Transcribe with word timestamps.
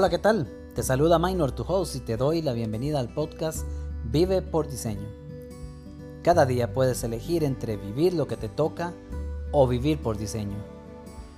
Hola, 0.00 0.10
¿qué 0.10 0.18
tal? 0.18 0.46
Te 0.76 0.84
saluda 0.84 1.18
Minor, 1.18 1.50
tu 1.50 1.64
host, 1.64 1.96
y 1.96 1.98
te 1.98 2.16
doy 2.16 2.40
la 2.40 2.52
bienvenida 2.52 3.00
al 3.00 3.12
podcast 3.12 3.66
Vive 4.04 4.42
por 4.42 4.68
Diseño. 4.68 5.08
Cada 6.22 6.46
día 6.46 6.72
puedes 6.72 7.02
elegir 7.02 7.42
entre 7.42 7.76
vivir 7.76 8.14
lo 8.14 8.28
que 8.28 8.36
te 8.36 8.48
toca 8.48 8.94
o 9.50 9.66
vivir 9.66 10.00
por 10.00 10.16
diseño. 10.16 10.56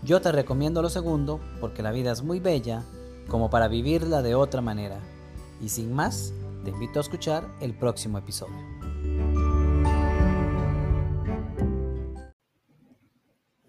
Yo 0.03 0.21
te 0.21 0.31
recomiendo 0.31 0.83
lo 0.83 0.91
segundo 0.91 1.41
porque 1.59 1.83
la 1.83 1.91
vida 1.91 2.12
es 2.12 2.23
muy 2.23 2.39
bella 2.39 2.85
como 3.31 3.49
para 3.49 3.67
vivirla 3.67 4.21
de 4.21 4.35
otra 4.35 4.61
manera. 4.61 5.01
Y 5.63 5.71
sin 5.71 5.95
más, 5.95 6.35
te 6.63 6.69
invito 6.69 6.99
a 6.99 7.03
escuchar 7.03 7.49
el 7.63 7.75
próximo 7.75 8.19
episodio. 8.19 8.59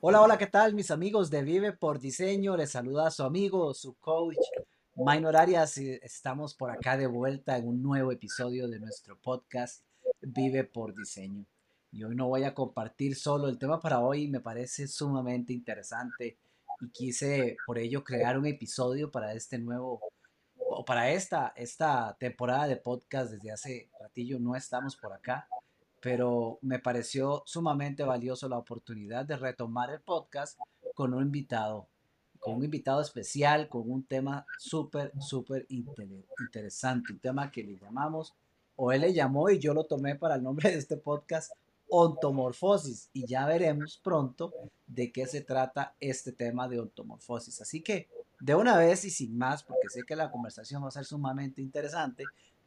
Hola, 0.01 0.21
hola, 0.21 0.37
¿qué 0.37 0.47
tal 0.47 0.73
mis 0.73 0.91
amigos 0.91 1.29
de 1.29 1.43
Vive 1.43 1.71
por 1.71 1.97
Diseño? 1.97 2.57
Les 2.57 2.71
saluda 2.71 3.07
a 3.07 3.11
su 3.11 3.23
amigo, 3.23 3.73
su 3.73 3.93
coach, 3.93 4.35
Minor 5.03 5.35
Arias, 5.35 5.79
estamos 5.79 6.53
por 6.53 6.69
acá 6.69 6.95
de 6.95 7.07
vuelta 7.07 7.57
en 7.57 7.67
un 7.67 7.81
nuevo 7.81 8.11
episodio 8.11 8.67
de 8.67 8.79
nuestro 8.79 9.17
podcast 9.19 9.83
Vive 10.21 10.63
por 10.63 10.93
Diseño. 10.93 11.43
Y 11.91 12.03
hoy 12.03 12.15
no 12.15 12.27
voy 12.27 12.43
a 12.43 12.53
compartir 12.53 13.15
solo 13.15 13.47
el 13.47 13.57
tema 13.57 13.79
para 13.79 14.01
hoy, 14.01 14.27
me 14.27 14.41
parece 14.41 14.87
sumamente 14.87 15.53
interesante 15.53 16.37
y 16.81 16.89
quise 16.91 17.57
por 17.65 17.79
ello 17.79 18.03
crear 18.03 18.37
un 18.37 18.45
episodio 18.45 19.09
para 19.09 19.33
este 19.33 19.57
nuevo 19.57 20.01
o 20.55 20.85
para 20.85 21.09
esta, 21.09 21.51
esta 21.55 22.15
temporada 22.19 22.67
de 22.67 22.77
podcast 22.77 23.31
desde 23.31 23.51
hace 23.51 23.89
ratillo 23.99 24.37
no 24.37 24.55
estamos 24.55 24.95
por 24.97 25.13
acá, 25.13 25.47
pero 25.99 26.59
me 26.61 26.77
pareció 26.77 27.41
sumamente 27.47 28.03
valioso 28.03 28.47
la 28.47 28.59
oportunidad 28.59 29.25
de 29.25 29.37
retomar 29.37 29.89
el 29.89 30.01
podcast 30.01 30.59
con 30.93 31.15
un 31.15 31.23
invitado 31.23 31.87
con 32.41 32.55
un 32.55 32.63
invitado 32.65 33.01
especial, 33.01 33.69
con 33.69 33.89
un 33.89 34.03
tema 34.03 34.45
súper, 34.57 35.13
súper 35.19 35.67
interesante, 35.69 37.13
un 37.13 37.19
tema 37.19 37.51
que 37.51 37.63
le 37.63 37.77
llamamos, 37.77 38.33
o 38.75 38.91
él 38.91 39.01
le 39.01 39.13
llamó 39.13 39.49
y 39.51 39.59
yo 39.59 39.75
lo 39.75 39.85
tomé 39.85 40.15
para 40.15 40.35
el 40.35 40.43
nombre 40.43 40.71
de 40.71 40.79
este 40.79 40.97
podcast, 40.97 41.53
ontomorfosis, 41.87 43.09
y 43.13 43.27
ya 43.27 43.45
veremos 43.45 44.01
pronto 44.03 44.53
de 44.87 45.11
qué 45.11 45.27
se 45.27 45.41
trata 45.41 45.93
este 45.99 46.31
tema 46.31 46.67
de 46.67 46.79
ontomorfosis. 46.79 47.61
Así 47.61 47.81
que, 47.81 48.09
de 48.39 48.55
una 48.55 48.75
vez 48.75 49.05
y 49.05 49.11
sin 49.11 49.37
más, 49.37 49.61
porque 49.63 49.89
sé 49.89 50.01
que 50.01 50.15
la 50.15 50.31
conversación 50.31 50.83
va 50.83 50.87
a 50.87 50.91
ser 50.91 51.05
sumamente 51.05 51.61
interesante, 51.61 52.23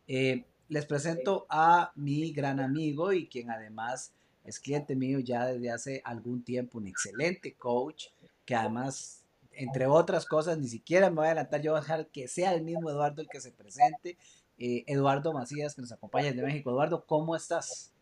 eh, 0.07 0.45
les 0.69 0.87
presento 0.87 1.47
a 1.49 1.93
mi 1.97 2.33
gran 2.33 2.61
amigo 2.61 3.13
y 3.13 3.27
quien 3.27 3.51
además 3.51 4.13
es 4.45 4.61
cliente 4.61 4.95
mío 4.95 5.19
ya 5.19 5.47
desde 5.47 5.71
hace 5.73 6.03
algún 6.05 6.45
tiempo, 6.45 6.79
un 6.79 6.87
excelente 6.87 7.55
coach, 7.55 8.07
que 8.45 8.55
además 8.55 9.24
entre 9.57 9.87
otras 9.87 10.27
cosas, 10.27 10.59
ni 10.59 10.69
siquiera 10.69 11.11
me 11.11 11.17
voy 11.17 11.27
a 11.27 11.31
adelantar, 11.31 11.61
yo 11.61 11.73
voy 11.73 11.79
a 11.79 11.83
dejar 11.83 12.07
que 12.09 12.29
sea 12.29 12.53
el 12.55 12.63
mismo 12.63 12.91
Eduardo 12.91 13.23
el 13.23 13.29
que 13.29 13.41
se 13.41 13.53
presente. 13.53 14.17
Eh, 14.57 14.85
Eduardo 14.87 15.33
Macías, 15.33 15.75
que 15.75 15.83
nos 15.83 15.93
acompaña 15.93 16.29
desde 16.29 16.43
México. 16.43 16.71
Eduardo, 16.71 17.05
¿cómo 17.07 17.35
estás? 17.35 17.93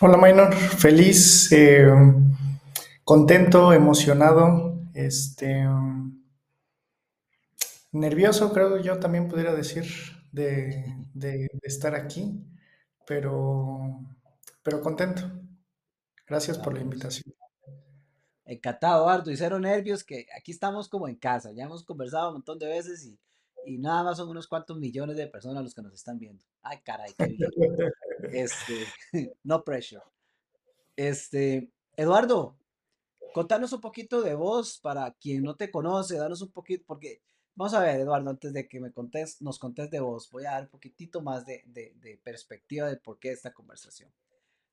Hola, 0.00 0.16
Minor. 0.16 0.54
Feliz, 0.54 1.50
eh, 1.52 1.86
contento, 3.04 3.72
emocionado, 3.72 4.80
este, 4.94 5.64
nervioso, 7.92 8.52
creo 8.52 8.78
yo 8.78 8.98
también 8.98 9.28
pudiera 9.28 9.54
decir, 9.54 9.86
de, 10.32 10.84
de 11.14 11.48
estar 11.62 11.94
aquí, 11.94 12.44
pero, 13.06 14.00
pero 14.62 14.80
contento. 14.80 15.22
Gracias 16.26 16.58
por 16.58 16.74
la 16.74 16.80
invitación. 16.80 17.34
Encantado, 18.48 19.02
Eduardo, 19.02 19.30
y 19.30 19.36
cero 19.36 19.60
nervios, 19.60 20.02
que 20.02 20.26
aquí 20.34 20.52
estamos 20.52 20.88
como 20.88 21.06
en 21.06 21.16
casa, 21.16 21.52
ya 21.52 21.64
hemos 21.64 21.84
conversado 21.84 22.28
un 22.28 22.36
montón 22.36 22.58
de 22.58 22.66
veces 22.66 23.04
y, 23.04 23.20
y 23.66 23.76
nada 23.76 24.02
más 24.02 24.16
son 24.16 24.30
unos 24.30 24.48
cuantos 24.48 24.78
millones 24.78 25.18
de 25.18 25.26
personas 25.26 25.62
los 25.62 25.74
que 25.74 25.82
nos 25.82 25.92
están 25.92 26.18
viendo. 26.18 26.42
Ay, 26.62 26.78
caray, 26.82 27.12
qué 27.12 27.26
bien. 27.26 27.50
Este, 28.32 28.86
no 29.44 29.62
pressure. 29.64 30.02
Este, 30.96 31.70
Eduardo, 31.94 32.56
contanos 33.34 33.74
un 33.74 33.82
poquito 33.82 34.22
de 34.22 34.34
vos 34.34 34.78
para 34.78 35.12
quien 35.12 35.42
no 35.42 35.54
te 35.54 35.70
conoce, 35.70 36.16
danos 36.16 36.40
un 36.40 36.50
poquito, 36.50 36.84
porque 36.86 37.20
vamos 37.54 37.74
a 37.74 37.80
ver, 37.80 38.00
Eduardo, 38.00 38.30
antes 38.30 38.54
de 38.54 38.66
que 38.66 38.80
me 38.80 38.92
contes, 38.92 39.42
nos 39.42 39.58
contes 39.58 39.90
de 39.90 40.00
vos, 40.00 40.30
voy 40.30 40.46
a 40.46 40.52
dar 40.52 40.62
un 40.62 40.70
poquitito 40.70 41.20
más 41.20 41.44
de, 41.44 41.64
de, 41.66 41.92
de 42.00 42.16
perspectiva 42.16 42.88
de 42.88 42.96
por 42.96 43.18
qué 43.18 43.30
esta 43.30 43.52
conversación. 43.52 44.10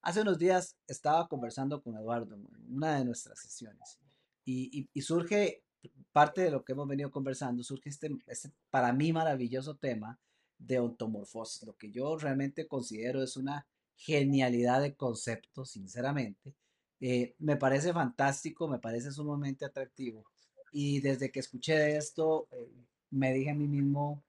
Hace 0.05 0.21
unos 0.21 0.37
días 0.37 0.77
estaba 0.87 1.27
conversando 1.27 1.81
con 1.81 1.97
Eduardo 1.97 2.35
en 2.35 2.75
una 2.75 2.99
de 2.99 3.05
nuestras 3.05 3.39
sesiones 3.39 3.99
y, 4.45 4.87
surge 5.01 5.63
parte 6.11 6.41
de 6.41 6.51
lo 6.51 6.63
que 6.63 6.73
hemos 6.73 6.87
venido 6.87 7.09
conversando, 7.09 7.63
surge 7.63 7.89
este, 7.89 8.15
este, 8.27 8.51
para 8.69 8.93
mí 8.93 9.11
maravilloso 9.11 9.77
tema 9.77 10.19
de 10.59 10.79
ontomorfosis, 10.79 11.63
lo 11.63 11.75
que 11.75 11.89
yo 11.89 12.17
realmente 12.19 12.67
considero 12.67 13.23
es 13.23 13.35
una 13.35 13.65
genialidad 13.95 14.83
de 14.83 14.93
concepto, 14.93 15.65
sinceramente. 15.65 16.53
Eh, 16.99 17.33
me 17.39 17.57
parece 17.57 17.91
fantástico, 17.91 18.67
me 18.67 18.77
parece 18.77 19.11
sumamente 19.11 19.65
atractivo. 19.65 20.23
Y 20.71 20.99
desde 20.99 21.31
que 21.31 21.39
escuché 21.39 21.97
esto, 21.97 22.47
eh, 22.51 22.71
me 23.09 23.33
dije 23.33 23.49
a 23.49 23.55
mí 23.55 23.67
mismo, 23.67 24.23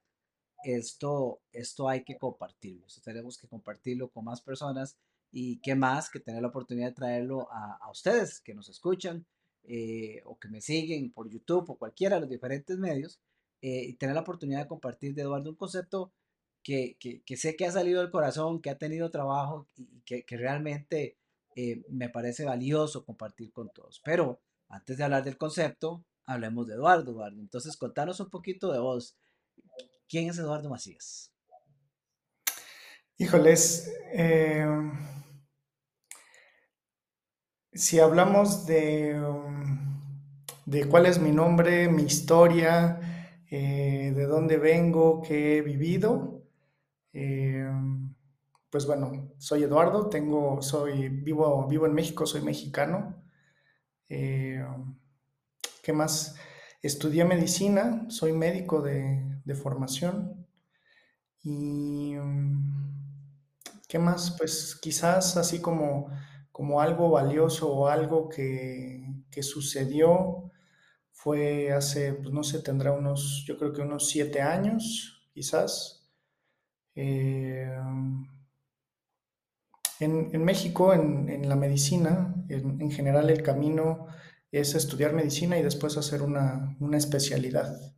esto, 0.63 1.39
esto 1.51 1.87
hay 1.87 2.03
que 2.03 2.17
compartirlo, 2.17 2.87
tenemos 3.03 3.37
que 3.37 3.47
compartirlo 3.47 4.09
con 4.09 4.25
más 4.25 4.41
personas 4.41 4.97
y 5.31 5.59
qué 5.59 5.75
más 5.75 6.09
que 6.09 6.19
tener 6.19 6.41
la 6.41 6.47
oportunidad 6.49 6.87
de 6.87 6.95
traerlo 6.95 7.47
a, 7.51 7.89
ustedes 7.91 8.39
que 8.39 8.53
nos 8.53 8.69
escuchan 8.69 9.25
eh, 9.63 10.21
o 10.25 10.37
que 10.39 10.47
me 10.49 10.61
siguen 10.61 11.11
por 11.11 11.29
YouTube 11.29 11.69
o 11.69 11.77
cualquiera 11.77 12.15
de 12.15 12.21
los 12.21 12.29
diferentes 12.29 12.77
medios 12.77 13.19
eh, 13.61 13.83
y 13.83 13.93
tener 13.93 14.15
la 14.15 14.21
oportunidad 14.21 14.61
de 14.61 14.67
compartir 14.67 15.13
de 15.13 15.23
Eduardo 15.23 15.49
un 15.49 15.55
concepto 15.55 16.13
que, 16.63 16.97
que, 16.99 17.37
sé 17.37 17.55
que 17.55 17.65
ha 17.65 17.71
salido 17.71 18.01
del 18.01 18.11
corazón, 18.11 18.61
que 18.61 18.69
ha 18.69 18.77
tenido 18.77 19.09
trabajo 19.09 19.67
y 19.77 20.01
que, 20.01 20.23
que 20.23 20.35
realmente 20.35 21.17
eh, 21.55 21.81
me 21.89 22.09
parece 22.09 22.43
valioso 22.43 23.05
compartir 23.05 23.51
con 23.53 23.69
todos. 23.69 24.01
Pero 24.03 24.41
antes 24.67 24.97
de 24.97 25.03
hablar 25.03 25.23
del 25.23 25.37
concepto, 25.37 26.03
hablemos 26.25 26.67
de 26.67 26.75
Eduardo, 26.75 27.11
Eduardo. 27.11 27.39
Entonces, 27.39 27.77
contanos 27.77 28.19
un 28.19 28.29
poquito 28.29 28.71
de 28.71 28.79
vos. 28.79 29.17
¿Quién 30.09 30.29
es 30.29 30.37
Eduardo 30.37 30.69
Macías? 30.69 31.31
Híjoles, 33.17 33.91
si 37.73 37.99
hablamos 37.99 38.65
de, 38.65 39.15
de 40.65 40.85
cuál 40.87 41.05
es 41.05 41.19
mi 41.19 41.31
nombre, 41.31 41.87
mi 41.89 42.03
historia, 42.03 42.99
eh, 43.49 44.13
de 44.15 44.25
dónde 44.25 44.57
vengo, 44.57 45.21
qué 45.21 45.57
he 45.57 45.61
vivido, 45.61 46.43
eh, 47.13 47.67
pues 48.69 48.85
bueno, 48.85 49.31
soy 49.37 49.63
Eduardo, 49.63 50.09
tengo, 50.09 50.61
soy, 50.61 51.09
vivo, 51.09 51.67
vivo 51.67 51.85
en 51.85 51.93
México, 51.93 52.25
soy 52.25 52.41
mexicano. 52.41 53.15
Eh, 54.09 54.63
¿Qué 55.81 55.91
más? 55.91 56.35
Estudié 56.83 57.25
medicina, 57.25 58.05
soy 58.09 58.31
médico 58.31 58.81
de, 58.81 59.39
de 59.43 59.55
formación. 59.55 60.45
Y 61.43 62.15
¿qué 63.87 63.99
más? 63.99 64.35
Pues 64.37 64.77
quizás 64.81 65.37
así 65.37 65.61
como 65.61 66.09
como 66.57 66.81
algo 66.81 67.11
valioso 67.11 67.71
o 67.71 67.87
algo 67.87 68.29
que, 68.29 69.05
sucedió 69.43 70.49
fue 71.11 71.71
hace, 71.71 72.13
pues 72.13 72.33
no 72.33 72.41
sé, 72.41 72.63
tendrá 72.63 72.93
unos, 72.93 73.43
yo 73.45 73.59
creo 73.59 73.71
que 73.73 73.83
unos 73.83 74.09
siete 74.09 74.41
años, 74.41 75.29
quizás. 75.31 76.09
Eh, 76.95 77.71
en, 79.99 80.43
México, 80.43 80.95
en, 80.95 81.47
la 81.47 81.55
medicina, 81.55 82.33
en, 82.49 82.89
general 82.89 83.29
el 83.29 83.43
camino 83.43 84.07
es 84.51 84.73
estudiar 84.73 85.13
medicina 85.13 85.59
y 85.59 85.61
después 85.61 85.95
hacer 85.95 86.23
una, 86.23 86.75
especialidad. 86.93 87.95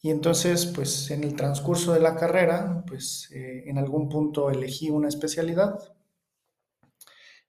Y 0.00 0.10
entonces, 0.10 0.66
pues 0.66 1.10
en 1.10 1.24
el 1.24 1.34
transcurso 1.34 1.92
de 1.92 2.00
la 2.00 2.16
carrera, 2.16 2.84
pues 2.86 3.30
eh, 3.32 3.64
en 3.66 3.78
algún 3.78 4.08
punto 4.08 4.50
elegí 4.50 4.90
una 4.90 5.08
especialidad 5.08 5.78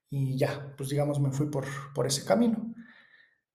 y 0.09 0.37
ya, 0.37 0.73
pues 0.75 0.89
digamos, 0.89 1.19
me 1.19 1.31
fui 1.31 1.47
por, 1.47 1.65
por 1.93 2.07
ese 2.07 2.25
camino. 2.25 2.73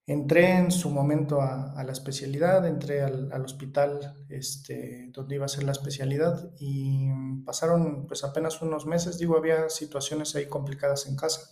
Entré 0.06 0.58
en 0.58 0.70
su 0.70 0.90
momento 0.90 1.40
a, 1.40 1.82
la 1.82 1.92
especialidad, 1.92 2.66
entré 2.66 3.02
al, 3.02 3.42
hospital 3.42 4.14
este, 4.28 5.08
donde 5.12 5.36
iba 5.36 5.46
a 5.46 5.48
ser 5.48 5.64
la 5.64 5.72
especialidad 5.72 6.50
y 6.60 7.08
pasaron 7.46 8.06
pues 8.06 8.22
apenas 8.22 8.60
unos 8.60 8.84
meses, 8.84 9.18
digo, 9.18 9.38
había 9.38 9.70
situaciones 9.70 10.34
ahí 10.36 10.46
complicadas 10.46 11.06
en 11.06 11.16
casa, 11.16 11.50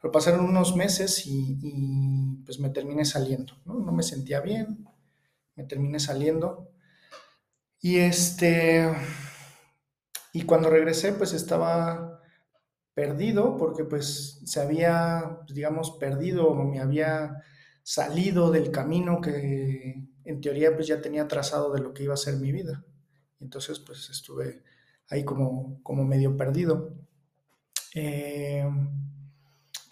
pero 0.00 0.10
pasaron 0.10 0.44
unos 0.44 0.74
meses 0.74 1.26
y, 1.26 2.42
pues 2.44 2.58
me 2.58 2.70
terminé 2.70 3.04
saliendo, 3.04 3.54
¿no? 3.64 3.74
No 3.74 3.92
me 3.92 4.02
sentía 4.02 4.40
bien, 4.40 4.84
me 5.56 5.64
terminé 5.64 5.98
saliendo 5.98 6.70
y 7.80 7.98
este, 7.98 8.92
y 10.32 10.42
cuando 10.42 10.70
regresé 10.70 11.12
pues 11.12 11.32
estaba 11.32 12.20
perdido 12.94 13.56
porque 13.56 13.84
pues 13.84 14.40
se 14.44 14.60
había, 14.60 15.40
pues, 15.44 15.54
digamos, 15.54 15.92
perdido 16.00 16.48
o 16.48 16.64
me 16.64 16.80
había 16.80 17.42
salido 17.82 18.50
del 18.50 18.70
camino 18.70 19.20
que 19.20 20.08
en 20.24 20.40
teoría 20.40 20.74
pues 20.74 20.86
ya 20.86 21.00
tenía 21.00 21.28
trazado 21.28 21.72
de 21.72 21.80
lo 21.80 21.92
que 21.92 22.04
iba 22.04 22.14
a 22.14 22.16
ser 22.16 22.36
mi 22.36 22.52
vida. 22.52 22.84
Entonces 23.38 23.78
pues 23.78 24.08
estuve 24.10 24.62
ahí 25.08 25.24
como, 25.24 25.82
como 25.82 26.04
medio 26.04 26.36
perdido. 26.36 26.94
Eh, 27.94 28.68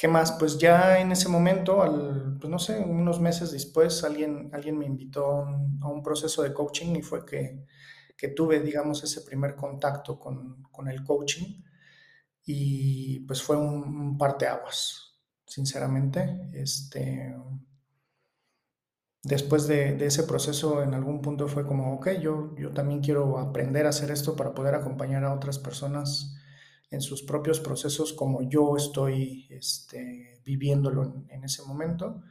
¿Qué 0.04 0.08
más? 0.08 0.32
Pues 0.32 0.58
ya 0.58 1.00
en 1.00 1.12
ese 1.12 1.30
momento, 1.30 1.82
al, 1.82 2.36
pues 2.38 2.50
no 2.50 2.58
sé, 2.58 2.78
unos 2.78 3.22
meses 3.22 3.52
después, 3.52 4.04
alguien, 4.04 4.50
alguien 4.52 4.76
me 4.76 4.84
invitó 4.84 5.46
a 5.80 5.88
un, 5.88 6.02
proceso 6.02 6.42
de 6.42 6.52
coaching 6.52 6.94
y 6.96 7.00
fue 7.00 7.24
que, 7.24 7.64
que, 8.14 8.28
tuve, 8.28 8.60
digamos, 8.60 9.02
ese 9.02 9.22
primer 9.22 9.56
contacto 9.56 10.18
con, 10.18 10.62
con 10.64 10.88
el 10.88 11.02
coaching 11.02 11.62
y 12.44 13.20
pues 13.20 13.42
fue 13.42 13.56
un, 13.56 13.82
un 13.98 14.18
parteaguas, 14.18 15.16
sinceramente. 15.46 16.50
Este, 16.52 17.34
después 19.22 19.66
de, 19.66 19.94
de, 19.96 20.04
ese 20.04 20.24
proceso, 20.24 20.82
en 20.82 20.92
algún 20.92 21.22
punto 21.22 21.48
fue 21.48 21.66
como, 21.66 21.94
ok, 21.94 22.10
yo, 22.20 22.54
yo 22.58 22.74
también 22.74 23.00
quiero 23.00 23.38
aprender 23.38 23.86
a 23.86 23.88
hacer 23.88 24.10
esto 24.10 24.36
para 24.36 24.52
poder 24.52 24.74
acompañar 24.74 25.24
a 25.24 25.32
otras 25.32 25.58
personas 25.58 26.36
en 26.90 27.00
sus 27.00 27.22
propios 27.22 27.60
procesos 27.60 28.12
como 28.12 28.48
yo 28.48 28.76
estoy 28.76 29.46
este, 29.50 30.40
viviéndolo 30.44 31.25
en, 31.28 31.44
ese 31.44 31.62
momento. 31.62 32.22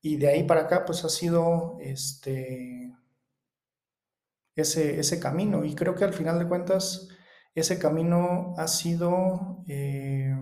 Y 0.00 0.16
de 0.16 0.28
ahí 0.28 0.44
para 0.44 0.62
acá, 0.62 0.84
pues 0.84 1.04
ha 1.04 1.08
sido 1.08 1.76
este, 1.80 2.92
ese, 4.56 4.98
ese 4.98 5.20
camino. 5.20 5.64
Y 5.64 5.74
creo 5.74 5.94
que 5.94 6.04
al 6.04 6.12
final 6.12 6.38
de 6.38 6.48
cuentas, 6.48 7.08
ese 7.54 7.78
camino 7.78 8.54
ha 8.56 8.66
sido 8.66 9.64
eh, 9.68 10.34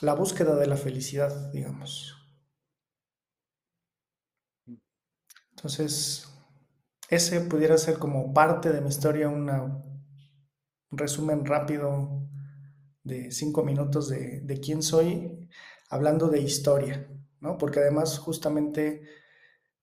la 0.00 0.14
búsqueda 0.14 0.56
de 0.56 0.66
la 0.66 0.76
felicidad, 0.76 1.52
digamos. 1.52 2.16
Entonces, 5.50 6.28
ese 7.08 7.40
pudiera 7.40 7.78
ser 7.78 7.98
como 7.98 8.34
parte 8.34 8.72
de 8.72 8.80
mi 8.80 8.88
historia, 8.88 9.28
una 9.28 9.82
resumen 10.98 11.44
rápido 11.44 12.24
de 13.02 13.30
cinco 13.30 13.62
minutos 13.62 14.08
de, 14.08 14.40
de, 14.40 14.60
quién 14.60 14.82
soy, 14.82 15.48
hablando 15.90 16.28
de 16.28 16.40
historia, 16.40 17.06
¿no? 17.40 17.58
Porque 17.58 17.80
además 17.80 18.18
justamente, 18.18 19.02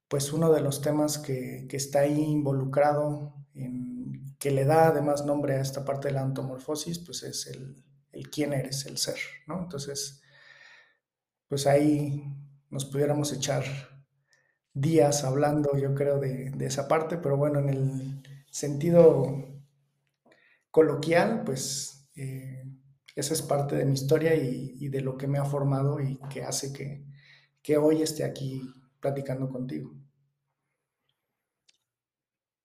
pues 0.08 0.32
uno 0.32 0.52
de 0.52 0.60
los 0.60 0.80
temas 0.82 1.18
que, 1.18 1.66
que 1.68 1.76
está 1.76 2.00
ahí 2.00 2.20
involucrado, 2.20 3.34
en, 3.54 4.36
que 4.38 4.50
le 4.50 4.64
da 4.64 4.88
además 4.88 5.24
nombre 5.24 5.54
a 5.54 5.60
esta 5.60 5.84
parte 5.84 6.08
de 6.08 6.14
la 6.14 6.22
antomorfosis, 6.22 6.98
pues 6.98 7.22
es 7.22 7.46
el, 7.46 7.84
el 8.10 8.28
quién 8.28 8.52
eres, 8.52 8.86
el 8.86 8.98
ser, 8.98 9.18
¿no? 9.46 9.62
Entonces, 9.62 10.20
pues 11.48 11.66
ahí 11.66 12.24
nos 12.70 12.84
pudiéramos 12.86 13.32
echar 13.32 13.64
días 14.74 15.22
hablando, 15.22 15.76
yo 15.76 15.94
creo, 15.94 16.18
de, 16.18 16.50
de 16.50 16.66
esa 16.66 16.88
parte, 16.88 17.18
pero 17.18 17.36
bueno, 17.36 17.60
en 17.60 17.68
el 17.68 18.22
sentido 18.50 19.51
coloquial, 20.72 21.44
pues 21.44 22.08
eh, 22.16 22.64
esa 23.14 23.34
es 23.34 23.42
parte 23.42 23.76
de 23.76 23.84
mi 23.84 23.92
historia 23.92 24.34
y, 24.34 24.88
de 24.88 25.00
lo 25.00 25.16
que 25.16 25.28
me 25.28 25.38
ha 25.38 25.44
formado 25.44 26.00
y 26.00 26.18
que 26.30 26.42
hace 26.42 26.72
que, 26.72 27.04
que 27.62 27.76
hoy 27.76 28.02
esté 28.02 28.24
aquí 28.24 28.62
platicando 28.98 29.48
contigo. 29.48 29.94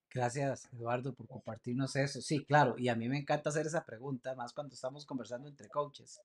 Gracias, 0.10 0.68
Eduardo, 0.74 1.14
por 1.14 1.28
compartirnos 1.28 1.96
eso. 1.96 2.22
Sí, 2.22 2.44
claro, 2.44 2.76
y 2.78 2.88
a 2.88 2.96
mí 2.96 3.08
me 3.08 3.20
encanta 3.20 3.50
hacer 3.50 3.68
esa 3.68 3.86
pregunta, 3.86 4.34
más 4.36 4.54
cuando 4.54 4.74
estamos 4.74 5.06
conversando 5.06 5.48
entre 5.48 5.68
coaches, 5.70 6.20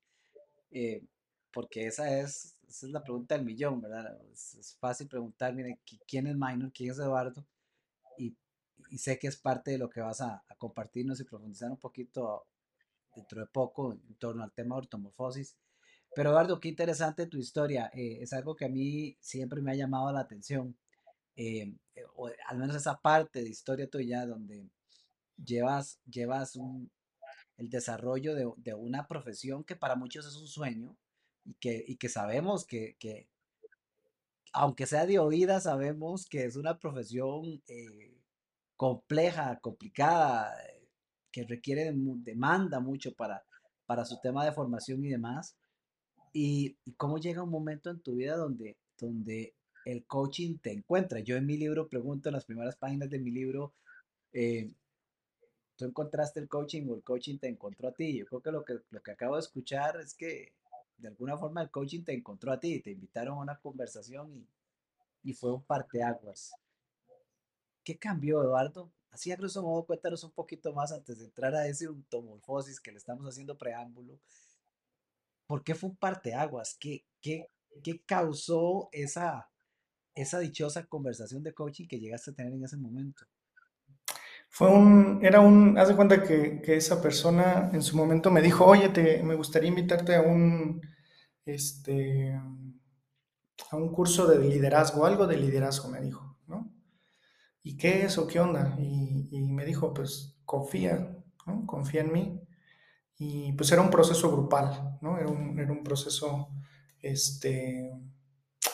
eh, 0.71 1.03
porque 1.51 1.85
esa 1.85 2.19
es, 2.19 2.55
esa 2.67 2.87
es 2.87 2.91
la 2.91 3.03
pregunta 3.03 3.35
del 3.35 3.45
millón, 3.45 3.81
¿verdad? 3.81 4.17
Es, 4.31 4.75
fácil 4.79 5.07
preguntar, 5.07 5.53
¿quién 6.07 6.27
es 6.27 6.35
Minor? 6.35 6.71
¿Quién 6.73 6.91
es 6.91 6.97
Eduardo? 6.97 7.45
Y 8.93 8.99
sé 8.99 9.17
que 9.17 9.25
es 9.25 9.37
parte 9.37 9.71
de 9.71 9.79
lo 9.79 9.89
que 9.89 10.01
vas 10.01 10.21
a, 10.21 10.45
compartirnos 10.59 11.19
y 11.19 11.23
profundizar 11.23 11.71
un 11.71 11.79
poquito 11.79 12.45
dentro 13.15 13.41
de 13.41 13.47
poco 13.47 13.91
en 13.91 14.15
torno 14.19 14.43
al 14.43 14.53
tema 14.53 14.75
de 14.75 14.81
ortomorfosis. 14.81 15.57
Pero 16.13 16.29
Eduardo, 16.29 16.59
qué 16.59 16.69
interesante 16.69 17.25
tu 17.25 17.39
historia. 17.39 17.89
Eh, 17.91 18.19
es 18.21 18.33
algo 18.33 18.55
que 18.55 18.65
a 18.65 18.69
mí 18.69 19.17
siempre 19.19 19.63
me 19.63 19.71
ha 19.71 19.75
llamado 19.75 20.11
la 20.13 20.19
atención. 20.19 20.77
Eh, 21.35 21.75
o 22.15 22.29
al 22.45 22.59
menos 22.59 22.75
esa 22.75 23.01
parte 23.01 23.41
de 23.41 23.49
historia 23.49 23.89
tuya 23.89 24.27
donde 24.27 24.69
llevas, 25.43 25.99
llevas 26.05 26.59
el 27.57 27.71
desarrollo 27.71 28.35
de, 28.35 28.73
una 28.75 29.07
profesión 29.07 29.63
que 29.63 29.75
para 29.75 29.95
muchos 29.95 30.27
es 30.27 30.35
un 30.35 30.47
sueño 30.47 30.95
y 31.45 31.55
que, 31.55 31.83
y 31.87 31.95
que 31.95 32.09
sabemos 32.09 32.63
que, 32.63 32.95
que, 32.99 33.27
aunque 34.51 34.85
sea 34.85 35.07
de 35.07 35.17
oída, 35.17 35.59
sabemos 35.61 36.27
que 36.27 36.45
es 36.45 36.57
una 36.57 36.77
profesión 36.77 37.63
eh, 37.67 38.22
compleja, 38.75 39.59
complicada, 39.59 40.53
que 41.31 41.43
requiere, 41.43 41.91
demanda 41.93 42.79
mucho 42.79 43.13
para, 43.13 43.43
para 43.85 44.05
su 44.05 44.19
tema 44.21 44.45
de 44.45 44.53
formación 44.53 45.03
y 45.03 45.09
demás. 45.09 45.55
Y, 46.31 46.77
y, 46.85 46.93
cómo 46.93 47.17
llega 47.17 47.43
un 47.43 47.49
momento 47.49 47.89
en 47.89 48.01
tu 48.01 48.15
vida 48.15 48.35
donde, 48.37 48.77
donde 48.97 49.53
el 49.85 50.05
coaching 50.05 50.57
te 50.59 50.71
encuentra. 50.71 51.19
Yo 51.19 51.35
en 51.35 51.45
mi 51.45 51.57
libro 51.57 51.87
pregunto 51.87 52.29
en 52.29 52.33
las 52.33 52.45
primeras 52.45 52.75
páginas 52.75 53.09
de 53.09 53.19
mi 53.19 53.31
libro, 53.31 53.73
eh, 54.31 54.71
¿tú 55.75 55.85
encontraste 55.85 56.39
el 56.39 56.47
coaching 56.47 56.87
o 56.89 56.95
el 56.95 57.03
coaching 57.03 57.37
te 57.37 57.47
encontró 57.47 57.89
a 57.89 57.93
ti? 57.93 58.17
Yo 58.17 58.25
creo 58.25 58.41
que 58.41 58.51
lo 58.51 58.63
que, 58.63 58.79
lo 58.89 59.01
que 59.01 59.11
acabo 59.11 59.35
de 59.35 59.41
escuchar 59.41 59.99
es 59.99 60.13
que 60.15 60.53
de 60.97 61.07
alguna 61.09 61.37
forma 61.37 61.61
el 61.61 61.69
coaching 61.69 62.03
te 62.03 62.13
encontró 62.13 62.51
a 62.51 62.59
ti, 62.59 62.79
te 62.79 62.91
invitaron 62.91 63.37
a 63.37 63.41
una 63.41 63.59
conversación 63.59 64.33
y, 64.35 64.47
y 65.23 65.33
fue 65.33 65.53
un 65.53 65.63
parteaguas. 65.63 66.53
¿Qué 67.83 67.97
cambió, 67.97 68.41
Eduardo? 68.41 68.91
Así 69.11 69.31
a 69.31 69.35
grosso 69.35 69.61
modo, 69.61 69.85
cuéntanos 69.85 70.23
un 70.23 70.31
poquito 70.31 70.73
más 70.73 70.91
antes 70.91 71.19
de 71.19 71.25
entrar 71.25 71.53
a 71.53 71.67
ese 71.67 71.87
ontomorfosis 71.87 72.79
que 72.79 72.91
le 72.91 72.97
estamos 72.97 73.27
haciendo 73.27 73.57
preámbulo. 73.57 74.19
¿Por 75.45 75.63
qué 75.63 75.75
fue 75.75 75.89
un 75.91 75.95
parteaguas? 75.95 76.75
¿Qué, 76.79 77.05
qué, 77.21 77.49
qué 77.83 78.01
causó 78.05 78.89
esa, 78.91 79.49
esa 80.15 80.39
dichosa 80.39 80.85
conversación 80.85 81.43
de 81.43 81.53
coaching 81.53 81.87
que 81.87 81.99
llegaste 81.99 82.31
a 82.31 82.33
tener 82.33 82.53
en 82.53 82.63
ese 82.63 82.77
momento? 82.77 83.25
Fue 84.49 84.69
un, 84.69 85.19
era 85.23 85.41
un, 85.41 85.77
haz 85.77 85.89
de 85.89 85.95
cuenta 85.95 86.23
que, 86.23 86.61
que 86.61 86.75
esa 86.75 87.01
persona 87.01 87.69
en 87.73 87.81
su 87.81 87.97
momento 87.97 88.31
me 88.31 88.41
dijo, 88.41 88.65
oye, 88.65 88.89
te, 88.89 89.21
me 89.23 89.35
gustaría 89.35 89.69
invitarte 89.69 90.15
a 90.15 90.21
un, 90.21 90.81
este, 91.45 92.33
a 93.71 93.75
un 93.75 93.91
curso 93.91 94.27
de 94.27 94.39
liderazgo, 94.39 95.05
algo 95.05 95.27
de 95.27 95.37
liderazgo, 95.37 95.89
me 95.89 96.01
dijo. 96.01 96.32
¿Y 97.63 97.77
qué 97.77 98.05
es 98.05 98.17
o 98.17 98.27
qué 98.27 98.39
onda? 98.39 98.75
Y, 98.79 99.41
me 99.41 99.65
dijo, 99.65 99.93
pues 99.93 100.35
confía, 100.45 101.15
¿no? 101.47 101.65
confía 101.65 102.01
en 102.01 102.11
mí. 102.11 102.41
Y 103.17 103.53
pues 103.53 103.71
era 103.71 103.81
un 103.81 103.89
proceso 103.89 104.31
grupal, 104.31 104.97
¿no? 105.01 105.17
Era 105.17 105.27
un, 105.27 105.59
era 105.59 105.71
un 105.71 105.83
proceso, 105.83 106.49
este, 107.01 107.91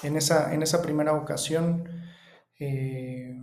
en 0.03 0.15
esa, 0.17 0.53
en 0.53 0.63
esa 0.63 0.81
primera 0.81 1.13
ocasión, 1.13 1.87
eh, 2.59 3.35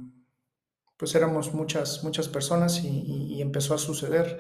pues 0.97 1.15
éramos 1.15 1.55
muchas, 1.55 2.03
muchas 2.03 2.29
personas 2.29 2.83
y 2.83 3.41
empezó 3.41 3.75
a 3.75 3.79
suceder. 3.79 4.39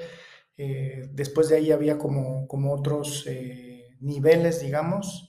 Eh, 0.59 1.11
después 1.13 1.49
de 1.49 1.57
ahí 1.57 1.71
había 1.71 1.99
como, 1.99 2.47
como 2.49 2.73
otros 2.73 3.25
eh, 3.27 3.97
niveles, 4.01 4.61
digamos, 4.63 5.26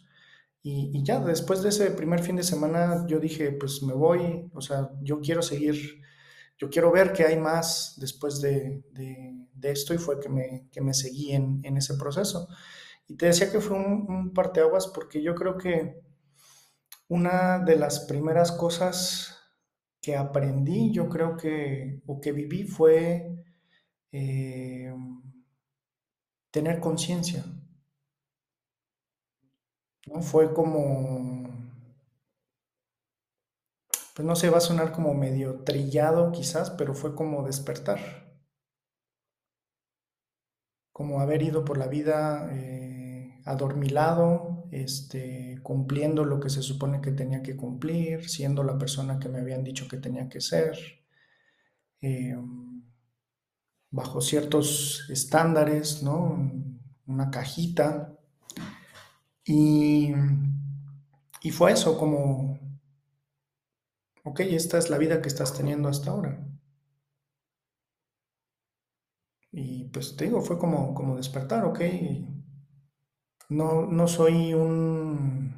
y, 0.69 1.03
ya 1.03 1.19
después 1.19 1.61
de 1.63 1.69
ese 1.69 1.91
primer 1.91 2.21
fin 2.21 2.35
de 2.35 2.43
semana 2.43 3.05
yo 3.07 3.19
dije, 3.19 3.51
pues 3.53 3.81
me 3.83 3.93
voy, 3.93 4.49
o 4.53 4.61
sea, 4.61 4.89
yo 5.01 5.21
quiero 5.21 5.41
seguir, 5.41 6.01
yo 6.57 6.69
quiero 6.69 6.91
ver 6.91 7.13
qué 7.13 7.23
hay 7.23 7.37
más 7.37 7.95
después 7.97 8.41
de, 8.41 8.83
de, 8.91 9.71
esto 9.71 9.93
y 9.93 9.97
fue 9.97 10.19
que 10.19 10.29
me, 10.29 10.67
que 10.71 10.81
me 10.81 10.93
seguí 10.93 11.33
en, 11.33 11.61
en, 11.63 11.77
ese 11.77 11.95
proceso. 11.95 12.47
Y 13.07 13.15
te 13.15 13.27
decía 13.27 13.51
que 13.51 13.61
fue 13.61 13.77
un, 13.77 14.05
un 14.09 14.33
parteaguas 14.33 14.87
porque 14.87 15.21
yo 15.21 15.35
creo 15.35 15.57
que 15.57 16.01
una 17.07 17.59
de 17.59 17.77
las 17.77 18.01
primeras 18.01 18.51
cosas 18.51 19.37
que 20.01 20.15
aprendí, 20.15 20.91
yo 20.91 21.09
creo 21.09 21.37
que, 21.37 22.01
o 22.05 22.19
que 22.19 22.31
viví 22.31 22.63
fue 22.63 23.29
eh, 24.11 24.93
tener 26.51 26.79
conciencia. 26.79 27.45
¿No? 30.07 30.21
Fue 30.21 30.53
como, 30.53 31.43
pues 34.15 34.25
no 34.25 34.35
sé, 34.35 34.49
va 34.49 34.57
a 34.57 34.61
sonar 34.61 34.91
como 34.91 35.13
medio 35.13 35.63
trillado 35.63 36.31
quizás, 36.31 36.71
pero 36.71 36.93
fue 36.93 37.15
como 37.15 37.43
despertar, 37.45 37.99
como 40.91 41.19
haber 41.21 41.43
ido 41.43 41.63
por 41.63 41.77
la 41.77 41.87
vida 41.87 42.49
eh, 42.51 43.41
adormilado, 43.45 44.67
este, 44.71 45.59
cumpliendo 45.63 46.25
lo 46.25 46.39
que 46.39 46.49
se 46.49 46.63
supone 46.63 47.01
que 47.01 47.11
tenía 47.11 47.43
que 47.43 47.55
cumplir, 47.55 48.27
siendo 48.29 48.63
la 48.63 48.77
persona 48.77 49.19
que 49.19 49.29
me 49.29 49.39
habían 49.39 49.63
dicho 49.63 49.87
que 49.87 49.97
tenía 49.97 50.27
que 50.29 50.41
ser, 50.41 50.77
eh, 52.01 52.35
bajo 53.91 54.21
ciertos 54.21 55.07
estándares, 55.09 56.03
¿no? 56.03 56.51
Una 57.05 57.31
cajita 57.31 58.16
y, 59.47 60.13
y 61.41 61.51
fue 61.51 61.71
eso, 61.71 61.97
como, 61.97 62.59
ok, 64.23 64.41
esta 64.41 64.77
es 64.77 64.91
la 64.91 64.99
vida 64.99 65.23
que 65.23 65.27
estás 65.27 65.55
teniendo 65.57 65.89
hasta 65.89 66.11
ahora. 66.11 66.45
Y 69.51 69.89
pues 69.89 70.15
te 70.15 70.23
digo, 70.23 70.39
fue 70.41 70.57
como, 70.57 70.93
como 70.93 71.17
despertar, 71.17 71.65
ok. 71.65 71.81
No, 73.49 73.85
no 73.85 74.07
soy 74.07 74.53
un... 74.53 75.53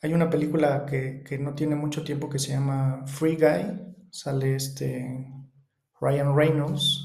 Hay 0.00 0.14
una 0.14 0.30
película 0.30 0.86
que, 0.86 1.22
que 1.22 1.38
no 1.38 1.54
tiene 1.54 1.74
mucho 1.76 2.02
tiempo 2.02 2.30
que 2.30 2.38
se 2.38 2.52
llama 2.52 3.04
Free 3.06 3.36
Guy. 3.36 3.94
Sale 4.10 4.54
este 4.56 5.26
Ryan 6.00 6.34
Reynolds. 6.34 7.02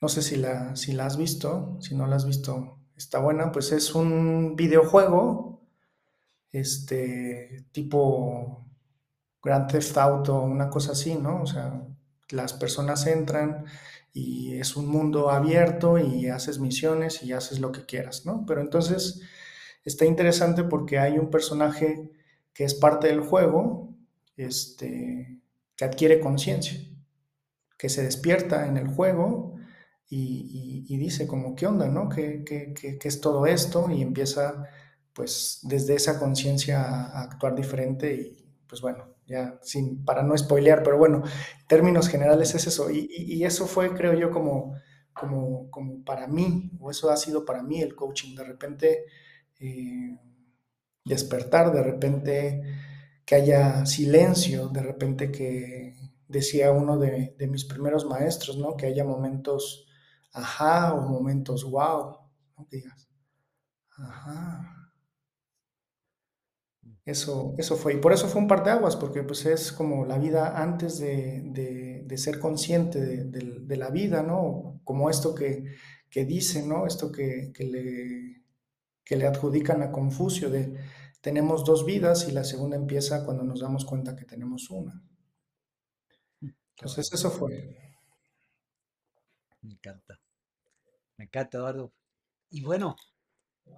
No 0.00 0.08
sé 0.08 0.22
si 0.22 0.36
la, 0.36 0.74
si 0.76 0.92
la 0.92 1.06
has 1.06 1.16
visto. 1.16 1.78
Si 1.80 1.94
no 1.94 2.06
la 2.08 2.16
has 2.16 2.26
visto, 2.26 2.79
está 3.00 3.18
buena. 3.18 3.50
Pues 3.50 3.72
es 3.72 3.94
un 3.94 4.56
videojuego. 4.56 5.60
Este 6.52 7.64
tipo 7.72 8.66
Grand 9.42 9.70
Theft 9.70 9.96
Auto, 9.98 10.42
una 10.42 10.68
cosa 10.68 10.92
así, 10.92 11.14
¿no? 11.14 11.42
O 11.42 11.46
sea, 11.46 11.82
las 12.30 12.52
personas 12.52 13.06
entran 13.06 13.64
y 14.12 14.56
es 14.56 14.76
un 14.76 14.88
mundo 14.88 15.30
abierto 15.30 15.98
y 15.98 16.28
haces 16.28 16.58
misiones 16.58 17.22
y 17.22 17.32
haces 17.32 17.60
lo 17.60 17.72
que 17.72 17.86
quieras, 17.86 18.26
¿no? 18.26 18.44
Pero 18.46 18.60
entonces 18.60 19.22
está 19.84 20.04
interesante 20.04 20.64
porque 20.64 20.98
hay 20.98 21.18
un 21.18 21.30
personaje 21.30 22.10
que 22.52 22.64
es 22.64 22.74
parte 22.74 23.06
del 23.06 23.20
juego, 23.20 23.94
este, 24.36 25.40
que 25.76 25.84
adquiere 25.84 26.20
conciencia, 26.20 26.80
que 27.78 27.88
se 27.88 28.02
despierta 28.02 28.66
en 28.66 28.76
el 28.76 28.88
juego 28.88 29.59
y, 30.12 30.96
dice 30.98 31.26
como, 31.26 31.54
¿qué 31.54 31.66
onda, 31.66 31.88
no? 31.88 32.08
¿Qué, 32.08 32.42
qué, 32.44 32.98
es 33.02 33.20
todo 33.20 33.46
esto? 33.46 33.88
Y 33.90 34.02
empieza, 34.02 34.64
pues, 35.12 35.60
desde 35.62 35.94
esa 35.94 36.18
conciencia 36.18 36.82
a 36.82 37.22
actuar 37.22 37.54
diferente 37.54 38.12
y, 38.14 38.50
pues 38.66 38.80
bueno, 38.80 39.14
ya 39.26 39.58
sin, 39.62 40.04
para 40.04 40.22
no 40.24 40.36
spoilear, 40.36 40.82
pero 40.82 40.98
bueno, 40.98 41.22
en 41.60 41.66
términos 41.68 42.08
generales 42.08 42.54
es 42.54 42.66
eso. 42.66 42.90
Y, 42.90 43.44
eso 43.44 43.66
fue, 43.66 43.94
creo 43.94 44.14
yo, 44.14 44.30
como, 44.30 44.74
como, 45.12 45.70
como, 45.70 46.04
para 46.04 46.26
mí, 46.26 46.72
o 46.80 46.90
eso 46.90 47.10
ha 47.10 47.16
sido 47.16 47.44
para 47.44 47.62
mí 47.62 47.80
el 47.80 47.94
coaching. 47.94 48.34
De 48.34 48.44
repente 48.44 49.04
eh, 49.60 50.18
despertar, 51.04 51.72
de 51.72 51.82
repente 51.82 52.62
que 53.24 53.34
haya 53.36 53.86
silencio, 53.86 54.68
de 54.68 54.82
repente 54.82 55.30
que 55.30 55.94
decía 56.26 56.72
uno 56.72 56.98
de, 56.98 57.34
mis 57.48 57.64
primeros 57.64 58.04
maestros, 58.06 58.56
¿no? 58.58 58.76
Que 58.76 58.86
haya 58.86 59.04
momentos 59.04 59.86
ajá 60.32 60.94
o 60.94 61.08
momentos 61.08 61.64
wow, 61.64 62.18
¿no? 62.56 62.66
digas, 62.70 63.08
ajá, 63.90 64.80
eso, 67.04 67.54
eso 67.58 67.76
fue, 67.76 67.94
y 67.94 67.96
por 67.96 68.12
eso 68.12 68.28
fue 68.28 68.40
un 68.40 68.48
parteaguas, 68.48 68.96
porque 68.96 69.22
pues 69.22 69.46
es 69.46 69.72
como 69.72 70.04
la 70.04 70.18
vida 70.18 70.60
antes 70.62 70.98
de, 70.98 72.06
ser 72.16 72.38
consciente 72.38 73.24
de, 73.24 73.76
la 73.76 73.90
vida, 73.90 74.22
¿no? 74.22 74.80
Como 74.84 75.10
esto 75.10 75.34
que, 75.34 75.64
que 76.10 76.24
dice, 76.24 76.66
¿no? 76.66 76.86
Esto 76.86 77.10
que, 77.10 77.52
le, 77.58 78.42
que 79.04 79.16
le 79.16 79.26
adjudican 79.26 79.82
a 79.82 79.90
Confucio 79.92 80.50
de 80.50 80.76
tenemos 81.20 81.64
dos 81.64 81.84
vidas 81.84 82.28
y 82.28 82.32
la 82.32 82.44
segunda 82.44 82.76
empieza 82.76 83.24
cuando 83.24 83.44
nos 83.44 83.60
damos 83.60 83.84
cuenta 83.84 84.16
que 84.16 84.24
tenemos 84.24 84.70
una. 84.70 85.02
Entonces 86.76 87.12
eso 87.12 87.30
fue. 87.30 87.89
Me 89.62 89.72
encanta. 89.72 90.20
Me 91.16 91.24
encanta, 91.24 91.58
Eduardo. 91.58 91.92
Y 92.50 92.62
bueno, 92.62 92.96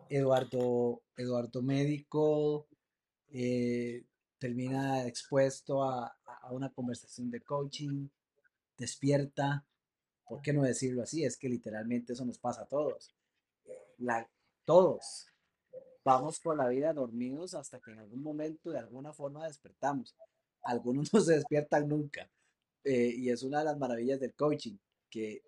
Eduardo, 0.08 1.02
Eduardo 1.16 1.62
médico, 1.62 2.68
eh, 3.28 4.04
termina 4.38 5.06
expuesto 5.06 5.82
a, 5.82 6.16
una 6.50 6.70
conversación 6.72 7.30
de 7.30 7.40
coaching, 7.40 8.08
despierta, 8.76 9.64
¿por 10.26 10.42
qué 10.42 10.52
no 10.52 10.62
decirlo 10.62 11.02
así? 11.02 11.24
Es 11.24 11.36
que 11.36 11.48
literalmente 11.48 12.12
eso 12.12 12.24
nos 12.24 12.38
pasa 12.38 12.62
a 12.62 12.66
todos. 12.66 13.14
Todos 14.64 15.26
vamos 16.04 16.40
por 16.40 16.56
la 16.56 16.68
vida 16.68 16.92
dormidos 16.92 17.54
hasta 17.54 17.80
que 17.80 17.92
en 17.92 18.00
algún 18.00 18.22
momento 18.22 18.70
de 18.70 18.78
alguna 18.78 19.12
forma 19.12 19.46
despertamos. 19.46 20.16
Algunos 20.62 21.12
no 21.14 21.20
se 21.20 21.34
despiertan 21.34 21.88
nunca. 21.88 22.30
Eh, 22.84 23.14
y 23.16 23.30
es 23.30 23.42
una 23.42 23.60
de 23.60 23.66
las 23.66 23.78
maravillas 23.78 24.18
del 24.18 24.34
coaching, 24.34 24.76
que 25.08 25.42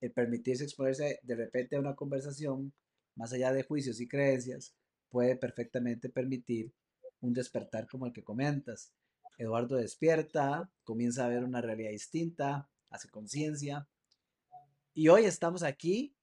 el 0.00 0.12
permitirse 0.12 0.64
exponerse 0.64 1.20
de 1.22 1.34
repente 1.34 1.76
a 1.76 1.80
una 1.80 1.94
conversación, 1.94 2.72
más 3.16 3.32
allá 3.32 3.52
de 3.52 3.64
juicios 3.64 4.00
y 4.00 4.08
creencias, 4.08 4.74
puede 5.08 5.36
perfectamente 5.36 6.08
permitir 6.08 6.72
un 7.20 7.32
despertar 7.32 7.88
como 7.88 8.06
el 8.06 8.12
que 8.12 8.22
comentas. 8.22 8.92
Eduardo 9.38 9.76
despierta, 9.76 10.70
comienza 10.84 11.24
a 11.24 11.28
ver 11.28 11.44
una 11.44 11.60
realidad 11.60 11.90
distinta, 11.90 12.68
hace 12.90 13.08
conciencia. 13.08 13.88
Y 14.94 15.08
hoy 15.08 15.24
estamos 15.24 15.62
aquí, 15.62 16.14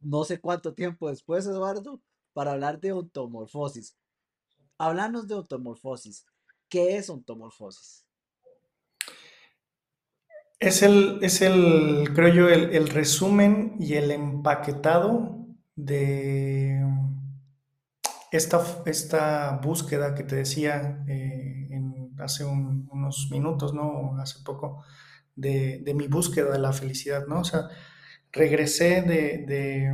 no 0.00 0.24
sé 0.24 0.40
cuánto 0.40 0.74
tiempo 0.74 1.08
después, 1.08 1.46
Eduardo, 1.46 2.00
para 2.32 2.52
hablar 2.52 2.80
de 2.80 2.92
ontomorfosis. 2.92 3.96
Hablarnos 4.78 5.28
de 5.28 5.34
ontomorfosis. 5.34 6.24
¿Qué 6.68 6.96
es 6.96 7.10
ontomorfosis? 7.10 8.06
Es 10.62 10.82
el, 10.82 11.18
es 11.22 11.42
el 11.42 12.10
creo 12.14 12.32
yo, 12.32 12.48
el, 12.48 12.74
el 12.74 12.88
resumen 12.88 13.74
y 13.80 13.94
el 13.94 14.10
empaquetado 14.12 15.46
de 15.74 16.86
esta, 18.30 18.64
esta 18.86 19.60
búsqueda 19.62 20.14
que 20.14 20.22
te 20.22 20.36
decía 20.36 21.04
eh, 21.08 21.68
hace 22.18 22.44
unos 22.44 23.28
minutos, 23.30 23.74
¿no? 23.74 24.16
Hace 24.20 24.42
poco, 24.44 24.84
de, 25.36 25.92
mi 25.94 26.06
búsqueda 26.06 26.52
de 26.52 26.58
la 26.58 26.72
felicidad, 26.72 27.26
¿no? 27.26 27.40
O 27.40 27.44
sea, 27.44 27.68
regresé 28.30 29.02
de, 29.02 29.92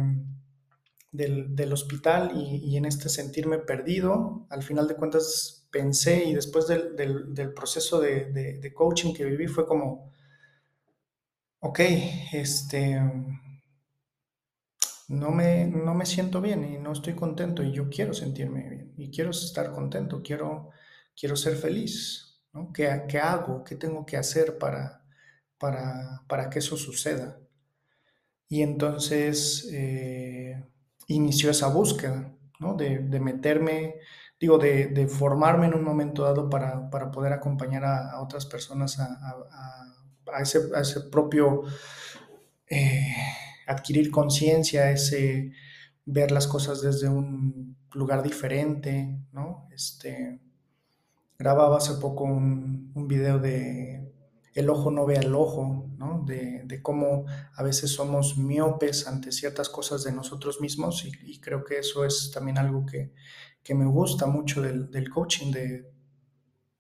del, 1.12 1.72
hospital 1.72 2.32
y, 2.34 2.76
en 2.76 2.84
este 2.84 3.08
sentirme 3.08 3.58
perdido, 3.58 4.46
al 4.50 4.62
final 4.62 4.86
de 4.86 4.96
cuentas 4.96 5.66
pensé 5.70 6.24
y 6.24 6.34
después 6.34 6.66
del, 6.66 6.94
del 6.96 7.54
proceso 7.54 8.00
de, 8.00 8.72
coaching 8.74 9.14
que 9.14 9.24
viví 9.24 9.46
fue 9.46 9.66
como, 9.66 10.12
ok, 11.60 11.80
este 12.32 13.00
no 15.08 15.30
me, 15.30 15.66
no 15.66 15.94
me 15.94 16.06
siento 16.06 16.40
bien 16.40 16.64
y 16.64 16.78
no 16.78 16.92
estoy 16.92 17.14
contento 17.14 17.62
y 17.62 17.72
yo 17.72 17.88
quiero 17.88 18.12
sentirme 18.12 18.68
bien 18.68 18.94
y 18.96 19.10
quiero 19.10 19.30
estar 19.30 19.72
contento, 19.72 20.22
quiero, 20.22 20.70
quiero 21.18 21.36
ser 21.36 21.56
feliz. 21.56 22.42
¿no? 22.52 22.72
¿Qué, 22.72 22.88
hago? 23.20 23.64
¿Qué 23.64 23.76
tengo 23.76 24.04
que 24.04 24.16
hacer 24.16 24.58
para, 24.58 25.02
para, 25.58 26.50
que 26.50 26.58
eso 26.58 26.76
suceda? 26.76 27.38
Y 28.48 28.62
entonces 28.62 29.68
eh, 29.72 30.62
inició 31.06 31.50
esa 31.50 31.68
búsqueda 31.68 32.34
¿no? 32.60 32.74
de, 32.74 33.00
meterme, 33.20 33.96
digo, 34.40 34.58
de, 34.58 35.06
formarme 35.08 35.66
en 35.66 35.74
un 35.74 35.84
momento 35.84 36.22
dado 36.22 36.50
para, 36.50 36.90
poder 36.90 37.32
acompañar 37.32 37.84
a, 37.84 38.20
otras 38.20 38.46
personas 38.46 38.98
a, 38.98 39.97
ese, 40.40 40.60
ese, 40.80 41.00
propio... 41.10 41.62
Eh, 42.70 43.14
adquirir 43.68 44.10
conciencia, 44.10 44.90
ese 44.90 45.52
ver 46.06 46.30
las 46.32 46.46
cosas 46.46 46.80
desde 46.80 47.08
un 47.08 47.76
lugar 47.92 48.22
diferente, 48.22 49.20
¿no? 49.32 49.68
Este, 49.70 50.40
grababa 51.38 51.76
hace 51.76 51.94
poco 52.00 52.24
un, 52.24 52.92
video 53.06 53.38
de 53.38 54.10
el 54.54 54.70
ojo 54.70 54.90
no 54.90 55.06
ve 55.06 55.18
al 55.18 55.34
ojo, 55.34 55.86
¿no? 55.98 56.24
De, 56.26 56.62
de, 56.64 56.82
cómo 56.82 57.26
a 57.54 57.62
veces 57.62 57.92
somos 57.92 58.38
miopes 58.38 59.06
ante 59.06 59.30
ciertas 59.32 59.68
cosas 59.68 60.02
de 60.02 60.12
nosotros 60.12 60.60
mismos 60.60 61.04
y, 61.04 61.38
creo 61.40 61.62
que 61.64 61.78
eso 61.78 62.04
es 62.04 62.30
también 62.32 62.58
algo 62.58 62.86
que, 62.86 63.12
que 63.62 63.74
me 63.74 63.86
gusta 63.86 64.26
mucho 64.26 64.62
del, 64.62 64.90
del, 64.90 65.10
coaching, 65.10 65.52
de 65.52 65.92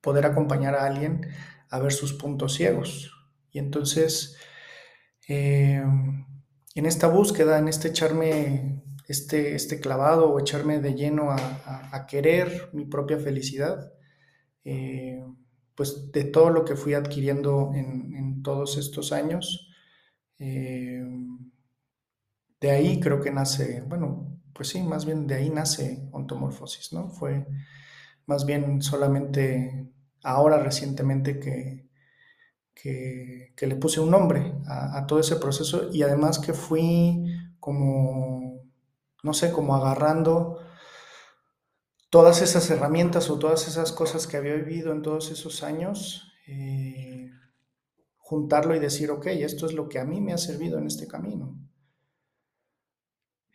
poder 0.00 0.24
acompañar 0.26 0.74
a 0.74 0.86
alguien 0.86 1.28
a 1.70 1.78
ver 1.78 1.92
sus 1.92 2.14
puntos 2.14 2.54
ciegos. 2.54 3.17
Y 3.52 3.58
entonces, 3.58 4.36
eh, 5.28 5.82
en 6.74 6.86
esta 6.86 7.08
búsqueda, 7.08 7.58
en 7.58 7.68
este 7.68 7.88
echarme 7.88 8.82
este, 9.08 9.54
este 9.54 9.80
clavado 9.80 10.30
o 10.30 10.38
echarme 10.38 10.80
de 10.80 10.94
lleno 10.94 11.30
a, 11.30 12.06
querer 12.06 12.70
mi 12.72 12.84
propia 12.84 13.18
felicidad, 13.18 13.92
eh, 14.64 15.24
pues 15.74 16.12
de 16.12 16.24
todo 16.24 16.50
lo 16.50 16.64
que 16.64 16.76
fui 16.76 16.94
adquiriendo 16.94 17.72
en, 17.74 18.42
todos 18.42 18.78
estos 18.78 19.12
años, 19.12 19.68
eh, 20.38 21.02
de 22.60 22.70
ahí 22.70 23.00
creo 23.00 23.20
que 23.20 23.30
nace, 23.30 23.82
bueno, 23.82 24.38
pues 24.52 24.68
sí, 24.68 24.82
más 24.82 25.04
bien 25.04 25.26
de 25.26 25.34
ahí 25.34 25.50
nace 25.50 26.08
ontomorfosis, 26.12 26.92
¿no? 26.92 27.10
Fue 27.10 27.46
más 28.26 28.46
bien 28.46 28.80
solamente 28.82 29.88
ahora 30.22 30.62
recientemente 30.62 31.40
que, 31.40 31.87
que, 32.82 33.66
le 33.66 33.76
puse 33.76 34.00
un 34.00 34.10
nombre 34.10 34.54
a, 34.66 35.06
todo 35.06 35.18
ese 35.18 35.36
proceso 35.36 35.90
y 35.92 36.02
además 36.02 36.38
que 36.38 36.52
fui 36.52 37.24
como, 37.58 38.62
no 39.22 39.34
sé, 39.34 39.50
como 39.52 39.74
agarrando 39.74 40.60
todas 42.10 42.40
esas 42.40 42.70
herramientas 42.70 43.30
o 43.30 43.38
todas 43.38 43.66
esas 43.68 43.92
cosas 43.92 44.26
que 44.26 44.36
había 44.36 44.54
vivido 44.54 44.92
en 44.92 45.02
todos 45.02 45.30
esos 45.30 45.62
años, 45.62 46.32
eh, 46.46 47.30
juntarlo 48.16 48.74
y 48.74 48.78
decir, 48.78 49.10
ok, 49.10 49.26
esto 49.26 49.66
es 49.66 49.72
lo 49.72 49.88
que 49.88 49.98
a 49.98 50.04
mí 50.04 50.20
me 50.20 50.32
ha 50.32 50.38
servido 50.38 50.78
en 50.78 50.86
este 50.86 51.08
camino. 51.08 51.58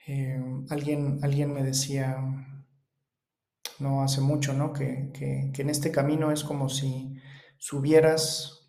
Eh, 0.06 0.39
alguien, 0.70 1.20
alguien 1.24 1.53
me 1.53 1.63
decía, 1.63 2.18
no 3.80 4.03
hace 4.03 4.20
mucho, 4.20 4.53
¿no? 4.53 4.74
Que, 4.74 5.12
que, 5.13 5.51
que, 5.53 5.62
en 5.62 5.70
este 5.70 5.92
camino 5.92 6.32
es 6.32 6.44
como 6.44 6.68
si 6.68 7.15
subieras 7.58 8.62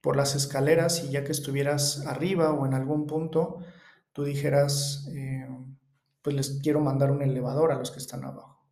por 0.00 0.16
las 0.16 0.34
escaleras 0.34 1.04
y 1.04 1.10
ya 1.10 1.24
que 1.24 1.32
estuvieras 1.32 2.06
arriba 2.06 2.52
o 2.52 2.66
en 2.66 2.74
algún 2.74 3.06
punto, 3.06 3.58
tú 4.12 4.24
dijeras, 4.24 5.08
eh, 5.12 5.48
pues 6.22 6.36
les 6.36 6.60
quiero 6.62 6.80
mandar 6.80 7.10
un 7.10 7.22
elevador 7.22 7.72
a 7.72 7.78
los 7.78 7.90
que 7.90 7.98
están 7.98 8.24
abajo. 8.24 8.66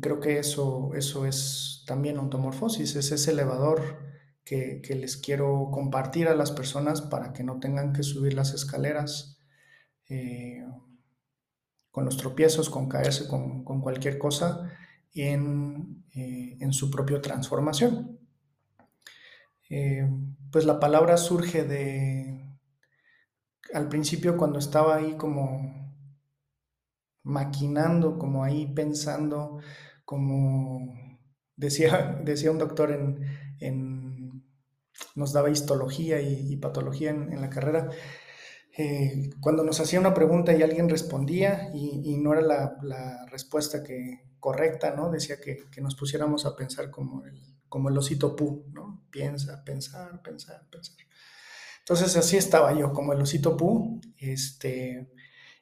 Creo 0.00 0.20
que 0.20 0.38
eso, 0.38 0.90
eso 0.94 1.24
es 1.24 1.84
también 1.86 2.18
automorfosis, 2.18 2.94
es 2.96 3.10
ese 3.10 3.30
elevador 3.30 3.80
que, 4.44 4.82
que, 4.82 4.94
les 4.94 5.16
quiero 5.16 5.70
compartir 5.72 6.28
a 6.28 6.34
las 6.34 6.52
personas 6.52 7.00
para 7.02 7.32
que 7.32 7.42
no 7.42 7.58
tengan 7.58 7.92
que 7.92 8.02
subir 8.02 8.34
las 8.34 8.52
escaleras 8.52 9.38
eh, 10.08 10.64
con 11.90 12.04
los 12.04 12.16
tropiezos, 12.16 12.70
con 12.70 12.88
caerse 12.88 13.26
con, 13.28 13.64
con 13.64 13.80
cualquier 13.80 14.18
cosa 14.18 14.70
en, 15.14 16.04
eh, 16.14 16.56
en, 16.60 16.72
su 16.72 16.90
propia 16.90 17.20
transformación. 17.20 18.18
Eh, 19.70 20.08
pues 20.50 20.64
la 20.64 20.80
palabra 20.80 21.16
surge 21.16 21.64
de, 21.64 22.58
al 23.74 23.88
principio 23.88 24.36
cuando 24.36 24.58
estaba 24.58 24.96
ahí 24.96 25.16
como 25.16 25.94
maquinando, 27.22 28.18
como 28.18 28.44
ahí 28.44 28.66
pensando, 28.74 29.58
como 30.04 30.80
decía, 31.56 32.20
decía 32.24 32.50
un 32.50 32.58
doctor 32.58 32.92
en, 32.92 33.20
en 33.60 34.08
nos 35.14 35.32
daba 35.32 35.50
histología 35.50 36.20
y, 36.20 36.56
patología 36.56 37.10
en, 37.10 37.40
la 37.40 37.50
carrera, 37.50 37.88
eh, 38.76 39.30
cuando 39.40 39.64
nos 39.64 39.80
hacía 39.80 40.00
una 40.00 40.14
pregunta 40.14 40.52
y 40.56 40.62
alguien 40.62 40.88
respondía 40.88 41.70
y, 41.74 42.16
no 42.18 42.32
era 42.32 42.42
la, 42.42 42.76
la, 42.82 43.26
respuesta 43.26 43.82
que 43.82 44.22
correcta, 44.40 44.94
¿no? 44.94 45.10
Decía 45.10 45.40
que, 45.40 45.58
que, 45.70 45.80
nos 45.80 45.96
pusiéramos 45.96 46.46
a 46.46 46.56
pensar 46.56 46.90
como 46.90 47.24
el, 47.24 47.40
como 47.68 47.88
el 47.88 47.98
osito 47.98 48.34
pu, 48.36 48.64
¿no? 48.72 48.87
Piensa, 49.10 49.64
pensar, 49.64 50.22
pensar, 50.22 50.66
pensar. 50.70 50.96
Entonces 51.80 52.16
así 52.16 52.36
estaba 52.36 52.72
yo, 52.74 52.92
como 52.92 53.12
el 53.12 53.20
osito 53.20 53.56
pu, 53.56 54.00
este, 54.18 55.10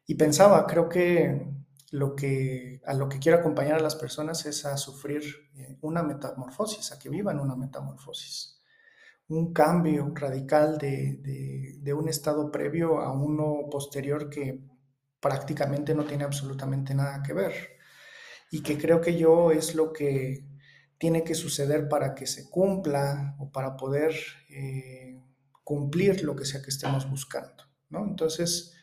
y 0.06 0.14
pensaba, 0.16 0.66
creo 0.66 0.88
que 0.88 1.46
lo 1.92 2.16
que 2.16 2.82
a 2.84 2.94
lo 2.94 3.08
que 3.08 3.18
quiero 3.18 3.38
acompañar 3.38 3.76
a 3.76 3.82
las 3.82 3.94
personas 3.94 4.44
es 4.46 4.64
a 4.66 4.76
sufrir 4.76 5.22
eh, 5.54 5.78
una 5.82 6.02
metamorfosis, 6.02 6.92
a 6.92 6.98
que 6.98 7.08
vivan 7.08 7.38
una 7.38 7.56
metamorfosis, 7.56 8.60
un 9.28 9.52
cambio 9.52 10.12
radical 10.14 10.78
de, 10.78 11.18
de, 11.22 11.76
de 11.80 11.94
un 11.94 12.08
estado 12.08 12.50
previo 12.50 13.00
a 13.00 13.12
uno 13.12 13.68
posterior 13.70 14.28
que 14.28 14.60
prácticamente 15.20 15.94
no 15.94 16.04
tiene 16.04 16.24
absolutamente 16.24 16.94
nada 16.94 17.22
que 17.22 17.32
ver 17.32 17.76
y 18.50 18.62
que 18.62 18.78
creo 18.78 19.00
que 19.00 19.16
yo 19.18 19.50
es 19.50 19.74
lo 19.74 19.92
que 19.92 20.45
tiene 20.98 21.24
que 21.24 21.34
suceder 21.34 21.88
para 21.88 22.14
que 22.14 22.26
se 22.26 22.48
cumpla 22.48 23.36
o 23.38 23.50
para 23.50 23.76
poder 23.76 24.14
eh, 24.48 25.20
cumplir 25.62 26.22
lo 26.24 26.36
que 26.36 26.44
sea 26.44 26.62
que 26.62 26.70
estemos 26.70 27.08
buscando, 27.10 27.64
¿no? 27.90 28.04
Entonces, 28.04 28.74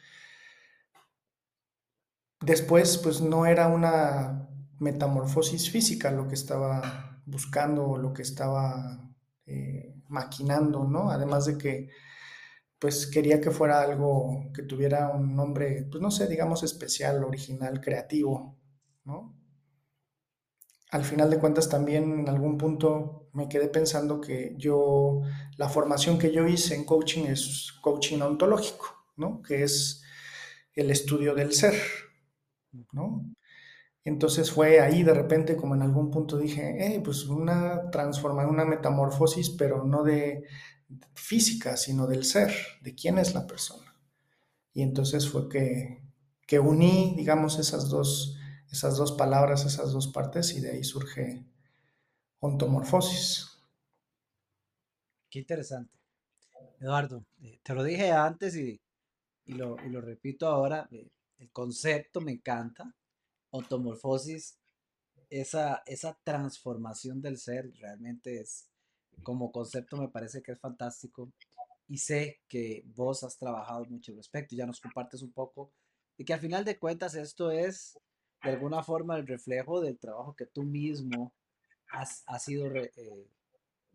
después, 2.41 2.97
pues 2.97 3.21
no 3.21 3.45
era 3.45 3.67
una 3.67 4.49
metamorfosis 4.79 5.71
física 5.71 6.11
lo 6.11 6.27
que 6.27 6.35
estaba 6.35 7.21
buscando 7.25 7.85
o 7.87 7.97
lo 7.97 8.13
que 8.13 8.21
estaba 8.21 9.09
eh, 9.45 9.95
maquinando, 10.09 10.83
¿no? 10.83 11.09
Además 11.09 11.45
de 11.45 11.57
que, 11.57 11.89
pues 12.79 13.07
quería 13.07 13.39
que 13.39 13.51
fuera 13.51 13.81
algo 13.81 14.51
que 14.53 14.63
tuviera 14.63 15.09
un 15.09 15.35
nombre, 15.35 15.87
pues 15.89 16.01
no 16.01 16.11
sé, 16.11 16.27
digamos 16.27 16.63
especial, 16.63 17.23
original, 17.23 17.79
creativo, 17.79 18.57
¿no? 19.05 19.32
Al 20.93 21.03
final 21.03 21.27
de 21.31 21.39
cuentas 21.39 21.69
también 21.69 22.19
en 22.19 22.29
algún 22.29 22.55
punto 22.55 23.27
me 23.33 23.49
quedé 23.49 23.67
pensando 23.67 24.21
que 24.21 24.53
yo, 24.59 25.21
la 25.57 25.67
formación 25.67 26.19
que 26.19 26.31
yo 26.31 26.45
hice 26.47 26.75
en 26.75 26.85
coaching 26.85 27.23
es 27.23 27.73
coaching 27.81 28.19
ontológico, 28.21 29.07
¿no? 29.15 29.41
Que 29.41 29.63
es 29.63 30.03
el 30.75 30.91
estudio 30.91 31.33
del 31.33 31.51
ser, 31.51 31.73
¿no? 32.91 33.25
Entonces 34.05 34.51
fue 34.51 34.81
ahí 34.81 35.01
de 35.01 35.15
repente 35.15 35.55
como 35.55 35.73
en 35.73 35.81
algún 35.81 36.11
punto 36.11 36.37
dije, 36.37 36.77
hey, 36.79 37.01
pues 37.03 37.25
una 37.25 37.89
transformación, 37.89 38.53
una 38.53 38.65
metamorfosis, 38.65 39.49
pero 39.49 39.83
no 39.83 40.03
de 40.03 40.43
física, 41.15 41.75
sino 41.75 42.05
del 42.05 42.23
ser, 42.23 42.53
de 42.81 42.93
quién 42.93 43.17
es 43.17 43.33
la 43.33 43.47
persona. 43.47 43.95
Y 44.73 44.83
entonces 44.83 45.27
fue 45.27 45.49
que, 45.49 46.03
que 46.45 46.59
uní, 46.59 47.15
digamos, 47.17 47.57
esas 47.57 47.89
dos 47.89 48.32
esas 48.73 48.97
dos 48.97 49.11
palabras, 49.11 49.65
esas 49.65 49.93
dos 49.93 50.07
partes, 50.07 50.55
y 50.55 50.59
de 50.59 50.71
ahí 50.71 50.83
surge 50.83 51.45
ontomorfosis. 52.39 53.61
Qué 55.29 55.39
interesante. 55.39 55.95
Eduardo, 56.79 57.23
eh, 57.43 57.59
te 57.61 57.75
lo 57.75 57.83
dije 57.83 58.11
antes 58.11 58.55
y, 58.55 58.81
y, 59.45 59.53
lo, 59.53 59.77
y 59.85 59.89
lo, 59.89 60.01
repito 60.01 60.47
ahora, 60.47 60.87
eh, 60.91 61.07
el 61.37 61.51
concepto 61.51 62.19
me 62.19 62.31
encanta, 62.31 62.91
ontomorfosis, 63.51 64.57
esa, 65.29 65.83
esa 65.85 66.17
transformación 66.23 67.21
del 67.21 67.37
ser 67.37 67.71
realmente 67.75 68.41
es, 68.41 68.71
como 69.21 69.51
concepto 69.51 69.97
me 69.97 70.09
parece 70.09 70.41
que 70.41 70.53
es 70.53 70.59
fantástico 70.59 71.31
y 71.87 71.99
sé 71.99 72.41
que 72.47 72.83
vos 72.87 73.23
has 73.23 73.37
trabajado 73.37 73.85
mucho 73.85 74.11
al 74.11 74.17
respecto, 74.17 74.55
ya 74.55 74.65
nos 74.65 74.81
compartes 74.81 75.21
un 75.21 75.31
poco 75.31 75.71
y 76.17 76.25
que 76.25 76.33
al 76.33 76.39
final 76.39 76.65
de 76.65 76.79
cuentas 76.79 77.13
esto 77.13 77.51
es 77.51 77.99
de 78.43 78.49
alguna 78.51 78.83
forma 78.83 79.15
el 79.17 79.25
reflejo 79.25 79.81
del 79.81 79.97
trabajo 79.97 80.35
que 80.35 80.45
tú 80.45 80.63
mismo 80.63 81.33
has, 81.89 82.23
has 82.27 82.47
ido 82.49 82.73
eh, 82.75 83.27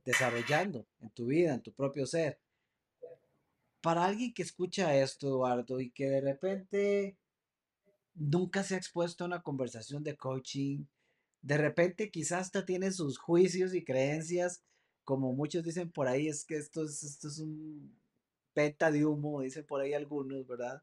desarrollando 0.04 0.86
en 1.00 1.10
tu 1.10 1.26
vida, 1.26 1.54
en 1.54 1.62
tu 1.62 1.72
propio 1.72 2.06
ser. 2.06 2.38
Para 3.80 4.04
alguien 4.04 4.32
que 4.32 4.42
escucha 4.42 4.96
esto, 4.96 5.28
Eduardo, 5.28 5.80
y 5.80 5.90
que 5.90 6.08
de 6.08 6.20
repente 6.20 7.16
nunca 8.14 8.62
se 8.62 8.74
ha 8.74 8.78
expuesto 8.78 9.24
a 9.24 9.26
una 9.26 9.42
conversación 9.42 10.02
de 10.02 10.16
coaching, 10.16 10.84
de 11.42 11.56
repente 11.56 12.10
quizás 12.10 12.42
hasta 12.42 12.64
tiene 12.66 12.90
sus 12.90 13.18
juicios 13.18 13.74
y 13.74 13.84
creencias, 13.84 14.62
como 15.04 15.32
muchos 15.32 15.62
dicen 15.62 15.90
por 15.90 16.08
ahí, 16.08 16.28
es 16.28 16.44
que 16.44 16.56
esto 16.56 16.84
es, 16.84 17.02
esto 17.02 17.28
es 17.28 17.38
un 17.38 17.96
venta 18.54 18.90
de 18.90 19.06
humo, 19.06 19.42
dicen 19.42 19.64
por 19.64 19.80
ahí 19.80 19.94
algunos, 19.94 20.46
¿verdad? 20.46 20.82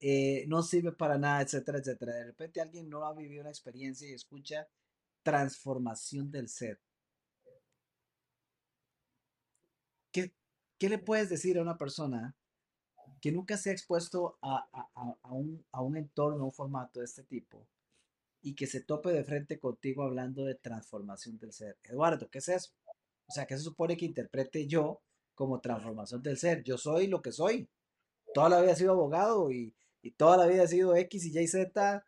Eh, 0.00 0.44
no 0.48 0.62
sirve 0.62 0.92
para 0.92 1.18
nada, 1.18 1.42
etcétera, 1.42 1.78
etcétera. 1.78 2.14
De 2.14 2.24
repente 2.24 2.60
alguien 2.60 2.88
no 2.88 3.06
ha 3.06 3.14
vivido 3.14 3.40
una 3.40 3.50
experiencia 3.50 4.08
y 4.08 4.12
escucha 4.12 4.68
transformación 5.22 6.30
del 6.30 6.48
ser. 6.48 6.80
¿Qué, 10.12 10.32
qué 10.78 10.88
le 10.88 10.98
puedes 10.98 11.28
decir 11.28 11.58
a 11.58 11.62
una 11.62 11.76
persona 11.76 12.36
que 13.20 13.32
nunca 13.32 13.56
se 13.56 13.70
ha 13.70 13.72
expuesto 13.72 14.38
a, 14.42 14.68
a, 14.72 15.16
a, 15.22 15.32
un, 15.32 15.64
a 15.72 15.80
un 15.82 15.96
entorno, 15.96 16.44
un 16.44 16.52
formato 16.52 17.00
de 17.00 17.06
este 17.06 17.24
tipo, 17.24 17.66
y 18.42 18.54
que 18.54 18.66
se 18.66 18.82
tope 18.82 19.10
de 19.10 19.24
frente 19.24 19.58
contigo 19.58 20.02
hablando 20.02 20.44
de 20.44 20.54
transformación 20.54 21.38
del 21.38 21.52
ser? 21.52 21.78
Eduardo, 21.84 22.28
¿qué 22.30 22.38
es 22.38 22.48
eso? 22.48 22.72
O 23.26 23.32
sea, 23.32 23.46
¿qué 23.46 23.56
se 23.56 23.62
supone 23.62 23.96
que 23.96 24.04
interprete 24.04 24.66
yo 24.66 25.00
como 25.34 25.60
transformación 25.60 26.22
del 26.22 26.36
ser? 26.36 26.62
Yo 26.62 26.76
soy 26.76 27.06
lo 27.06 27.22
que 27.22 27.32
soy. 27.32 27.68
Toda 28.34 28.50
la 28.50 28.60
vida 28.60 28.72
he 28.72 28.76
sido 28.76 28.92
abogado 28.92 29.50
y, 29.50 29.74
y 30.04 30.10
toda 30.10 30.36
la 30.36 30.46
vida 30.46 30.64
ha 30.64 30.68
sido 30.68 30.94
X 30.94 31.24
y 31.24 31.38
Y, 31.38 31.46
Z, 31.48 32.06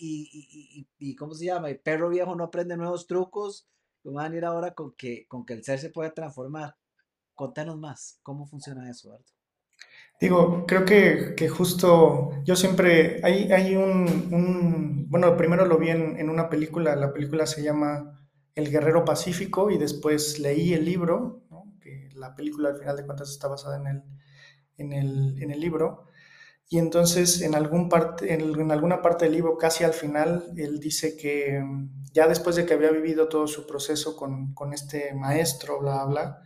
y, 0.00 0.30
y, 0.32 0.88
y, 0.98 1.14
¿cómo 1.14 1.34
se 1.34 1.44
llama? 1.44 1.68
El 1.68 1.78
perro 1.78 2.08
viejo 2.08 2.34
no 2.34 2.44
aprende 2.44 2.74
nuevos 2.74 3.06
trucos, 3.06 3.68
¿cómo 4.02 4.16
van 4.16 4.32
a 4.32 4.36
ir 4.36 4.44
ahora 4.46 4.72
con 4.72 4.94
que, 4.96 5.26
con 5.28 5.44
que 5.44 5.52
el 5.52 5.62
ser 5.62 5.78
se 5.78 5.90
puede 5.90 6.10
transformar? 6.10 6.74
Contanos 7.34 7.78
más, 7.78 8.18
¿cómo 8.22 8.46
funciona 8.46 8.88
eso, 8.90 9.08
Eduardo? 9.08 9.26
Digo, 10.22 10.64
creo 10.66 10.86
que, 10.86 11.34
que, 11.36 11.50
justo 11.50 12.30
yo 12.44 12.56
siempre, 12.56 13.20
hay, 13.22 13.52
hay 13.52 13.76
un, 13.76 15.06
bueno, 15.10 15.36
primero 15.36 15.66
lo 15.66 15.76
vi 15.76 15.90
en, 15.90 16.18
en, 16.18 16.30
una 16.30 16.48
película, 16.48 16.96
la 16.96 17.12
película 17.12 17.44
se 17.44 17.62
llama 17.62 18.26
El 18.54 18.70
Guerrero 18.70 19.04
Pacífico 19.04 19.70
y 19.70 19.76
después 19.76 20.38
leí 20.38 20.72
el 20.72 20.86
libro, 20.86 21.42
que 21.78 22.08
la 22.14 22.34
película 22.34 22.70
al 22.70 22.78
final 22.78 22.96
de 22.96 23.04
cuentas 23.04 23.30
está 23.30 23.48
basada 23.48 23.76
en 23.76 23.86
el, 23.86 24.02
en 24.78 24.92
el, 24.92 25.42
en 25.42 25.50
el 25.50 25.60
libro, 25.60 26.06
y 26.72 26.78
entonces 26.78 27.42
en, 27.42 27.54
algún 27.54 27.90
parte, 27.90 28.32
en, 28.32 28.70
alguna 28.70 29.02
parte 29.02 29.26
del 29.26 29.34
libro, 29.34 29.58
casi 29.58 29.84
al 29.84 29.92
final, 29.92 30.54
él 30.56 30.80
dice 30.80 31.18
que 31.18 31.60
mm, 31.60 32.04
ya 32.14 32.26
después 32.26 32.56
de 32.56 32.64
que 32.64 32.72
había 32.72 32.90
vivido 32.90 33.28
todo 33.28 33.46
su 33.46 33.66
proceso 33.66 34.16
con, 34.16 34.54
con 34.54 34.72
este 34.72 35.12
maestro, 35.12 35.80
bla, 35.80 36.02
bla, 36.06 36.38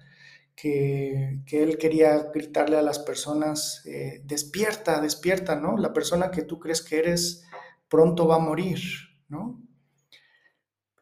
que, 0.57 1.43
que, 1.47 1.63
él 1.63 1.79
quería 1.79 2.25
gritarle 2.35 2.77
a 2.77 2.83
las 2.83 2.99
personas, 2.99 3.87
eh, 3.87 4.21
despierta, 4.25 5.01
despierta, 5.01 5.61
¿no? 5.61 5.77
La 5.77 5.93
persona 5.93 6.33
que 6.33 6.43
tú 6.43 6.59
crees 6.59 6.83
que 6.83 6.99
eres 6.99 7.45
pronto 7.89 8.27
va 8.27 8.35
a 8.35 8.41
morir, 8.41 8.81
¿no? 9.29 9.63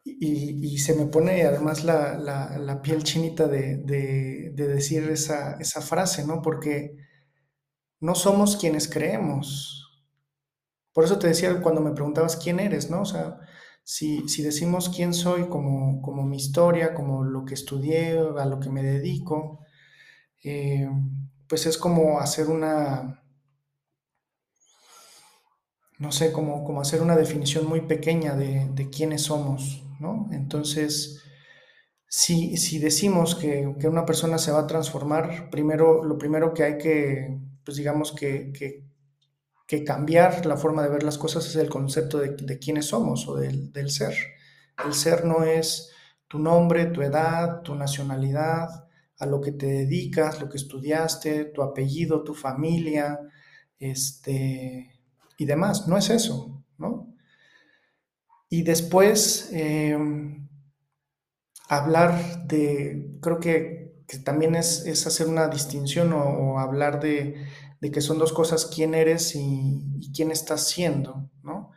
Y, 0.03 0.77
se 0.77 0.93
me 0.93 1.07
pone 1.07 1.41
además 1.41 1.83
la, 1.83 2.79
piel 2.83 3.01
chinita 3.01 3.47
de, 3.47 4.51
decir 4.55 5.09
esa, 5.09 5.57
esa, 5.59 5.81
frase, 5.81 6.27
¿no? 6.27 6.43
Porque 6.43 7.04
no 8.05 8.13
somos 8.13 8.55
quienes 8.55 8.87
creemos. 8.87 10.05
Por 10.93 11.03
eso 11.03 11.17
te 11.17 11.27
decía 11.27 11.59
cuando 11.61 11.81
me 11.81 11.91
preguntabas 11.91 12.37
quién 12.37 12.59
eres, 12.59 12.89
¿no? 12.89 13.01
O 13.01 13.05
sea, 13.05 13.39
si, 13.83 14.23
decimos 14.43 14.89
quién 14.89 15.13
soy 15.13 15.49
como, 15.49 16.23
mi 16.23 16.37
historia, 16.37 16.93
como 16.93 17.23
lo 17.23 17.45
que 17.45 17.55
estudié, 17.55 18.17
a 18.19 18.45
lo 18.45 18.59
que 18.59 18.69
me 18.69 18.83
dedico, 18.83 19.59
eh, 20.43 20.87
pues 21.47 21.65
es 21.65 21.77
como 21.79 22.19
hacer 22.19 22.47
una, 22.47 23.23
no 25.97 26.11
sé, 26.11 26.31
como, 26.31 26.79
hacer 26.79 27.01
una 27.01 27.15
definición 27.15 27.67
muy 27.67 27.81
pequeña 27.81 28.35
de, 28.35 28.89
quiénes 28.95 29.23
somos, 29.23 29.83
¿no? 29.99 30.29
Entonces, 30.31 31.23
si, 32.07 32.57
si 32.57 32.77
decimos 32.77 33.33
que, 33.35 33.67
una 33.87 34.05
persona 34.05 34.37
se 34.37 34.51
va 34.51 34.59
a 34.59 34.67
transformar, 34.67 35.49
primero, 35.49 36.03
lo 36.03 36.17
primero 36.19 36.53
que 36.53 36.63
hay 36.63 36.77
que, 36.77 37.39
pues 37.65 37.77
digamos 37.77 38.11
que, 38.13 38.53
que, 38.53 38.85
cambiar 39.83 40.45
la 40.45 40.55
forma 40.55 40.83
de 40.83 40.89
ver 40.89 41.03
las 41.03 41.17
cosas 41.17 41.45
es 41.47 41.55
el 41.57 41.69
concepto 41.69 42.19
de, 42.19 42.29
de 42.29 42.59
quiénes 42.59 42.85
somos 42.85 43.27
o 43.27 43.35
del, 43.35 43.73
del, 43.73 43.89
ser. 43.89 44.15
El 44.85 44.93
ser 44.93 45.25
no 45.25 45.43
es 45.43 45.91
tu 46.27 46.39
nombre, 46.39 46.85
tu 46.85 47.01
edad, 47.01 47.61
tu 47.61 47.75
nacionalidad, 47.75 48.69
a 49.17 49.25
lo 49.25 49.41
que 49.41 49.51
te 49.51 49.65
dedicas, 49.65 50.41
lo 50.41 50.49
que 50.49 50.57
estudiaste, 50.57 51.45
tu 51.45 51.61
apellido, 51.61 52.23
tu 52.23 52.33
familia, 52.33 53.19
este, 53.79 54.91
y 55.37 55.45
demás. 55.45 55.87
No 55.87 55.97
es 55.97 56.09
eso, 56.09 56.63
¿no? 56.77 57.13
Y 58.49 58.63
después 58.63 59.49
eh, 59.53 59.97
hablar 61.67 62.45
de, 62.45 63.17
creo 63.21 63.39
que, 63.39 63.74
también 64.23 64.55
es, 64.55 65.07
hacer 65.07 65.27
una 65.27 65.47
distinción 65.47 66.13
o, 66.13 66.59
hablar 66.59 66.99
de, 66.99 67.45
que 67.81 68.01
son 68.01 68.17
dos 68.17 68.33
cosas, 68.33 68.65
quién 68.65 68.93
eres 68.95 69.35
y, 69.35 70.11
quién 70.15 70.31
estás 70.31 70.67
siendo, 70.67 71.29
¿no? 71.43 71.71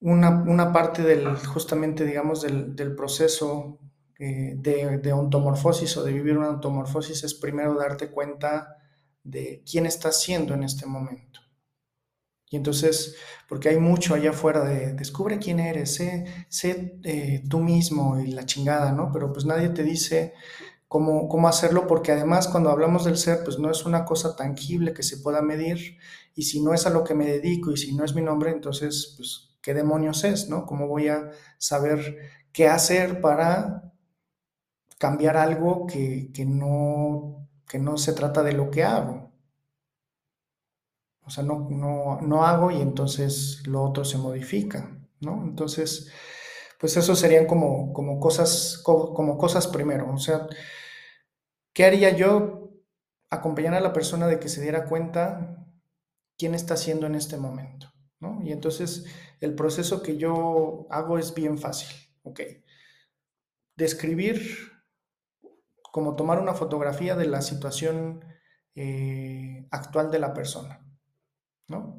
Una, 0.00 0.72
parte 0.72 1.02
del, 1.02 1.34
justamente, 1.36 2.04
digamos, 2.04 2.42
del, 2.42 2.94
proceso 2.94 3.80
eh, 4.18 4.54
de, 4.56 4.98
de, 4.98 5.12
ontomorfosis 5.12 5.96
o 5.96 6.04
de 6.04 6.12
vivir 6.12 6.38
una 6.38 6.50
ontomorfosis 6.50 7.24
es 7.24 7.34
primero 7.34 7.74
darte 7.74 8.10
cuenta 8.10 8.76
de 9.24 9.62
quién 9.68 9.86
estás 9.86 10.20
siendo 10.20 10.54
en 10.54 10.62
este 10.62 10.86
momento. 10.86 11.40
Y 12.50 12.56
entonces, 12.56 13.16
porque 13.48 13.68
hay 13.68 13.78
mucho 13.78 14.14
allá 14.14 14.30
afuera 14.30 14.64
de 14.64 14.94
descubre 14.94 15.38
quién 15.38 15.60
eres, 15.60 15.94
sé, 15.94 16.24
sé 16.48 16.98
eh, 17.04 17.44
tú 17.48 17.60
mismo 17.60 18.18
y 18.20 18.32
la 18.32 18.46
chingada, 18.46 18.92
¿no? 18.92 19.10
Pero 19.12 19.32
pues 19.32 19.44
nadie 19.44 19.68
te 19.68 19.82
dice 19.82 20.32
cómo, 20.88 21.28
cómo 21.28 21.48
hacerlo, 21.48 21.86
porque 21.86 22.12
además 22.12 22.48
cuando 22.48 22.70
hablamos 22.70 23.04
del 23.04 23.16
ser, 23.16 23.44
pues 23.44 23.58
no 23.58 23.70
es 23.70 23.84
una 23.86 24.04
cosa 24.04 24.36
tangible 24.36 24.94
que 24.94 25.02
se 25.02 25.18
pueda 25.18 25.42
medir, 25.42 25.98
y 26.34 26.42
si 26.44 26.62
no 26.62 26.74
es 26.74 26.86
a 26.86 26.90
lo 26.90 27.04
que 27.04 27.14
me 27.14 27.26
dedico 27.26 27.70
y 27.72 27.76
si 27.76 27.94
no 27.94 28.04
es 28.04 28.14
mi 28.14 28.22
nombre, 28.22 28.50
entonces, 28.50 29.14
pues, 29.16 29.50
¿qué 29.62 29.74
demonios 29.74 30.24
es, 30.24 30.48
¿no? 30.48 30.66
¿Cómo 30.66 30.88
voy 30.88 31.08
a 31.08 31.30
saber 31.58 32.18
qué 32.52 32.68
hacer 32.68 33.20
para 33.20 33.92
cambiar 34.98 35.36
algo 35.36 35.86
que, 35.86 36.30
que 36.32 36.44
no, 36.44 37.48
que 37.68 37.78
no 37.78 37.98
se 37.98 38.12
trata 38.12 38.42
de 38.42 38.52
lo 38.52 38.70
que 38.70 38.84
hago? 38.84 39.28
O 41.28 41.30
sea, 41.30 41.44
no, 41.44 41.68
no, 42.22 42.44
hago 42.46 42.70
y 42.70 42.80
entonces 42.80 43.62
lo 43.66 43.82
otro 43.82 44.02
se 44.02 44.16
modifica, 44.16 44.98
¿no? 45.20 45.44
Entonces, 45.44 46.10
pues 46.80 46.96
eso 46.96 47.14
serían 47.14 47.46
como, 47.46 47.92
como, 47.92 48.18
cosas, 48.18 48.80
como, 48.82 49.36
cosas 49.36 49.66
primero. 49.66 50.10
O 50.10 50.16
sea, 50.16 50.46
¿qué 51.78 51.84
haría 51.84 52.10
yo? 52.10 52.72
Acompañar 53.30 53.72
a 53.74 53.80
la 53.80 53.92
persona 53.92 54.26
de 54.26 54.40
que 54.40 54.48
se 54.48 54.60
diera 54.60 54.86
cuenta 54.86 55.64
quién 56.36 56.56
está 56.56 56.74
haciendo 56.74 57.06
en 57.06 57.14
este 57.14 57.36
momento, 57.36 57.92
¿no? 58.18 58.40
Y 58.42 58.50
entonces 58.50 59.04
el 59.38 59.54
proceso 59.54 60.02
que 60.02 60.16
yo 60.16 60.88
hago 60.90 61.18
es 61.18 61.34
bien 61.34 61.56
fácil, 61.56 61.88
¿ok? 62.24 62.40
Describir, 63.76 64.42
como 65.92 66.16
tomar 66.16 66.40
una 66.40 66.54
fotografía 66.54 67.14
de 67.14 67.26
la 67.26 67.42
situación 67.42 68.24
eh, 68.74 69.68
actual 69.70 70.10
de 70.10 70.18
la 70.18 70.34
persona. 70.34 70.84
¿no? 71.68 71.97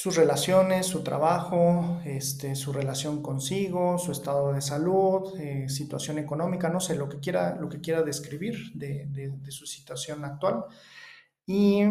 Sus 0.00 0.14
relaciones, 0.14 0.86
su 0.86 1.02
trabajo, 1.02 2.00
este, 2.04 2.54
su 2.54 2.72
relación 2.72 3.20
consigo, 3.20 3.98
su 3.98 4.12
estado 4.12 4.52
de 4.52 4.60
salud, 4.60 5.36
eh, 5.40 5.68
situación 5.68 6.18
económica, 6.18 6.68
no 6.68 6.78
sé, 6.78 6.94
lo 6.94 7.08
que 7.08 7.18
quiera, 7.18 7.56
lo 7.56 7.68
que 7.68 7.80
quiera 7.80 8.02
describir 8.02 8.70
de, 8.74 9.32
su 9.48 9.66
situación 9.66 10.24
actual. 10.24 10.66
Y 11.46 11.82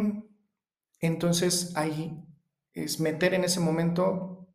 entonces 1.01 1.75
ahí 1.75 2.17
es 2.71 3.01
meter 3.01 3.33
en 3.33 3.43
ese 3.43 3.59
momento 3.59 4.47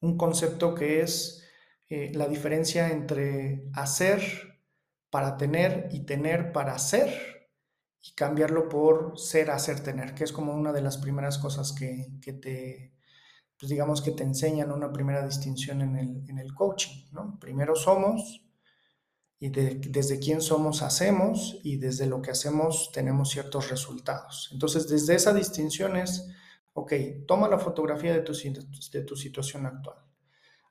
un 0.00 0.18
concepto 0.18 0.74
que 0.74 1.00
es 1.00 1.44
eh, 1.88 2.10
la 2.12 2.26
diferencia 2.26 2.90
entre 2.90 3.68
hacer 3.72 4.58
para 5.10 5.36
tener 5.36 5.90
y 5.92 6.00
tener 6.06 6.50
para 6.50 6.76
ser 6.80 7.46
y 8.02 8.14
cambiarlo 8.14 8.68
por 8.68 9.16
ser, 9.16 9.52
hacer, 9.52 9.78
tener, 9.78 10.12
que 10.16 10.24
es 10.24 10.32
como 10.32 10.54
una 10.54 10.72
de 10.72 10.82
las 10.82 10.98
primeras 10.98 11.38
cosas 11.38 11.72
que, 11.72 12.08
que 12.20 12.32
te, 12.32 12.95
pues 13.58 13.70
digamos 13.70 14.02
que 14.02 14.12
te 14.12 14.22
enseñan 14.22 14.72
una 14.72 14.92
primera 14.92 15.24
distinción 15.24 15.80
en 15.82 15.96
el, 15.96 16.24
en 16.28 16.38
el 16.38 16.54
coaching, 16.54 17.06
¿no? 17.12 17.38
Primero 17.38 17.74
somos 17.74 18.42
y 19.38 19.50
desde 19.50 20.18
quién 20.18 20.40
somos 20.40 20.82
hacemos 20.82 21.60
y 21.62 21.76
desde 21.76 22.06
lo 22.06 22.22
que 22.22 22.30
hacemos 22.30 22.90
tenemos 22.92 23.30
ciertos 23.30 23.70
resultados. 23.70 24.48
Entonces, 24.52 24.88
desde 24.88 25.14
esa 25.14 25.34
distinción 25.34 25.96
es, 25.96 26.26
ok, 26.72 26.92
toma 27.26 27.48
la 27.48 27.58
fotografía 27.58 28.12
de 28.12 28.20
tu, 28.20 28.32
de 28.32 29.02
tu 29.02 29.16
situación 29.16 29.66
actual. 29.66 29.98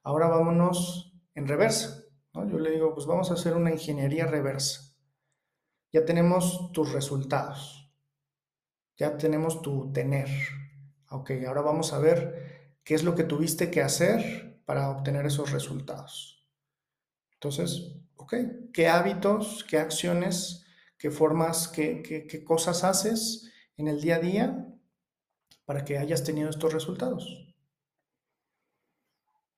Ahora 0.04 0.28
vámonos 0.28 1.14
en 1.34 1.48
reversa, 1.48 2.04
¿no? 2.34 2.50
Yo 2.50 2.60
le 2.60 2.72
digo, 2.72 2.94
pues 2.94 3.06
vamos 3.06 3.30
a 3.32 3.36
hacer 3.36 3.56
una 3.56 3.72
ingeniería 3.72 4.26
reversa 4.26 4.86
ya 5.96 6.04
tenemos 6.04 6.74
tus 6.74 6.92
resultados, 6.92 7.90
ya 8.98 9.16
tenemos 9.16 9.62
tu 9.62 9.94
tener. 9.94 10.28
Ok, 11.10 11.32
ahora 11.48 11.62
vamos 11.62 11.94
a 11.94 12.00
ver 12.00 12.55
qué 12.86 12.96
es 12.96 13.04
lo 13.04 13.16
que 13.16 13.26
tuviste 13.26 13.70
que 13.70 13.82
hacer 13.82 14.62
para 14.64 14.90
obtener 14.90 15.26
esos 15.26 15.52
resultados. 15.52 16.48
Entonces, 17.34 17.98
ok, 18.16 18.34
¿qué 18.74 18.88
hábitos, 18.88 19.66
qué 19.70 19.78
acciones, 19.78 20.66
qué 20.98 21.12
formas, 21.12 21.68
qué, 21.68 22.44
cosas 22.46 22.86
haces 22.86 23.52
en 23.76 23.90
el 23.90 24.00
día 24.00 24.16
a 24.16 24.20
día 24.20 24.68
para 25.66 25.84
que 25.84 25.98
hayas 25.98 26.24
tenido 26.24 26.50
estos 26.50 26.72
resultados? 26.72 27.54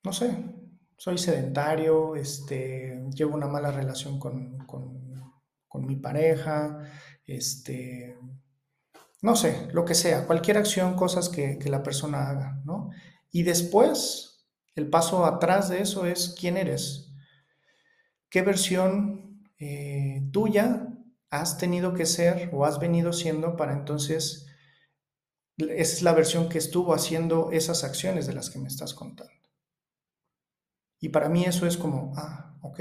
No 0.03 0.11
sé, 0.11 0.35
soy 0.97 1.19
sedentario, 1.19 2.15
este, 2.15 2.99
llevo 3.13 3.35
una 3.35 3.47
mala 3.47 3.69
relación 3.69 4.17
con, 4.17 4.57
con 4.65 5.07
con 5.67 5.85
mi 5.85 5.95
pareja, 5.95 6.79
este, 7.25 8.17
no 9.21 9.35
sé, 9.35 9.67
lo 9.73 9.85
que 9.85 9.95
sea, 9.95 10.25
cualquier 10.25 10.57
acción, 10.57 10.95
cosas 10.95 11.29
que, 11.29 11.59
la 11.65 11.83
persona 11.83 12.29
haga, 12.29 12.61
¿no? 12.65 12.89
Y 13.31 13.43
después, 13.43 14.47
el 14.75 14.89
paso 14.89 15.25
atrás 15.25 15.69
de 15.69 15.81
eso 15.81 16.05
es 16.05 16.35
quién 16.39 16.57
eres, 16.57 17.11
qué 18.29 18.41
versión 18.41 19.43
eh, 19.59 20.27
tuya 20.31 20.87
has 21.29 21.57
tenido 21.57 21.93
que 21.93 22.05
ser 22.05 22.49
o 22.53 22.65
has 22.65 22.79
venido 22.79 23.13
siendo 23.13 23.55
para 23.57 23.73
entonces, 23.73 24.45
esa 25.57 25.93
es 25.93 26.01
la 26.03 26.13
versión 26.13 26.49
que 26.49 26.57
estuvo 26.57 26.93
haciendo 26.93 27.51
esas 27.51 27.83
acciones 27.83 28.27
de 28.27 28.33
las 28.33 28.49
que 28.49 28.59
me 28.59 28.67
estás 28.67 28.93
contando. 28.93 29.33
Y 30.99 31.09
para 31.09 31.29
mí 31.29 31.43
eso 31.45 31.67
es 31.67 31.77
como, 31.77 32.13
ah, 32.15 32.57
ok, 32.61 32.79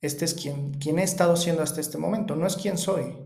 este 0.00 0.24
es 0.24 0.34
quien, 0.34 0.78
he 0.98 1.02
estado 1.02 1.36
siendo 1.36 1.62
hasta 1.62 1.80
este 1.80 1.98
momento, 1.98 2.36
no 2.36 2.46
es 2.46 2.56
quien 2.56 2.76
soy, 2.76 3.16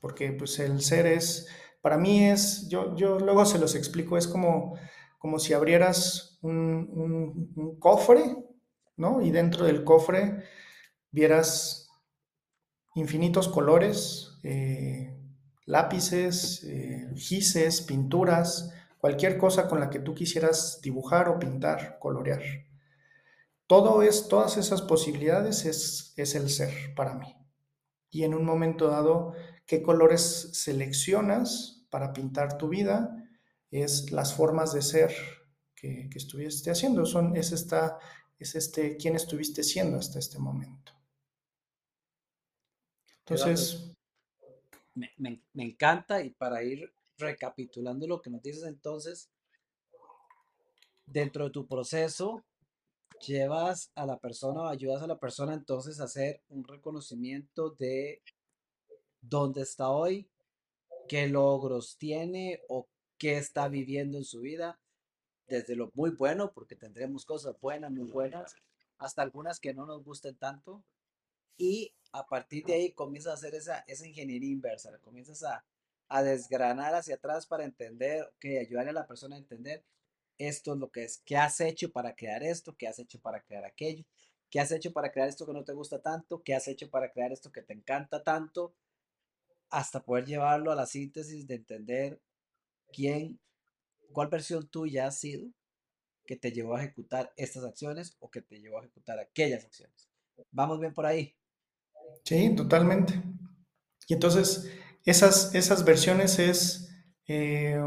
porque 0.00 0.32
pues 0.32 0.58
el 0.58 0.80
ser 0.80 1.06
es, 1.06 1.46
para 1.82 1.98
mí 1.98 2.24
es, 2.24 2.68
yo, 2.68 2.96
yo 2.96 3.18
luego 3.18 3.44
se 3.44 3.58
los 3.58 3.74
explico, 3.74 4.16
es 4.16 4.26
como, 4.26 4.78
como 5.22 5.38
si 5.38 5.52
abrieras 5.52 6.36
un, 6.42 7.78
cofre, 7.78 8.24
¿no? 8.96 9.22
Y 9.22 9.30
dentro 9.30 9.66
del 9.66 9.84
cofre 9.84 10.42
vieras 11.12 11.88
infinitos 12.96 13.46
colores, 13.46 14.40
eh, 14.42 15.16
lápices, 15.64 16.64
eh, 16.64 17.08
gises, 17.14 17.82
pinturas, 17.82 18.74
cualquier 18.98 19.38
cosa 19.38 19.68
con 19.68 19.78
la 19.78 19.90
que 19.90 20.00
tú 20.00 20.12
quisieras 20.12 20.80
dibujar 20.82 21.28
o 21.28 21.38
pintar, 21.38 22.00
colorear. 22.00 22.42
Todo 23.68 24.02
es, 24.02 24.26
todas 24.26 24.56
esas 24.56 24.82
posibilidades 24.82 25.66
es, 25.66 26.14
es 26.16 26.34
el 26.34 26.50
ser 26.50 26.96
para 26.96 27.14
mí. 27.14 27.36
Y 28.10 28.24
en 28.24 28.34
un 28.34 28.44
momento 28.44 28.88
dado, 28.88 29.34
qué 29.66 29.84
colores 29.84 30.50
seleccionas 30.54 31.86
para 31.90 32.12
pintar 32.12 32.58
tu 32.58 32.68
vida 32.68 33.21
es 33.72 34.12
las 34.12 34.34
formas 34.34 34.72
de 34.72 34.82
ser 34.82 35.12
que, 35.74 36.08
que 36.08 36.18
estuviste 36.18 36.70
haciendo. 36.70 37.04
Son, 37.06 37.34
es, 37.34 37.50
esta, 37.50 37.98
es 38.38 38.54
este, 38.54 38.96
quién 38.96 39.16
estuviste 39.16 39.64
siendo 39.64 39.98
hasta 39.98 40.18
este 40.18 40.38
momento. 40.38 40.92
Entonces... 43.20 43.88
Me, 44.94 45.10
me, 45.16 45.42
me 45.54 45.64
encanta 45.64 46.22
y 46.22 46.28
para 46.28 46.62
ir 46.62 46.92
recapitulando 47.16 48.06
lo 48.06 48.20
que 48.20 48.28
nos 48.28 48.42
dices 48.42 48.64
entonces, 48.64 49.30
dentro 51.06 51.44
de 51.44 51.50
tu 51.50 51.66
proceso, 51.66 52.44
llevas 53.26 53.90
a 53.94 54.04
la 54.04 54.18
persona 54.18 54.62
o 54.62 54.66
ayudas 54.66 55.02
a 55.02 55.06
la 55.06 55.18
persona 55.18 55.54
entonces 55.54 55.98
a 55.98 56.04
hacer 56.04 56.42
un 56.48 56.64
reconocimiento 56.64 57.70
de 57.70 58.22
dónde 59.20 59.62
está 59.62 59.88
hoy, 59.88 60.28
qué 61.08 61.28
logros 61.28 61.96
tiene 61.96 62.60
o 62.68 62.88
qué 63.22 63.36
está 63.36 63.68
viviendo 63.68 64.18
en 64.18 64.24
su 64.24 64.40
vida, 64.40 64.80
desde 65.46 65.76
lo 65.76 65.92
muy 65.94 66.10
bueno, 66.10 66.52
porque 66.52 66.74
tendremos 66.74 67.24
cosas 67.24 67.54
buenas, 67.60 67.92
muy 67.92 68.10
buenas, 68.10 68.56
hasta 68.98 69.22
algunas 69.22 69.60
que 69.60 69.72
no 69.72 69.86
nos 69.86 70.02
gusten 70.02 70.34
tanto, 70.34 70.84
y 71.56 71.94
a 72.10 72.26
partir 72.26 72.64
de 72.64 72.74
ahí 72.74 72.92
comienzas 72.92 73.30
a 73.30 73.34
hacer 73.34 73.54
esa, 73.54 73.84
esa 73.86 74.08
ingeniería 74.08 74.50
inversa, 74.50 74.98
comienzas 74.98 75.44
a, 75.44 75.64
a 76.08 76.24
desgranar 76.24 76.96
hacia 76.96 77.14
atrás 77.14 77.46
para 77.46 77.64
entender, 77.64 78.28
que 78.40 78.58
ayudarle 78.58 78.90
a 78.90 78.94
la 78.94 79.06
persona 79.06 79.36
a 79.36 79.38
entender 79.38 79.84
esto 80.36 80.72
es 80.72 80.80
lo 80.80 80.90
que 80.90 81.04
es, 81.04 81.22
qué 81.24 81.36
has 81.36 81.60
hecho 81.60 81.92
para 81.92 82.16
crear 82.16 82.42
esto, 82.42 82.74
qué 82.76 82.88
has 82.88 82.98
hecho 82.98 83.20
para 83.20 83.40
crear 83.40 83.64
aquello, 83.64 84.04
qué 84.50 84.58
has 84.58 84.72
hecho 84.72 84.92
para 84.92 85.12
crear 85.12 85.28
esto 85.28 85.46
que 85.46 85.52
no 85.52 85.62
te 85.62 85.74
gusta 85.74 86.02
tanto, 86.02 86.42
qué 86.42 86.56
has 86.56 86.66
hecho 86.66 86.90
para 86.90 87.12
crear 87.12 87.30
esto 87.30 87.52
que 87.52 87.62
te 87.62 87.72
encanta 87.72 88.24
tanto, 88.24 88.74
hasta 89.70 90.02
poder 90.02 90.26
llevarlo 90.26 90.72
a 90.72 90.74
la 90.74 90.86
síntesis 90.86 91.46
de 91.46 91.54
entender 91.54 92.20
quién, 92.92 93.40
cuál 94.12 94.28
versión 94.28 94.68
tuya 94.68 95.06
ha 95.06 95.10
sido 95.10 95.48
que 96.24 96.36
te 96.36 96.52
llevó 96.52 96.76
a 96.76 96.82
ejecutar 96.82 97.32
estas 97.36 97.64
acciones 97.64 98.16
o 98.20 98.30
que 98.30 98.42
te 98.42 98.60
llevó 98.60 98.78
a 98.78 98.82
ejecutar 98.82 99.18
aquellas 99.18 99.64
acciones. 99.64 100.08
¿Vamos 100.50 100.78
bien 100.78 100.94
por 100.94 101.06
ahí? 101.06 101.34
Sí, 102.24 102.54
totalmente. 102.54 103.20
Y 104.08 104.14
entonces, 104.14 104.70
esas, 105.04 105.54
esas 105.54 105.84
versiones 105.84 106.38
es, 106.38 106.90
eh, 107.26 107.80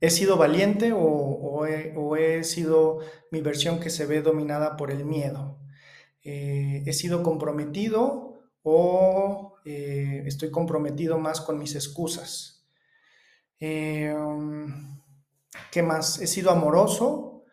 ¿he 0.00 0.10
sido 0.10 0.36
valiente 0.36 0.92
o, 0.94 1.66
he, 1.66 2.44
sido 2.44 3.00
mi 3.30 3.42
versión 3.42 3.80
que 3.80 3.90
se 3.90 4.06
ve 4.06 4.22
dominada 4.22 4.76
por 4.76 4.90
el 4.90 5.04
miedo? 5.04 5.58
Eh, 6.22 6.82
¿He 6.86 6.92
sido 6.92 7.22
comprometido 7.22 8.40
o 8.62 9.56
eh, 9.64 10.22
estoy 10.26 10.50
comprometido 10.50 11.18
más 11.18 11.40
con 11.40 11.58
mis 11.58 11.74
excusas? 11.74 12.59
Eh, 13.60 14.14
¿Qué 15.70 15.82
más? 15.82 16.20
¿He 16.20 16.26
sido 16.26 16.50
amoroso 16.50 17.44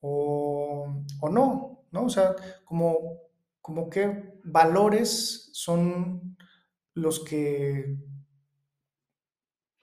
o, 0.00 0.86
o 1.20 1.28
no? 1.28 1.84
¿no? 1.90 2.04
O 2.04 2.08
sea, 2.08 2.34
como, 2.64 3.18
como 3.60 3.90
qué 3.90 4.34
valores 4.44 5.50
son 5.52 6.36
los 6.94 7.20
que 7.20 7.96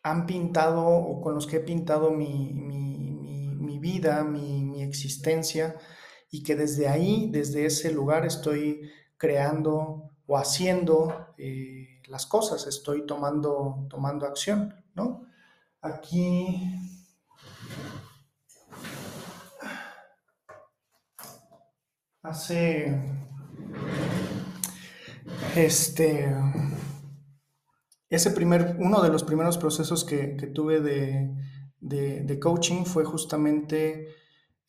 han 0.04 0.26
pintado 0.26 0.86
o 0.88 1.22
con 1.22 1.36
los 1.36 1.48
que 1.48 1.58
he 1.58 1.60
pintado 1.62 2.12
mi, 2.12 2.54
mi, 2.54 3.56
mi, 3.56 3.80
vida, 3.80 4.24
mi, 4.24 4.82
existencia, 4.82 5.76
y 6.32 6.44
que 6.44 6.56
desde 6.56 6.88
ahí, 6.88 7.30
desde 7.32 7.66
ese 7.66 7.92
lugar, 7.92 8.26
estoy 8.26 8.90
creando 9.18 10.12
o 10.26 10.38
haciendo 10.38 11.34
eh, 11.38 12.02
las 12.08 12.26
cosas, 12.26 12.68
estoy 12.68 13.06
tomando, 13.06 13.86
tomando 13.90 14.26
acción, 14.26 14.74
¿no? 14.96 15.27
Aquí 15.88 16.76
hace 22.22 22.94
este 25.56 26.36
ese 28.10 28.32
primer, 28.32 28.76
uno 28.80 29.02
de 29.02 29.10
los 29.10 29.24
primeros 29.24 29.58
procesos 29.58 30.04
que, 30.04 30.36
que 30.36 30.48
tuve 30.48 30.82
de, 30.82 31.34
de, 31.80 32.40
coaching 32.40 32.84
fue 32.84 33.06
justamente 33.06 34.10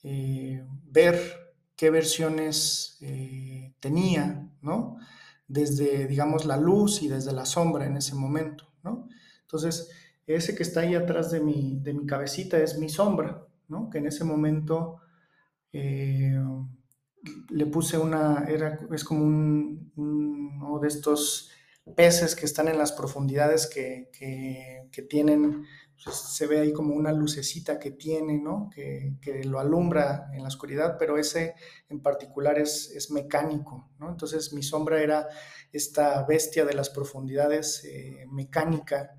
eh, 0.05 0.65
ver 0.85 1.21
qué 1.75 1.91
versiones 1.91 2.97
eh, 3.01 3.75
tenía, 3.81 4.51
¿no? 4.61 4.97
Desde, 5.49 6.07
digamos, 6.07 6.45
la 6.45 6.57
luz 6.57 7.03
y 7.03 7.09
desde 7.09 7.33
la 7.33 7.45
sombra 7.45 7.87
en 7.87 7.97
ese 7.97 8.15
momento, 8.15 8.73
¿no? 8.83 9.09
Entonces, 9.43 9.89
ese 10.35 10.55
que 10.55 10.63
está 10.63 10.81
ahí 10.81 10.95
atrás 10.95 11.31
de 11.31 11.41
mi, 11.41 11.79
de 11.81 11.95
mi 11.95 12.07
cabecita 12.07 12.59
es 12.59 12.79
mi 12.79 12.89
sombra, 12.89 13.47
¿no? 13.69 13.89
Que 13.91 13.99
en 13.99 14.07
ese 14.07 14.25
momento 14.25 15.01
eh, 15.73 16.39
le 17.51 17.67
puse 17.67 17.99
una, 17.99 18.45
era, 18.49 18.79
es 18.93 19.05
como 19.05 19.25
un, 19.25 19.93
uno 19.97 20.79
de 20.81 20.89
estos 20.89 21.51
peces 21.97 22.37
que 22.37 22.45
están 22.45 22.69
en 22.69 22.79
las 22.79 22.93
profundidades 22.93 23.67
que, 23.67 24.11
que, 24.13 24.89
que 24.93 25.03
tienen, 25.03 25.65
pues 26.05 26.15
se 26.17 26.47
ve 26.47 26.61
ahí 26.61 26.73
como 26.73 26.95
una 26.95 27.13
lucecita 27.13 27.79
que 27.79 27.93
tiene, 27.93 28.39
¿no? 28.39 28.69
Que, 28.75 29.17
que, 29.23 29.45
lo 29.45 29.59
alumbra 29.59 30.29
en 30.35 30.43
la 30.43 30.49
oscuridad, 30.49 30.97
pero 30.99 31.17
ese 31.17 31.55
en 31.89 32.01
particular 32.01 32.59
es, 32.59 32.91
es 32.95 33.11
mecánico, 33.11 33.91
¿no? 33.99 34.11
Entonces 34.11 34.53
mi 34.53 34.63
sombra 34.63 35.03
era 35.03 35.27
esta 35.73 36.23
bestia 36.25 36.65
de 36.65 36.75
las 36.75 36.91
profundidades 36.91 37.83
eh, 37.85 38.27
mecánica 38.31 39.15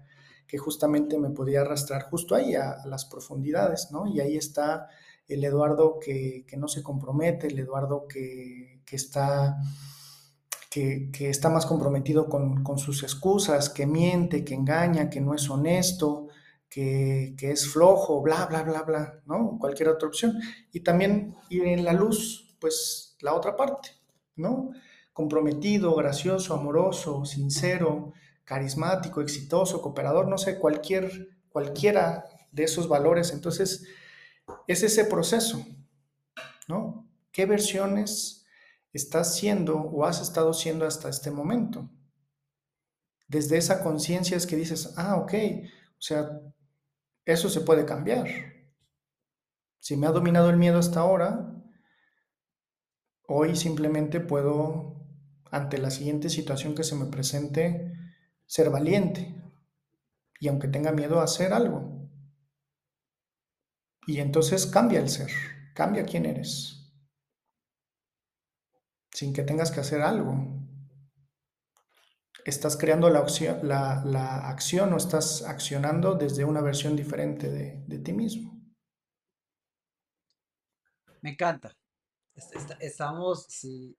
que 0.49 0.57
justamente 0.57 1.19
me 1.19 1.29
podía 1.29 1.61
arrastrar 1.61 2.09
justo 2.09 2.33
ahí 2.33 2.55
a, 2.55 2.77
las 2.85 3.05
profundidades, 3.05 3.89
¿no? 3.91 4.07
Y 4.07 4.19
ahí 4.19 4.35
está 4.35 4.87
el 5.27 5.43
Eduardo 5.43 5.99
que, 5.99 6.43
que 6.47 6.57
no 6.57 6.67
se 6.67 6.81
compromete, 6.81 7.47
el 7.47 7.59
Eduardo 7.59 8.07
que, 8.07 8.81
que 8.83 8.95
está 8.95 9.57
que, 10.71 11.11
que, 11.11 11.29
está 11.29 11.49
más 11.49 11.67
comprometido 11.67 12.27
con, 12.27 12.63
con, 12.63 12.79
sus 12.79 13.03
excusas, 13.03 13.69
que 13.69 13.85
miente, 13.85 14.43
que 14.43 14.55
engaña, 14.55 15.09
que 15.09 15.21
no 15.21 15.35
es 15.35 15.47
honesto, 15.51 16.29
que, 16.67 17.35
que, 17.37 17.51
es 17.51 17.67
flojo, 17.67 18.21
bla, 18.21 18.47
bla, 18.47 18.63
bla, 18.63 18.81
bla, 18.81 19.21
¿no? 19.27 19.57
Cualquier 19.59 19.89
otra 19.89 20.07
opción. 20.07 20.39
Y 20.71 20.79
también 20.79 21.35
ir 21.49 21.65
en 21.65 21.85
la 21.85 21.93
luz, 21.93 22.55
pues 22.59 23.15
la 23.21 23.35
otra 23.35 23.55
parte, 23.55 23.89
¿no? 24.35 24.71
Comprometido, 25.13 25.93
gracioso, 25.95 26.55
amoroso, 26.55 27.23
sincero, 27.25 28.13
carismático, 28.49 29.21
exitoso, 29.21 29.79
cooperador, 29.79 30.27
no 30.27 30.39
sé, 30.39 30.57
cualquier, 30.57 31.37
cualquiera 31.49 32.25
de 32.51 32.63
esos 32.63 32.87
valores. 32.87 33.31
Entonces, 33.31 33.85
es 34.65 34.81
ese 34.81 35.05
proceso, 35.05 35.63
¿no? 36.67 37.07
¿Qué 37.31 37.45
versiones 37.45 38.39
estás 38.91 39.35
siendo 39.35 39.77
o 39.77 40.03
has 40.03 40.19
estado 40.19 40.51
siendo 40.51 40.87
hasta 40.87 41.09
este 41.09 41.29
momento. 41.29 41.91
Desde 43.27 43.57
esa 43.57 43.83
conciencia 43.83 44.35
es 44.35 44.47
que 44.47 44.55
dices, 44.55 44.95
ah, 44.97 45.17
ok, 45.17 45.33
o 45.33 46.01
sea, 46.01 46.41
eso 47.23 47.49
se 47.49 47.61
puede 47.61 47.85
cambiar. 47.85 48.27
Si 49.77 49.95
me 49.95 50.07
ha 50.07 50.11
dominado 50.11 50.49
el 50.49 50.57
miedo 50.57 50.79
hasta 50.79 51.01
ahora, 51.01 51.53
hoy 53.27 53.55
simplemente 53.55 54.19
puedo, 54.19 55.05
ante 55.51 55.77
la 55.77 55.91
siguiente 55.91 56.31
situación 56.31 56.73
que 56.73 56.83
se 56.83 56.95
me 56.95 57.05
presente, 57.05 57.98
ser 58.49 58.69
valiente. 58.69 59.35
Y 60.41 60.47
aunque 60.47 60.67
tenga 60.67 60.91
miedo 60.91 61.21
a 61.21 61.25
hacer 61.25 61.53
algo. 61.53 62.09
Y 64.07 64.19
entonces 64.19 64.65
cambia 64.65 64.99
el 64.99 65.09
ser, 65.09 65.29
cambia 65.75 66.03
quién 66.03 66.25
eres 66.25 66.79
sin 69.19 69.33
que 69.33 69.43
tengas 69.43 69.71
que 69.71 69.81
hacer 69.81 70.01
algo. 70.01 70.33
Estás 72.45 72.77
creando 72.77 73.09
la, 73.09 73.19
acción 74.49 74.93
o 74.93 74.97
estás 74.97 75.43
accionando 75.43 76.15
desde 76.15 76.45
una 76.45 76.61
versión 76.61 76.95
diferente 76.95 77.49
de, 77.49 77.83
de 77.85 77.99
ti 77.99 78.13
mismo. 78.13 78.57
Me 81.21 81.31
encanta. 81.31 81.75
Estamos, 82.79 83.43
si 83.49 83.97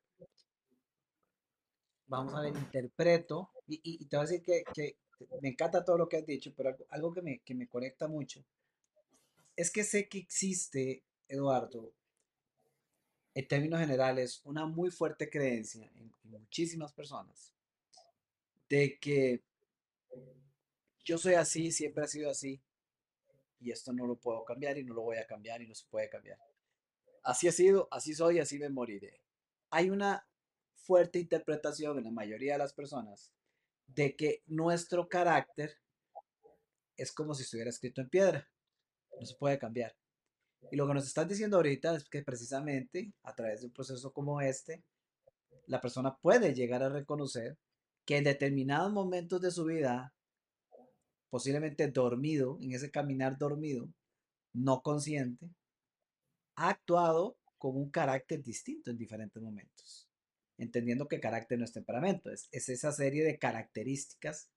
vamos 2.11 2.35
a 2.35 2.41
ver, 2.41 2.57
interpreto, 2.57 3.51
y, 3.69 3.81
y, 3.85 4.05
te 4.07 4.17
voy 4.17 4.27
a 4.27 4.29
decir 4.29 4.43
que, 4.43 4.65
que, 4.75 4.97
me 5.41 5.51
encanta 5.51 5.85
todo 5.85 5.97
lo 5.97 6.09
que 6.09 6.17
has 6.17 6.27
dicho, 6.27 6.53
pero 6.57 6.71
algo, 6.71 6.87
algo 6.91 7.13
que, 7.13 7.23
me, 7.23 7.39
que 7.39 7.55
me 7.55 7.69
conecta 7.69 8.09
mucho 8.09 8.45
es 9.55 9.71
que 9.71 9.85
sé 9.85 10.09
que 10.09 10.19
existe, 10.19 11.05
Eduardo, 11.29 11.93
en 13.35 13.47
términos 13.47 13.79
generales, 13.79 14.41
una 14.45 14.67
muy 14.67 14.91
fuerte 14.91 15.31
creencia 15.31 15.89
en, 15.95 16.13
en 16.25 16.31
muchísimas 16.31 16.93
personas 16.93 17.55
de 18.69 18.99
que 18.99 19.43
yo 21.05 21.17
soy 21.17 21.35
así, 21.35 21.71
siempre 21.71 22.05
he 22.05 22.09
sido 22.09 22.31
así, 22.31 22.61
y 23.61 23.71
esto 23.71 23.93
no 23.93 24.07
lo 24.07 24.17
puedo 24.17 24.45
cambiar 24.45 24.79
y 24.79 24.85
no 24.85 24.95
lo 24.95 25.03
voy 25.03 25.19
a 25.19 25.27
cambiar 25.27 25.63
y 25.63 25.69
no 25.69 25.75
se 25.77 25.87
puede 25.87 26.09
cambiar. 26.09 26.39
Así 27.23 27.47
he 27.47 27.53
sido, 27.53 27.87
así 27.93 28.15
soy, 28.15 28.41
así 28.41 28.59
me 28.59 28.69
moriré. 28.69 29.21
Hay 29.71 29.91
una 29.91 30.27
fuerte 30.91 31.21
interpretación 31.21 31.99
en 31.99 32.05
la 32.05 32.11
mayoría 32.11 32.55
de 32.55 32.59
las 32.59 32.73
personas 32.73 33.31
de 33.87 34.17
que 34.17 34.43
nuestro 34.49 35.09
carácter 35.09 35.79
es 36.97 37.13
como 37.13 37.33
si 37.33 37.45
estuviera 37.45 37.71
escrito 37.71 38.01
en 38.01 38.09
piedra, 38.09 38.51
no 39.21 39.25
se 39.25 39.37
puede 39.37 39.57
cambiar. 39.57 39.95
Y 40.69 40.75
lo 40.75 40.89
que 40.89 40.95
nos 40.95 41.07
estás 41.07 41.29
diciendo 41.29 41.59
ahorita 41.59 41.95
es 41.95 42.09
que 42.09 42.25
precisamente 42.25 43.13
a 43.23 43.37
través 43.37 43.61
de 43.61 43.69
un 43.69 43.73
proceso 43.73 44.13
como 44.13 44.41
este, 44.41 44.83
la 45.67 45.81
persona 45.81 46.17
puede 46.17 46.55
llegar 46.55 46.83
a 46.83 46.89
reconocer 46.89 47.57
que 48.05 48.17
en 48.17 48.25
determinados 48.25 48.93
momentos 48.93 49.41
de 49.41 49.53
su 49.53 49.67
vida, 49.67 50.13
posiblemente 51.31 51.87
dormido, 51.87 52.59
en 52.61 52.73
ese 52.73 52.91
caminar 52.91 53.39
dormido, 53.39 53.89
no 54.53 54.83
consciente, 54.83 55.55
ha 56.57 56.71
actuado 56.71 57.37
con 57.59 57.77
un 57.77 57.93
carácter 57.93 58.43
distinto 58.43 58.91
en 58.91 58.99
diferentes 58.99 59.41
momentos, 59.41 60.10
entendiendo 60.61 61.09
que 61.09 61.21
carácter 61.21 61.59
no 61.59 61.65
es 61.65 61.73
temperamento, 61.73 62.31
es, 62.31 62.49
es 62.53 62.69
esa 62.69 62.93
serie 62.93 63.25
de 63.25 63.39
características 63.39 64.51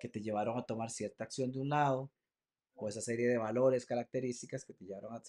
que 0.00 0.08
te 0.08 0.20
llevaron 0.20 0.58
a 0.58 0.66
tomar 0.66 0.90
cierta 0.90 1.24
acción 1.24 1.52
de 1.52 1.60
un 1.60 1.68
lado, 1.68 2.10
o 2.74 2.88
esa 2.88 3.00
serie 3.00 3.28
de 3.28 3.38
valores, 3.38 3.86
características 3.86 4.64
que 4.64 4.74
te 4.74 4.84
llevaron 4.84 5.14
a 5.14 5.22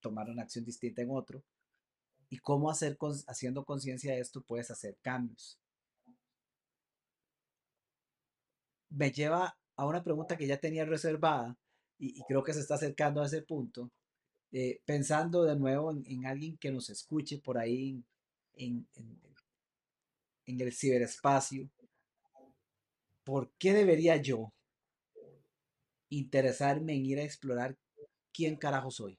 tomar 0.00 0.28
una 0.28 0.42
acción 0.42 0.64
distinta 0.64 1.00
en 1.00 1.10
otro, 1.10 1.42
y 2.28 2.38
cómo 2.38 2.70
hacer, 2.70 2.98
haciendo 3.26 3.64
conciencia 3.64 4.12
de 4.12 4.20
esto 4.20 4.42
puedes 4.42 4.70
hacer 4.70 4.98
cambios. 5.00 5.58
Me 8.90 9.10
lleva 9.10 9.56
a 9.76 9.86
una 9.86 10.04
pregunta 10.04 10.36
que 10.36 10.46
ya 10.46 10.58
tenía 10.58 10.84
reservada 10.84 11.56
y, 11.98 12.22
creo 12.24 12.44
que 12.44 12.52
se 12.52 12.60
está 12.60 12.74
acercando 12.74 13.22
a 13.22 13.26
ese 13.26 13.42
punto, 13.42 13.90
eh, 14.52 14.82
pensando 14.84 15.44
de 15.44 15.56
nuevo 15.56 15.90
en, 15.90 16.26
alguien 16.26 16.58
que 16.58 16.70
nos 16.70 16.90
escuche 16.90 17.38
por 17.38 17.56
ahí 17.58 18.02
en 18.54 18.86
el 20.48 20.72
ciberespacio, 20.72 21.68
¿por 23.24 23.50
qué 23.58 23.74
debería 23.74 24.16
yo 24.16 24.52
interesarme 26.08 26.94
en 26.94 27.04
ir 27.04 27.18
a 27.18 27.22
explorar 27.22 27.76
quién 28.32 28.56
carajo 28.56 28.90
soy? 28.90 29.18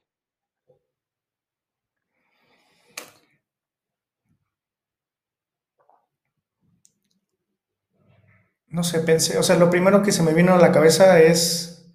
No 8.66 8.84
sé, 8.84 9.00
pensé, 9.00 9.36
o 9.38 9.42
sea, 9.42 9.56
lo 9.56 9.68
primero 9.68 10.02
que 10.02 10.12
se 10.12 10.22
me 10.22 10.32
vino 10.32 10.54
a 10.54 10.58
la 10.58 10.70
cabeza 10.70 11.20
es, 11.20 11.92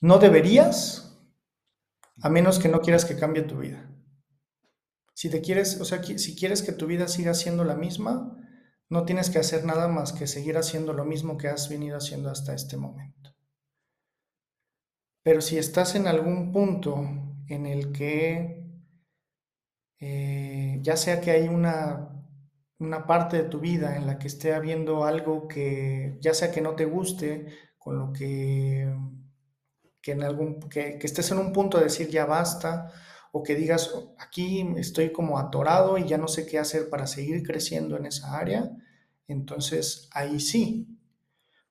no 0.00 0.18
deberías, 0.18 1.18
a 2.22 2.28
menos 2.28 2.58
que 2.58 2.68
no 2.68 2.80
quieras 2.80 3.04
que 3.04 3.16
cambie 3.18 3.42
tu 3.42 3.58
vida. 3.58 3.90
Si 5.14 5.30
te 5.30 5.40
quieres, 5.40 5.80
o 5.80 5.84
sea, 5.84 6.02
si 6.02 6.36
quieres 6.36 6.62
que 6.62 6.72
tu 6.72 6.86
vida 6.86 7.08
siga 7.08 7.32
siendo 7.32 7.64
la 7.64 7.76
misma, 7.76 8.41
no 8.92 9.06
tienes 9.06 9.30
que 9.30 9.38
hacer 9.38 9.64
nada 9.64 9.88
más 9.88 10.12
que 10.12 10.26
seguir 10.26 10.58
haciendo 10.58 10.92
lo 10.92 11.06
mismo 11.06 11.38
que 11.38 11.48
has 11.48 11.70
venido 11.70 11.96
haciendo 11.96 12.28
hasta 12.28 12.52
este 12.52 12.76
momento. 12.76 13.34
Pero 15.22 15.40
si 15.40 15.56
estás 15.56 15.94
en 15.94 16.06
algún 16.06 16.52
punto 16.52 17.00
en 17.48 17.64
el 17.64 17.90
que, 17.92 18.70
eh, 19.98 20.78
ya 20.82 20.98
sea 20.98 21.22
que 21.22 21.30
hay 21.30 21.48
una, 21.48 22.22
una 22.80 23.06
parte 23.06 23.38
de 23.38 23.48
tu 23.48 23.60
vida 23.60 23.96
en 23.96 24.06
la 24.06 24.18
que 24.18 24.26
esté 24.26 24.52
habiendo 24.52 25.06
algo 25.06 25.48
que, 25.48 26.18
ya 26.20 26.34
sea 26.34 26.52
que 26.52 26.60
no 26.60 26.74
te 26.74 26.84
guste, 26.84 27.46
con 27.78 27.98
lo 27.98 28.12
que, 28.12 28.94
que, 30.02 30.12
en 30.12 30.22
algún, 30.22 30.60
que, 30.60 30.98
que 30.98 31.06
estés 31.06 31.30
en 31.30 31.38
un 31.38 31.54
punto 31.54 31.78
de 31.78 31.84
decir 31.84 32.10
ya 32.10 32.26
basta, 32.26 32.92
o 33.32 33.42
que 33.42 33.54
digas, 33.54 33.90
aquí 34.18 34.70
estoy 34.76 35.12
como 35.12 35.38
atorado 35.38 35.96
y 35.96 36.06
ya 36.06 36.18
no 36.18 36.28
sé 36.28 36.44
qué 36.46 36.58
hacer 36.58 36.90
para 36.90 37.06
seguir 37.06 37.42
creciendo 37.42 37.96
en 37.96 38.04
esa 38.04 38.36
área, 38.36 38.70
entonces 39.28 40.08
ahí 40.12 40.40
sí, 40.40 40.98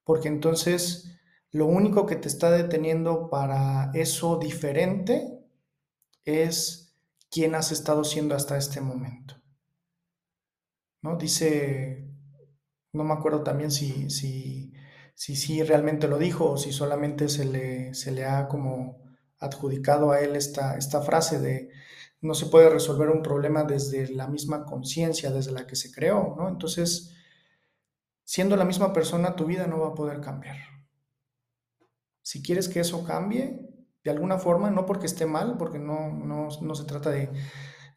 porque 0.03 0.27
entonces 0.27 1.19
lo 1.51 1.65
único 1.65 2.05
que 2.05 2.15
te 2.15 2.27
está 2.27 2.51
deteniendo 2.51 3.29
para 3.29 3.91
eso 3.93 4.37
diferente 4.37 5.39
es 6.23 6.95
quién 7.29 7.55
has 7.55 7.71
estado 7.71 8.03
siendo 8.03 8.35
hasta 8.35 8.57
este 8.57 8.81
momento. 8.81 9.35
¿No? 11.01 11.17
Dice, 11.17 12.07
no 12.93 13.03
me 13.03 13.13
acuerdo 13.13 13.43
también 13.43 13.71
si, 13.71 14.09
si, 14.09 14.73
si, 15.15 15.35
si 15.35 15.63
realmente 15.63 16.07
lo 16.07 16.17
dijo 16.17 16.51
o 16.51 16.57
si 16.57 16.71
solamente 16.71 17.27
se 17.27 17.45
le, 17.45 17.93
se 17.93 18.11
le 18.11 18.25
ha 18.25 18.47
como 18.47 19.01
adjudicado 19.39 20.11
a 20.11 20.21
él 20.21 20.35
esta, 20.35 20.77
esta 20.77 21.01
frase 21.01 21.39
de 21.39 21.69
no 22.21 22.35
se 22.35 22.45
puede 22.45 22.69
resolver 22.69 23.09
un 23.09 23.23
problema 23.23 23.63
desde 23.63 24.07
la 24.09 24.27
misma 24.27 24.63
conciencia 24.63 25.31
desde 25.31 25.51
la 25.51 25.65
que 25.65 25.75
se 25.75 25.91
creó, 25.91 26.35
¿no? 26.37 26.47
Entonces, 26.47 27.15
siendo 28.31 28.55
la 28.55 28.63
misma 28.63 28.93
persona, 28.93 29.35
tu 29.35 29.43
vida 29.45 29.67
no 29.67 29.81
va 29.81 29.89
a 29.89 29.93
poder 29.93 30.21
cambiar. 30.21 30.55
Si 32.21 32.41
quieres 32.41 32.69
que 32.69 32.79
eso 32.79 33.03
cambie, 33.03 33.59
de 34.05 34.09
alguna 34.09 34.37
forma, 34.37 34.71
no 34.71 34.85
porque 34.85 35.07
esté 35.07 35.25
mal, 35.25 35.57
porque 35.57 35.79
no, 35.79 36.13
no, 36.13 36.47
no 36.61 36.75
se 36.75 36.85
trata 36.85 37.09
de, 37.09 37.29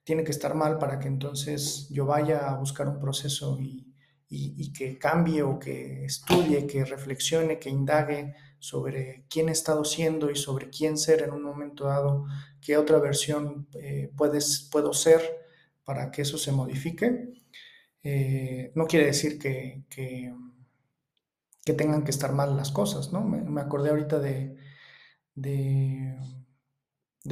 tiene 0.03 0.25
que 0.25 0.33
estar 0.33 0.57
mal 0.57 0.79
para 0.79 0.99
que 0.99 1.07
entonces 1.07 1.89
yo 1.89 2.05
vaya 2.05 2.51
a 2.51 2.57
buscar 2.57 2.89
un 2.89 2.99
proceso 2.99 3.61
y, 3.61 3.95
y, 4.29 4.73
que 4.73 4.99
cambie 4.99 5.45
o 5.45 5.61
que 5.61 6.05
estudie, 6.05 6.67
que 6.67 6.85
reflexione, 6.85 7.61
que 7.61 7.71
indague 7.71 8.35
sobre 8.59 9.27
quién 9.31 9.49
he 9.49 9.53
estado 9.53 9.85
siendo 9.85 10.33
y 10.33 10.35
sobre 10.35 10.69
quién 10.69 10.99
ser 10.99 11.23
en 11.23 11.31
un 11.31 11.45
momento 11.45 11.85
dado, 11.85 12.25
qué 12.61 12.77
otra 12.77 12.99
versión 12.99 13.69
eh, 13.75 14.11
puedes, 14.17 14.69
puedo 14.73 14.95
ser 14.95 15.21
para 15.85 16.11
que 16.11 16.23
eso 16.23 16.39
se 16.39 16.51
modifique. 16.51 17.44
Eh, 18.05 18.73
no 18.75 18.87
quiere 18.87 19.07
decir 19.07 19.39
que, 19.39 19.85
que, 19.91 20.33
tengan 21.77 22.05
que 22.05 22.11
estar 22.11 22.33
mal 22.33 22.57
las 22.57 22.71
cosas, 22.71 23.13
¿no? 23.13 23.23
Me, 23.25 23.61
acordé 23.61 23.91
ahorita 23.91 24.19
de, 24.21 24.57
de, 25.35 26.17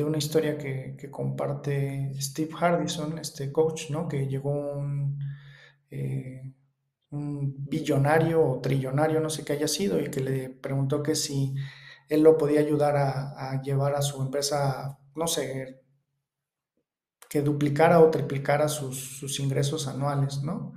una 0.04 0.18
historia 0.18 0.58
que, 0.58 0.96
comparte 1.10 2.12
Steve 2.20 2.52
Hardison, 2.58 3.18
este 3.18 3.52
coach, 3.52 3.90
¿no? 3.90 4.08
Que 4.08 4.26
llegó 4.26 4.50
un... 4.78 5.18
Eh, 5.90 6.52
un 7.12 7.54
billonario 7.68 8.42
o 8.44 8.60
trillonario, 8.60 9.20
no 9.20 9.30
sé 9.30 9.44
qué 9.44 9.52
haya 9.54 9.68
sido, 9.68 10.00
y 10.00 10.10
que 10.10 10.20
le 10.20 10.48
preguntó 10.50 11.02
que 11.02 11.14
si 11.14 11.54
él 12.08 12.22
lo 12.22 12.38
podía 12.38 12.60
ayudar 12.60 12.96
a, 12.96 13.60
llevar 13.62 13.94
a 13.94 14.02
su 14.02 14.20
empresa, 14.22 14.98
no 15.14 15.26
sé, 15.26 15.81
que 17.32 17.40
duplicara 17.40 18.00
o 18.00 18.10
triplicara 18.10 18.68
sus, 18.68 19.40
ingresos 19.40 19.88
anuales, 19.88 20.42
¿no? 20.42 20.74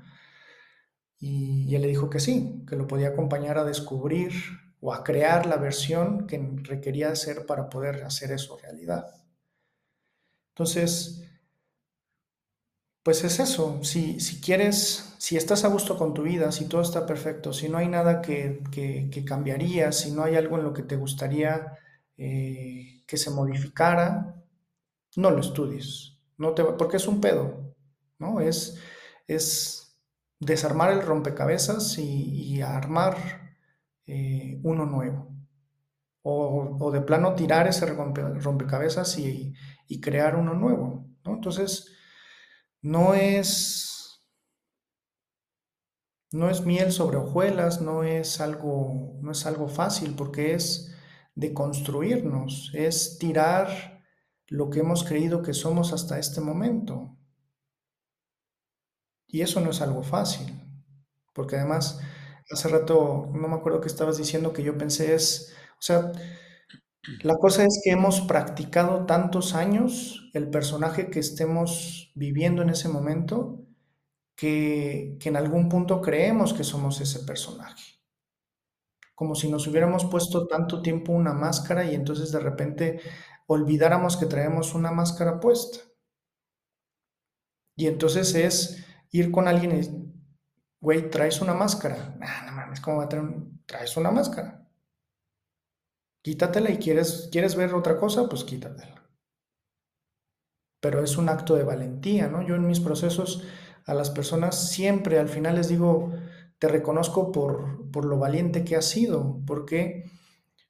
Y, 1.20 1.66
y, 1.68 1.76
él 1.76 1.82
le 1.82 1.90
dijo 1.90 2.10
que 2.10 2.22
sí, 2.22 2.64
que 2.66 2.78
lo 2.78 2.88
podía 2.88 3.10
acompañar 3.10 3.58
a 3.58 3.66
descubrir 3.66 4.32
o 4.80 4.94
a 4.94 5.04
crear 5.04 5.48
la 5.48 5.58
versión 5.58 6.28
que 6.28 6.40
requería 6.64 7.10
hacer 7.10 7.46
para 7.46 7.68
poder 7.68 8.06
hacer 8.06 8.32
eso 8.32 8.58
realidad. 8.58 9.06
Entonces, 10.54 11.26
pues 13.04 13.26
es 13.26 13.42
eso, 13.42 13.84
si, 13.84 14.22
si 14.22 14.40
quieres, 14.40 15.14
si 15.18 15.36
estás 15.36 15.66
a 15.66 15.68
gusto 15.68 15.98
con 15.98 16.14
tu 16.14 16.24
vida, 16.24 16.54
si 16.54 16.70
todo 16.70 16.82
está 16.82 17.06
perfecto, 17.06 17.52
si 17.52 17.68
no 17.68 17.80
hay 17.80 17.90
nada 17.90 18.22
que, 18.22 18.64
que, 18.72 19.26
cambiaría, 19.26 19.92
si 19.92 20.12
no 20.14 20.24
hay 20.24 20.38
algo 20.38 20.58
en 20.58 20.64
lo 20.64 20.72
que 20.72 20.84
te 20.84 20.96
gustaría 20.96 21.78
eh, 22.18 23.04
que 23.06 23.18
se 23.18 23.30
modificara, 23.32 24.42
no 25.18 25.32
lo 25.32 25.42
estudies, 25.42 26.15
no 26.38 26.54
te, 26.54 26.64
porque 26.64 26.98
es 26.98 27.08
un 27.08 27.22
pedo, 27.22 27.76
¿no? 28.20 28.40
Es, 28.42 28.80
es 29.28 30.00
desarmar 30.40 30.92
el 30.92 31.02
rompecabezas 31.02 31.98
y, 31.98 32.62
armar 32.62 33.18
eh, 34.06 34.60
uno 34.64 34.86
nuevo. 34.86 35.34
O, 36.24 36.78
o, 36.80 36.92
de 36.92 37.02
plano 37.02 37.36
tirar 37.36 37.68
ese 37.68 37.86
rompecabezas 37.86 39.18
y, 39.20 39.54
y 39.88 40.02
crear 40.02 40.36
uno 40.36 40.54
nuevo, 40.56 41.08
¿no? 41.24 41.36
Entonces, 41.36 41.92
no 42.82 43.14
es, 43.14 44.24
no 46.32 46.50
es 46.50 46.66
miel 46.66 46.92
sobre 46.92 47.18
hojuelas, 47.18 47.82
no 47.82 48.04
es 48.04 48.42
algo, 48.42 49.18
no 49.22 49.32
es 49.32 49.46
algo 49.46 49.68
fácil 49.68 50.16
porque 50.16 50.54
es 50.54 50.96
de 51.36 51.54
construirnos, 51.54 52.72
es 52.74 53.18
tirar 53.18 53.95
lo 54.48 54.70
que 54.70 54.80
hemos 54.80 55.04
creído 55.04 55.42
que 55.42 55.54
somos 55.54 55.94
hasta 55.94 56.20
este 56.20 56.42
momento. 56.42 57.16
Y 59.28 59.42
eso 59.42 59.60
no 59.60 59.72
es 59.72 59.82
algo 59.82 60.04
fácil, 60.04 60.54
porque 61.34 61.58
además, 61.58 62.00
hace 62.50 62.70
rato, 62.70 63.30
no 63.34 63.48
me 63.48 63.56
acuerdo 63.56 63.82
que 63.82 63.88
estabas 63.88 64.18
diciendo 64.18 64.54
que 64.54 64.64
yo 64.64 64.78
pensé 64.78 65.16
es, 65.16 65.54
o 65.80 65.82
sea, 65.82 66.12
la 67.22 67.36
cosa 67.36 67.64
es 67.64 67.82
que 67.84 67.92
hemos 67.92 68.22
practicado 68.22 69.06
tantos 69.06 69.54
años 69.54 70.30
el 70.34 70.50
personaje 70.50 71.10
que 71.10 71.20
estemos 71.20 72.12
viviendo 72.16 72.62
en 72.62 72.70
ese 72.70 72.90
momento 72.90 73.66
que, 74.36 75.18
en 75.24 75.36
algún 75.36 75.70
punto 75.70 76.02
creemos 76.02 76.54
que 76.54 76.64
somos 76.64 77.02
ese 77.02 77.20
personaje. 77.20 78.00
Como 79.14 79.36
si 79.36 79.50
nos 79.50 79.68
hubiéramos 79.68 80.06
puesto 80.06 80.48
tanto 80.48 80.82
tiempo 80.82 81.14
una 81.14 81.34
máscara 81.34 81.86
y 81.86 81.96
entonces 81.96 82.32
de 82.32 82.40
repente 82.40 83.00
olvidáramos 83.48 84.18
que 84.18 84.26
traemos 84.26 84.74
una 84.74 84.92
máscara 84.92 85.40
puesta. 85.40 85.80
Y 87.78 87.88
entonces 87.88 88.34
es 88.36 88.86
ir 89.12 89.32
con 89.32 89.48
alguien 89.48 89.80
y, 89.80 90.14
güey, 90.80 91.10
traes 91.10 91.42
una 91.42 91.54
máscara. 91.54 92.18
no 92.46 92.52
mames, 92.52 92.82
¿cómo 92.82 92.98
va 92.98 93.06
a 93.06 93.10
traer 93.10 93.26
Traes 93.66 93.98
una 93.98 94.12
máscara 94.12 94.66
quítatela 96.26 96.72
y 96.72 96.78
quieres, 96.80 97.30
quieres 97.32 97.56
ver 97.56 97.76
otra 97.76 97.98
cosa, 97.98 98.28
pues 98.28 98.44
quítatela. 98.44 99.04
pero 100.80 101.04
es 101.04 101.18
un 101.18 101.30
acto 101.30 101.56
de 101.56 101.64
valentía, 101.64 102.28
¿no? 102.28 102.46
Yo 102.46 102.56
en 102.56 102.68
mis 102.68 102.80
procesos 102.80 103.44
a 103.86 103.94
las 103.94 104.10
personas 104.10 104.70
siempre 104.70 105.20
al 105.20 105.30
final 105.30 105.56
les 105.56 105.68
digo, 105.68 106.14
te 106.60 106.68
reconozco 106.68 107.32
por, 107.32 107.92
por 107.92 108.06
lo 108.06 108.18
valiente 108.18 108.64
que 108.64 108.76
has 108.76 108.86
sido, 108.86 109.42
porque 109.46 110.06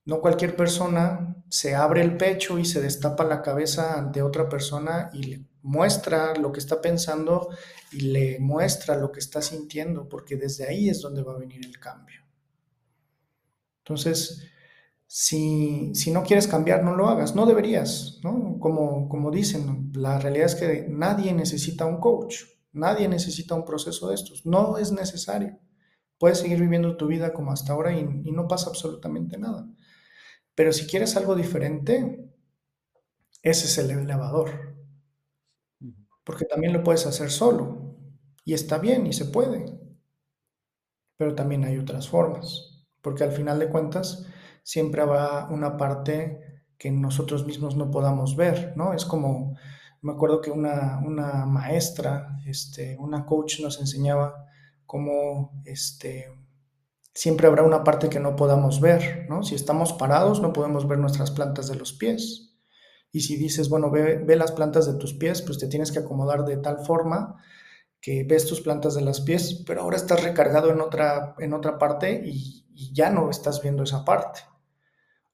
no 0.05 0.21
cualquier 0.21 0.55
persona 0.55 1.35
se 1.49 1.75
abre 1.75 2.01
el 2.01 2.15
pecho 2.15 2.59
y 2.59 2.65
se 2.65 2.81
destapa 2.81 3.23
la 3.23 3.41
cabeza 3.41 3.97
ante 3.97 4.21
otra 4.21 4.47
persona 4.47 5.09
y 5.13 5.23
le 5.23 5.45
muestra 5.63 6.35
lo 6.35 6.51
que 6.51 6.59
está 6.59 6.79
pensando 6.79 7.49
y 7.91 8.01
le 8.01 8.39
muestra 8.39 8.95
lo 8.97 9.11
que 9.11 9.19
está 9.19 9.41
sintiendo, 9.41 10.07
porque 10.07 10.35
desde 10.35 10.67
ahí 10.67 10.89
es 10.89 11.01
donde 11.01 11.23
va 11.23 11.33
a 11.33 11.39
venir 11.39 11.65
el 11.65 11.79
cambio. 11.79 12.21
Entonces, 13.79 14.43
si, 15.07 15.93
si 15.95 16.11
no 16.11 16.23
quieres 16.23 16.47
cambiar, 16.47 16.83
no 16.83 16.95
lo 16.95 17.07
hagas, 17.07 17.35
no 17.35 17.47
deberías, 17.47 18.19
¿no? 18.23 18.57
Como, 18.59 19.09
como 19.09 19.31
dicen, 19.31 19.91
la 19.95 20.19
realidad 20.19 20.47
es 20.47 20.55
que 20.55 20.85
nadie 20.87 21.33
necesita 21.33 21.85
un 21.85 21.99
coach, 21.99 22.43
nadie 22.73 23.07
necesita 23.07 23.55
un 23.55 23.65
proceso 23.65 24.09
de 24.09 24.15
estos, 24.15 24.45
no 24.45 24.77
es 24.77 24.91
necesario. 24.91 25.59
Puedes 26.19 26.39
seguir 26.39 26.59
viviendo 26.59 26.95
tu 26.95 27.07
vida 27.07 27.33
como 27.33 27.51
hasta 27.51 27.73
ahora 27.73 27.93
y, 27.93 27.99
y 28.23 28.31
no 28.31 28.47
pasa 28.47 28.69
absolutamente 28.69 29.37
nada. 29.37 29.67
Pero 30.55 30.71
si 30.73 30.87
quieres 30.87 31.15
algo 31.17 31.35
diferente, 31.35 32.31
ese 33.43 33.65
es 33.65 33.77
el 33.77 33.91
elevador. 33.91 34.75
Porque 36.23 36.45
también 36.45 36.73
lo 36.73 36.83
puedes 36.83 37.05
hacer 37.05 37.29
solo. 37.29 37.95
Y 38.43 38.53
está 38.53 38.77
bien 38.77 39.05
y 39.05 39.13
se 39.13 39.25
puede. 39.25 39.65
Pero 41.17 41.35
también 41.35 41.63
hay 41.63 41.77
otras 41.77 42.09
formas. 42.09 42.85
Porque 43.01 43.23
al 43.23 43.31
final 43.31 43.59
de 43.59 43.69
cuentas, 43.69 44.25
siempre 44.63 45.01
habrá 45.01 45.47
una 45.49 45.77
parte 45.77 46.41
que 46.77 46.91
nosotros 46.91 47.45
mismos 47.45 47.75
no 47.75 47.91
podamos 47.91 48.35
ver, 48.35 48.73
¿no? 48.75 48.93
Es 48.93 49.05
como, 49.05 49.55
me 50.01 50.11
acuerdo 50.13 50.41
que 50.41 50.51
una, 50.51 50.99
una 51.05 51.45
maestra, 51.45 52.37
este, 52.45 52.97
una 52.97 53.25
coach 53.25 53.59
nos 53.61 53.79
enseñaba 53.79 54.47
cómo, 54.85 55.61
este, 55.65 56.27
siempre 57.15 57.47
habrá 57.47 57.63
una 57.63 57.83
parte 57.83 58.09
que 58.09 58.19
no 58.19 58.35
podamos 58.35 58.81
ver, 58.81 59.25
¿no? 59.29 59.41
Si 59.41 59.55
estamos 59.55 59.93
parados 59.93 60.41
no 60.41 60.53
podemos 60.53 60.87
ver 60.87 60.99
nuestras 60.99 61.31
plantas 61.31 61.67
de 61.67 61.75
los 61.75 61.93
pies. 61.93 62.57
Y 63.11 63.21
si 63.21 63.37
dices, 63.37 63.69
bueno, 63.69 63.89
ve, 63.89 64.23
las 64.35 64.51
plantas 64.51 64.85
de 64.85 64.99
tus 64.99 65.13
pies, 65.13 65.41
pues 65.41 65.57
te 65.57 65.67
tienes 65.67 65.93
que 65.93 65.99
acomodar 65.99 66.43
de 66.43 66.57
tal 66.57 66.85
forma 66.85 67.41
que 68.01 68.25
ves 68.25 68.45
tus 68.45 68.61
plantas 68.61 68.93
de 68.93 69.01
los 69.01 69.21
pies, 69.21 69.63
pero 69.65 69.81
ahora 69.81 69.95
estás 69.95 70.23
recargado 70.23 70.69
en 70.69 70.81
otra, 70.81 71.33
en 71.39 71.53
otra 71.53 71.79
parte 71.79 72.21
y, 72.25 72.67
y 72.73 72.93
ya 72.93 73.09
no 73.09 73.29
estás 73.29 73.61
viendo 73.61 73.83
esa 73.83 74.03
parte. 74.03 74.41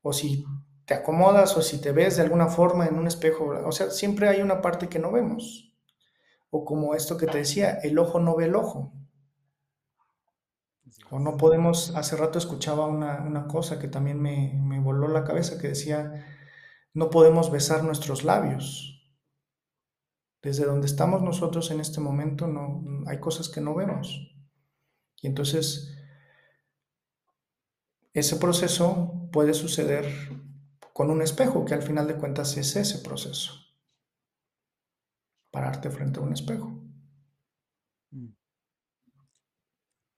O 0.04 0.14
si 0.14 0.46
te 0.86 0.94
acomodas 0.94 1.58
o 1.58 1.64
si 1.64 1.82
te 1.82 1.92
ves 1.92 2.18
de 2.18 2.22
alguna 2.22 2.48
forma 2.48 2.86
en 2.86 3.00
un 3.00 3.08
espejo, 3.08 3.54
o 3.66 3.72
sea, 3.72 3.90
siempre 3.90 4.30
hay 4.30 4.42
una 4.42 4.62
parte 4.62 4.88
que 4.88 5.00
no 5.00 5.12
vemos. 5.12 5.74
O 6.52 6.64
como 6.64 6.94
esto 6.94 7.18
que 7.18 7.26
te 7.26 7.40
decía, 7.40 7.80
el 7.82 7.98
ojo 7.98 8.20
no 8.20 8.36
ve 8.36 8.46
el 8.46 8.56
ojo. 8.56 8.94
O 11.12 11.20
no 11.20 11.36
podemos, 11.36 11.94
hace 11.98 12.16
rato 12.16 12.40
escuchaba 12.40 12.88
una, 12.88 13.46
cosa 13.48 13.80
que 13.80 13.90
también 13.90 14.22
me, 14.22 14.54
me, 14.64 14.80
voló 14.80 15.10
la 15.10 15.26
cabeza, 15.26 15.60
que 15.60 15.68
decía, 15.68 16.26
no 16.94 17.10
podemos 17.10 17.52
besar 17.52 17.84
nuestros 17.84 18.24
labios. 18.24 19.14
Desde 20.42 20.66
donde 20.66 20.88
estamos 20.88 21.22
nosotros 21.22 21.70
en 21.70 21.82
este 21.82 22.00
momento, 22.00 22.48
no, 22.48 22.82
hay 23.08 23.20
cosas 23.20 23.50
que 23.50 23.60
no 23.60 23.76
vemos. 23.76 24.34
Y 25.22 25.28
entonces, 25.28 25.98
ese 28.14 28.38
proceso 28.38 29.30
puede 29.34 29.54
suceder 29.54 30.06
con 30.94 31.12
un 31.12 31.22
espejo, 31.22 31.66
que 31.66 31.74
al 31.74 31.82
final 31.82 32.08
de 32.08 32.16
cuentas 32.16 32.56
es 32.56 32.76
ese 32.78 33.00
proceso. 33.00 33.52
Pararte 35.52 35.90
frente 35.90 36.22
a 36.22 36.24
un 36.24 36.32
espejo. 36.32 36.82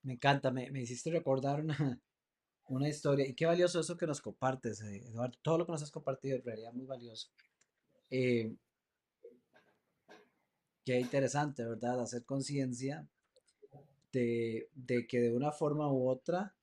Me 0.03 0.13
encanta, 0.13 0.51
me, 0.51 0.67
hiciste 0.81 1.09
recordar 1.09 1.61
una, 1.61 1.75
una, 2.67 2.89
historia. 2.89 3.27
Y 3.27 3.33
qué 3.33 3.45
valioso 3.45 3.79
eso 3.79 3.97
que 3.97 4.05
nos 4.05 4.21
compartes, 4.21 4.81
eh, 4.81 5.07
Eduardo. 5.07 5.37
Todo 5.41 5.59
lo 5.59 5.65
que 5.65 5.71
nos 5.71 5.83
has 5.83 5.91
compartido 5.91 6.35
en 6.35 6.43
realidad 6.43 6.73
muy 6.73 6.85
valioso. 6.85 7.29
Eh, 8.09 8.53
qué 10.83 10.99
interesante, 10.99 11.63
¿verdad? 11.65 12.01
Hacer 12.01 12.25
conciencia 12.25 13.07
de, 14.11 14.69
de, 14.75 15.07
que 15.07 15.21
de 15.21 15.33
una 15.33 15.51
forma 15.51 15.91
u 15.91 16.09
otra 16.09 16.53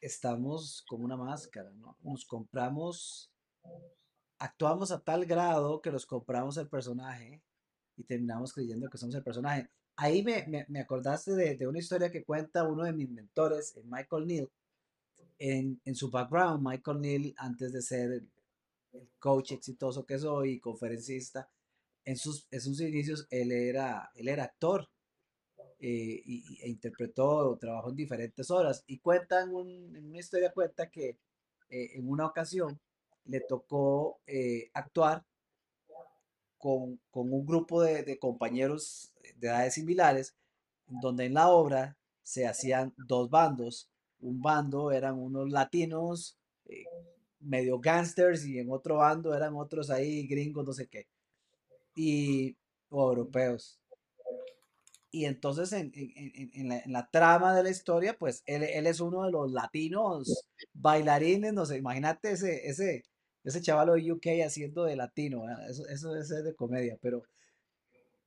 estamos 0.00 0.84
como 0.88 1.04
una 1.04 1.16
máscara, 1.16 1.70
¿no? 1.72 1.96
Nos 2.02 2.26
compramos, 2.26 3.32
actuamos 4.38 4.92
a 4.92 5.00
tal 5.00 5.24
grado 5.24 5.80
que 5.80 5.90
nos 5.90 6.04
compramos 6.04 6.58
el 6.58 6.68
personaje 6.68 7.42
y 7.96 8.04
terminamos 8.04 8.52
creyendo 8.52 8.90
que 8.90 8.98
somos 8.98 9.14
el 9.14 9.22
personaje 9.24 9.70
ahí 9.96 10.22
me, 10.22 10.66
me, 10.68 10.80
acordaste 10.80 11.32
de, 11.34 11.66
una 11.66 11.78
historia 11.78 12.10
que 12.10 12.24
cuenta 12.24 12.64
uno 12.68 12.84
de 12.84 12.92
mis 12.92 13.08
mentores, 13.10 13.76
eh, 13.76 13.82
Michael 13.84 14.26
Neal. 14.26 14.50
En, 15.38 15.80
en 15.84 15.94
su 15.94 16.10
background, 16.10 16.66
Michael 16.66 17.00
Neal, 17.00 17.34
antes 17.36 17.72
de 17.72 17.82
ser 17.82 18.12
el, 18.12 18.30
coach 19.18 19.52
exitoso 19.52 20.06
que 20.06 20.18
soy, 20.18 20.58
conferencista, 20.58 21.50
en 22.04 22.16
sus, 22.16 22.46
en 22.50 22.60
sus 22.62 22.80
inicios 22.80 23.26
él 23.28 23.52
era, 23.52 24.10
él 24.14 24.28
era 24.28 24.44
actor 24.44 24.88
eh, 25.80 26.22
y, 26.24 26.58
e 26.62 26.68
interpretó, 26.68 27.58
trabajó 27.60 27.90
en 27.90 27.96
diferentes 27.96 28.50
horas. 28.50 28.84
Y 28.86 28.98
cuenta 29.00 29.42
en, 29.42 29.50
una 29.54 30.18
historia, 30.18 30.52
cuenta 30.52 30.88
que 30.90 31.18
eh, 31.68 31.90
en 31.94 32.08
una 32.08 32.26
ocasión 32.26 32.80
le 33.26 33.40
tocó 33.40 34.20
actuar 34.72 35.26
con, 36.58 36.98
un 37.12 37.46
grupo 37.46 37.82
de, 37.82 38.18
compañeros 38.18 39.12
de 39.36 39.48
edades 39.48 39.74
similares, 39.74 40.34
donde 40.86 41.26
en 41.26 41.34
la 41.34 41.48
obra 41.48 41.96
se 42.22 42.46
hacían 42.46 42.94
dos 42.96 43.30
bandos. 43.30 43.90
Un 44.20 44.40
bando 44.40 44.90
eran 44.92 45.18
unos 45.18 45.50
latinos, 45.50 46.38
eh, 46.66 46.84
medio 47.40 47.78
gangsters, 47.78 48.44
y 48.46 48.58
en 48.58 48.70
otro 48.70 48.96
bando 48.96 49.34
eran 49.34 49.54
otros 49.54 49.90
ahí, 49.90 50.26
gringos, 50.26 50.64
no 50.66 50.72
sé 50.72 50.88
qué, 50.88 51.06
y 51.94 52.56
o 52.90 53.08
europeos. 53.08 53.80
Y 55.10 55.24
entonces 55.24 55.72
en, 55.72 55.92
la, 56.92 57.08
trama 57.10 57.54
de 57.54 57.62
la 57.62 57.70
historia, 57.70 58.16
pues 58.18 58.42
él, 58.44 58.62
es 58.64 59.00
uno 59.00 59.24
de 59.24 59.30
los 59.30 59.50
latinos 59.52 60.46
bailarines, 60.74 61.54
no 61.54 61.64
sé, 61.64 61.78
imagínate 61.78 62.32
ese, 62.32 62.68
ese, 62.68 63.02
ese 63.42 63.62
chavalo 63.62 63.94
de 63.94 64.12
UK 64.12 64.26
haciendo 64.44 64.84
de 64.84 64.96
latino, 64.96 65.44
eso, 65.70 65.86
eso, 65.88 66.14
es 66.16 66.28
de 66.28 66.54
comedia, 66.54 66.98
pero, 67.00 67.22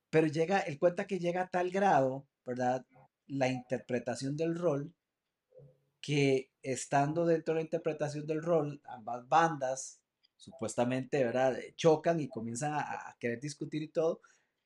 pero 0.10 0.28
llega, 0.28 0.60
él 0.60 0.80
cuenta 0.80 1.08
que 1.08 1.20
llega 1.20 1.44
a 1.44 1.50
tal 1.50 1.72
grado, 1.72 2.28
¿verdad? 2.46 2.86
La 3.28 3.48
interpretación 3.50 4.38
del 4.38 4.56
rol, 4.56 4.94
que 6.02 6.52
estando 6.64 7.26
dentro 7.26 7.54
de 7.54 7.60
la 7.60 7.64
interpretación 7.64 8.26
del 8.26 8.42
rol, 8.42 8.82
ambas 8.86 9.28
bandas 9.28 10.02
supuestamente, 10.38 11.24
¿verdad? 11.24 11.58
Chocan 11.76 12.20
y 12.20 12.30
comienzan 12.30 12.74
a, 12.74 12.80
a 12.80 13.18
querer 13.20 13.40
discutir 13.40 13.84
y 13.84 13.90
todo, 13.90 14.22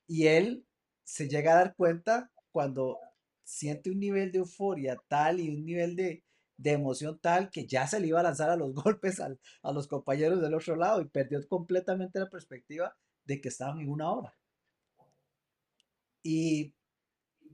y 0.08 0.28
él 0.28 0.66
se 1.04 1.28
llega 1.28 1.54
a 1.54 1.56
dar 1.56 1.76
cuenta 1.76 2.32
cuando 2.52 3.00
siente 3.44 3.90
un 3.92 4.00
nivel 4.00 4.32
de 4.32 4.40
euforia 4.40 4.98
tal 5.08 5.40
y 5.40 5.50
un 5.50 5.66
nivel 5.66 5.96
de, 5.96 6.24
de 6.58 6.72
emoción 6.72 7.20
tal 7.20 7.50
que 7.50 7.68
ya 7.68 7.88
se 7.88 8.00
le 8.00 8.08
iba 8.08 8.20
a 8.20 8.24
lanzar 8.24 8.50
a 8.50 8.56
los 8.56 8.74
golpes 8.84 9.20
a 9.20 9.72
los 9.72 9.88
compañeros 9.88 10.42
del 10.42 10.54
otro 10.54 10.76
lado 10.76 11.02
y 11.02 11.10
perdió 11.10 11.46
completamente 11.48 12.20
la 12.20 12.30
perspectiva 12.30 12.96
de 13.26 13.42
que 13.42 13.50
estaban 13.50 13.80
en 13.80 13.90
una 13.90 14.12
hora. 14.12 14.36
Y 16.24 16.74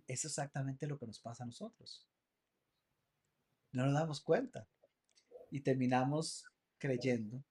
es 0.07 0.24
exactamente 0.26 0.88
lo 0.88 0.97
que 0.97 1.07
nos 1.07 1.20
pasa 1.20 1.43
a 1.43 1.47
nosotros. 1.47 2.07
No 3.72 3.86
nos 3.86 3.93
damos 3.93 4.22
cuenta 4.22 4.67
y 5.51 5.61
terminamos 5.61 6.45
creyendo 6.78 7.43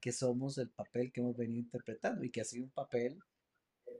que 0.00 0.12
somos 0.12 0.58
el 0.58 0.70
papel 0.70 1.12
que 1.12 1.20
hemos 1.20 1.36
venido 1.36 1.60
interpretando 1.60 2.24
y 2.24 2.30
que 2.30 2.40
ha 2.40 2.44
sido 2.44 2.64
un 2.64 2.70
papel 2.70 3.18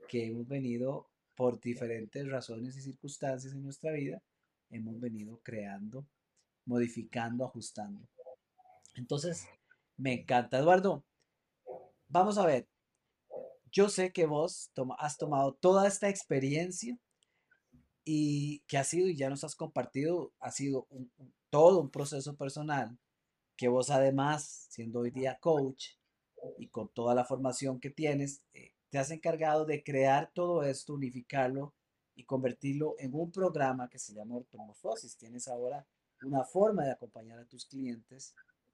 que 0.07 0.25
hemos 0.25 0.47
venido 0.47 1.09
por 1.35 1.59
diferentes 1.59 2.27
razones 2.27 2.75
y 2.75 2.81
circunstancias 2.81 3.53
en 3.53 3.63
nuestra 3.63 3.91
vida, 3.91 4.21
hemos 4.69 4.99
venido 4.99 5.39
creando 5.43 6.05
modificando, 6.69 7.45
ajustando. 7.45 8.07
Entonces, 8.95 9.47
me 9.97 10.13
encanta, 10.13 10.59
Eduardo. 10.59 11.03
Vamos 12.07 12.37
a 12.37 12.45
ver. 12.45 12.67
Yo 13.71 13.89
sé 13.89 14.11
que 14.11 14.25
vos 14.25 14.71
has 14.97 15.17
tomado 15.17 15.53
toda 15.53 15.87
esta 15.87 16.09
experiencia 16.09 16.97
y 18.03 18.59
que 18.67 18.77
ha 18.77 18.83
sido, 18.83 19.07
y 19.07 19.15
ya 19.15 19.29
nos 19.29 19.43
has 19.43 19.55
compartido, 19.55 20.33
ha 20.39 20.51
sido 20.51 20.87
todo 21.49 21.79
un 21.81 21.89
proceso 21.89 22.35
personal 22.35 22.97
que 23.55 23.67
vos 23.67 23.89
además, 23.89 24.67
siendo 24.69 25.01
hoy 25.01 25.11
día 25.11 25.37
coach 25.39 25.95
y 26.57 26.69
con 26.69 26.89
toda 26.89 27.13
la 27.13 27.25
formación 27.25 27.79
que 27.79 27.89
tienes, 27.89 28.41
eh, 28.53 28.73
te 28.89 28.97
has 28.97 29.11
encargado 29.11 29.65
de 29.65 29.83
crear 29.83 30.31
todo 30.33 30.63
esto, 30.63 30.93
unificarlo 30.93 31.73
y 32.15 32.23
convertirlo 32.23 32.95
en 32.99 33.13
un 33.13 33.31
programa 33.31 33.89
que 33.89 33.99
se 33.99 34.13
llama 34.13 34.37
Ortomorfosis. 34.37 35.17
Tienes 35.17 35.47
ahora 35.47 35.85
una 36.23 36.43
forma 36.43 36.85
de 36.85 36.91
acompañar 36.91 37.39
a 37.39 37.45
tus 37.45 37.65
clientes 37.65 38.33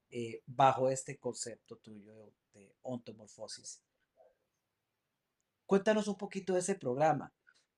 eh, 0.10 0.41
bajo 0.46 0.89
este 0.89 1.18
concepto 1.18 1.78
tuyo 1.78 2.32
de, 2.54 2.74
ontomorfosis. 2.84 3.82
Cuéntanos 5.66 6.07
un 6.07 6.18
poquito 6.18 6.53
de 6.53 6.59
ese 6.59 6.76
programa. 6.76 7.34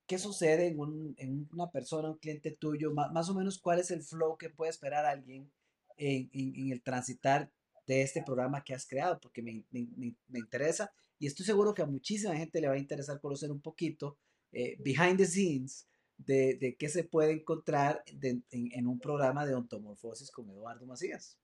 ¿Qué 0.07 0.17
sucede 0.17 0.67
en, 0.67 0.79
un- 0.79 1.15
en 1.17 1.47
una 1.51 1.69
persona, 1.69 2.09
un 2.09 2.17
cliente 2.17 2.51
tuyo? 2.51 2.93
Más 2.93 3.29
o 3.29 3.33
menos, 3.35 3.59
¿cuál 3.59 3.79
es 3.79 3.91
el 3.91 4.03
flow 4.03 4.37
que 4.37 4.49
puede 4.49 4.71
esperar 4.71 5.05
alguien 5.05 5.51
en, 5.97 6.29
en- 6.33 6.55
en 6.55 6.71
el 6.71 6.81
transitar 6.81 7.51
de 7.85 8.01
este 8.01 8.23
programa 8.23 8.63
que 8.63 8.73
has 8.73 8.85
creado? 8.87 9.19
Porque 9.19 9.41
me, 9.41 9.65
me- 9.71 9.87
me- 9.97 10.15
me 10.27 10.39
interesa 10.39 10.91
y 11.19 11.27
estoy 11.27 11.45
seguro 11.45 11.73
que 11.73 11.81
a 11.81 11.85
muchísima 11.85 12.35
gente 12.35 12.61
le 12.61 12.67
va 12.67 12.75
a 12.75 12.77
interesar 12.79 13.19
conocer 13.19 13.51
un 13.51 13.61
poquito 13.61 14.17
eh, 14.51 14.77
behind 14.79 15.17
the 15.17 15.25
scenes 15.25 15.87
de, 16.17 16.55
de 16.55 16.75
qué 16.77 16.89
se 16.89 17.03
puede 17.03 17.31
encontrar 17.33 18.03
de- 18.13 18.41
en, 18.51 18.69
en 18.73 18.87
un 18.87 18.99
programa 18.99 19.45
de 19.45 19.55
ontomorfosis 19.55 20.31
con 20.31 20.49
Eduardo 20.49 20.85
Macías. 20.85 21.37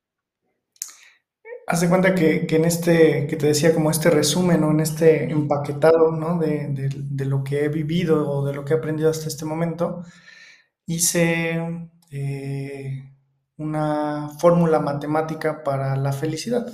Haz 1.65 1.79
de 1.81 1.89
cuenta 1.89 2.13
que, 2.13 2.45
que 2.45 2.57
en 2.57 2.65
este, 2.65 3.25
que 3.27 3.37
te 3.37 3.47
decía 3.47 3.73
como 3.73 3.89
este 3.89 4.09
resumen 4.09 4.63
o 4.63 4.71
en 4.71 4.81
este 4.81 5.31
empaquetado, 5.31 6.11
¿no? 6.11 6.37
De, 6.37 6.67
de- 6.69 7.25
lo 7.25 7.43
que 7.43 7.63
he 7.63 7.69
vivido 7.69 8.29
o 8.29 8.45
de 8.45 8.53
lo 8.53 8.65
que 8.65 8.73
he 8.73 8.77
aprendido 8.77 9.09
hasta 9.09 9.27
este 9.29 9.45
momento, 9.45 10.03
hice 10.87 11.89
eh, 12.11 13.13
una 13.57 14.29
fórmula 14.39 14.79
matemática 14.79 15.63
para 15.63 15.95
la 15.97 16.13
felicidad, 16.13 16.67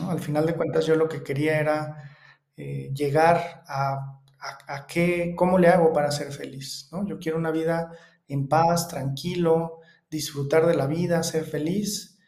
¿no? 0.00 0.10
Al 0.10 0.20
final 0.20 0.46
de 0.46 0.54
cuentas 0.54 0.86
yo 0.86 0.96
lo 0.96 1.08
que 1.08 1.22
quería 1.22 1.58
era 1.60 2.10
eh, 2.56 2.90
llegar 2.94 3.62
a, 3.66 4.20
a, 4.38 4.74
a 4.74 4.86
qué, 4.86 5.34
cómo 5.36 5.58
le 5.58 5.68
hago 5.68 5.92
para 5.92 6.10
ser 6.10 6.32
feliz, 6.32 6.88
¿no? 6.92 7.06
Yo 7.06 7.18
quiero 7.18 7.38
una 7.38 7.50
vida 7.50 7.92
en 8.28 8.48
paz, 8.48 8.88
tranquilo, 8.88 9.80
disfrutar 10.10 10.66
de 10.66 10.74
la 10.74 10.86
vida, 10.86 11.22
ser 11.22 11.44
feliz 11.44 12.18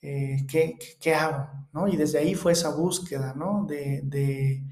eh, 0.00 0.46
¿qué, 0.48 1.14
hago? 1.14 1.48
¿no? 1.72 1.88
Y 1.88 1.96
desde 1.96 2.18
ahí 2.18 2.34
fue 2.34 2.52
esa 2.52 2.70
búsqueda, 2.70 3.34
¿no? 3.36 3.66
De, 3.66 4.62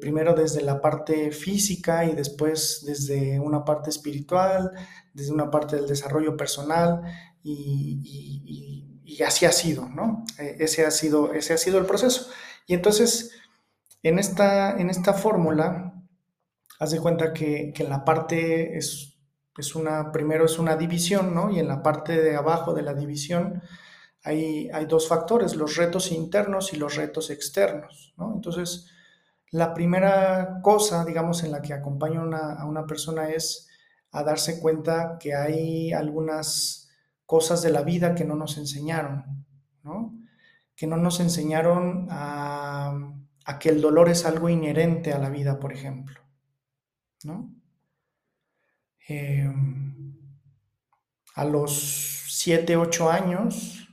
primero 0.00 0.34
desde 0.34 0.62
la 0.62 0.80
parte 0.80 1.30
física 1.30 2.06
y 2.06 2.14
después 2.14 2.84
desde 2.86 3.38
una 3.38 3.64
parte 3.64 3.90
espiritual, 3.90 4.72
desde 5.12 5.32
una 5.32 5.50
parte 5.50 5.76
del 5.76 5.86
desarrollo 5.86 6.36
personal 6.36 7.02
y, 7.42 8.00
y, 9.04 9.22
así 9.22 9.44
ha 9.46 9.52
sido, 9.52 9.88
¿no? 9.90 10.24
Eh, 10.38 10.56
ese, 10.60 10.86
ha 10.86 10.90
sido, 10.90 11.34
ese 11.34 11.52
ha 11.52 11.58
sido 11.58 11.78
el 11.78 11.86
proceso. 11.86 12.30
Y 12.66 12.74
entonces, 12.74 13.32
en 14.02 14.18
esta, 14.18 14.72
en 14.80 14.90
esta 14.90 15.12
fórmula, 15.12 16.02
haz 16.80 16.90
de 16.90 17.00
cuenta 17.00 17.32
que, 17.32 17.72
que 17.74 17.82
en 17.84 17.90
la 17.90 18.04
parte 18.04 18.76
es, 18.78 19.18
es 19.58 19.74
una, 19.74 20.10
primero 20.10 20.46
es 20.46 20.58
una 20.58 20.76
división, 20.76 21.34
¿no? 21.34 21.50
Y 21.50 21.58
en 21.58 21.68
la 21.68 21.82
parte 21.82 22.20
de 22.20 22.34
abajo 22.36 22.74
de 22.74 22.82
la 22.82 22.94
división, 22.94 23.62
hay, 24.24 24.86
dos 24.88 25.06
factores, 25.06 25.54
los 25.54 25.76
retos 25.76 26.10
internos 26.10 26.72
y 26.72 26.76
los 26.76 26.96
retos 26.96 27.28
externos. 27.28 28.14
¿no? 28.16 28.32
Entonces, 28.34 28.90
la 29.50 29.74
primera 29.74 30.60
cosa, 30.62 31.04
digamos, 31.04 31.44
en 31.44 31.52
la 31.52 31.60
que 31.60 31.74
acompaño 31.74 32.22
a 32.34 32.64
una, 32.64 32.86
persona 32.86 33.28
es 33.28 33.68
a 34.12 34.22
darse 34.22 34.60
cuenta 34.60 35.18
que 35.20 35.34
hay 35.34 35.92
algunas 35.92 36.90
cosas 37.26 37.60
de 37.62 37.70
la 37.70 37.82
vida 37.82 38.14
que 38.14 38.24
no 38.24 38.34
nos 38.34 38.56
enseñaron, 38.56 39.44
que 40.74 40.86
no 40.86 40.96
nos 40.96 41.20
enseñaron 41.20 42.06
a, 42.10 43.12
que 43.60 43.68
el 43.68 43.82
dolor 43.82 44.08
es 44.08 44.24
algo 44.24 44.48
inherente 44.48 45.12
a 45.12 45.18
la 45.18 45.28
vida, 45.28 45.60
por 45.60 45.72
ejemplo. 45.72 46.20
Eh, 49.06 49.52
a 51.34 51.44
los 51.44 52.24
7, 52.28 52.76
8 52.76 53.10
años, 53.10 53.83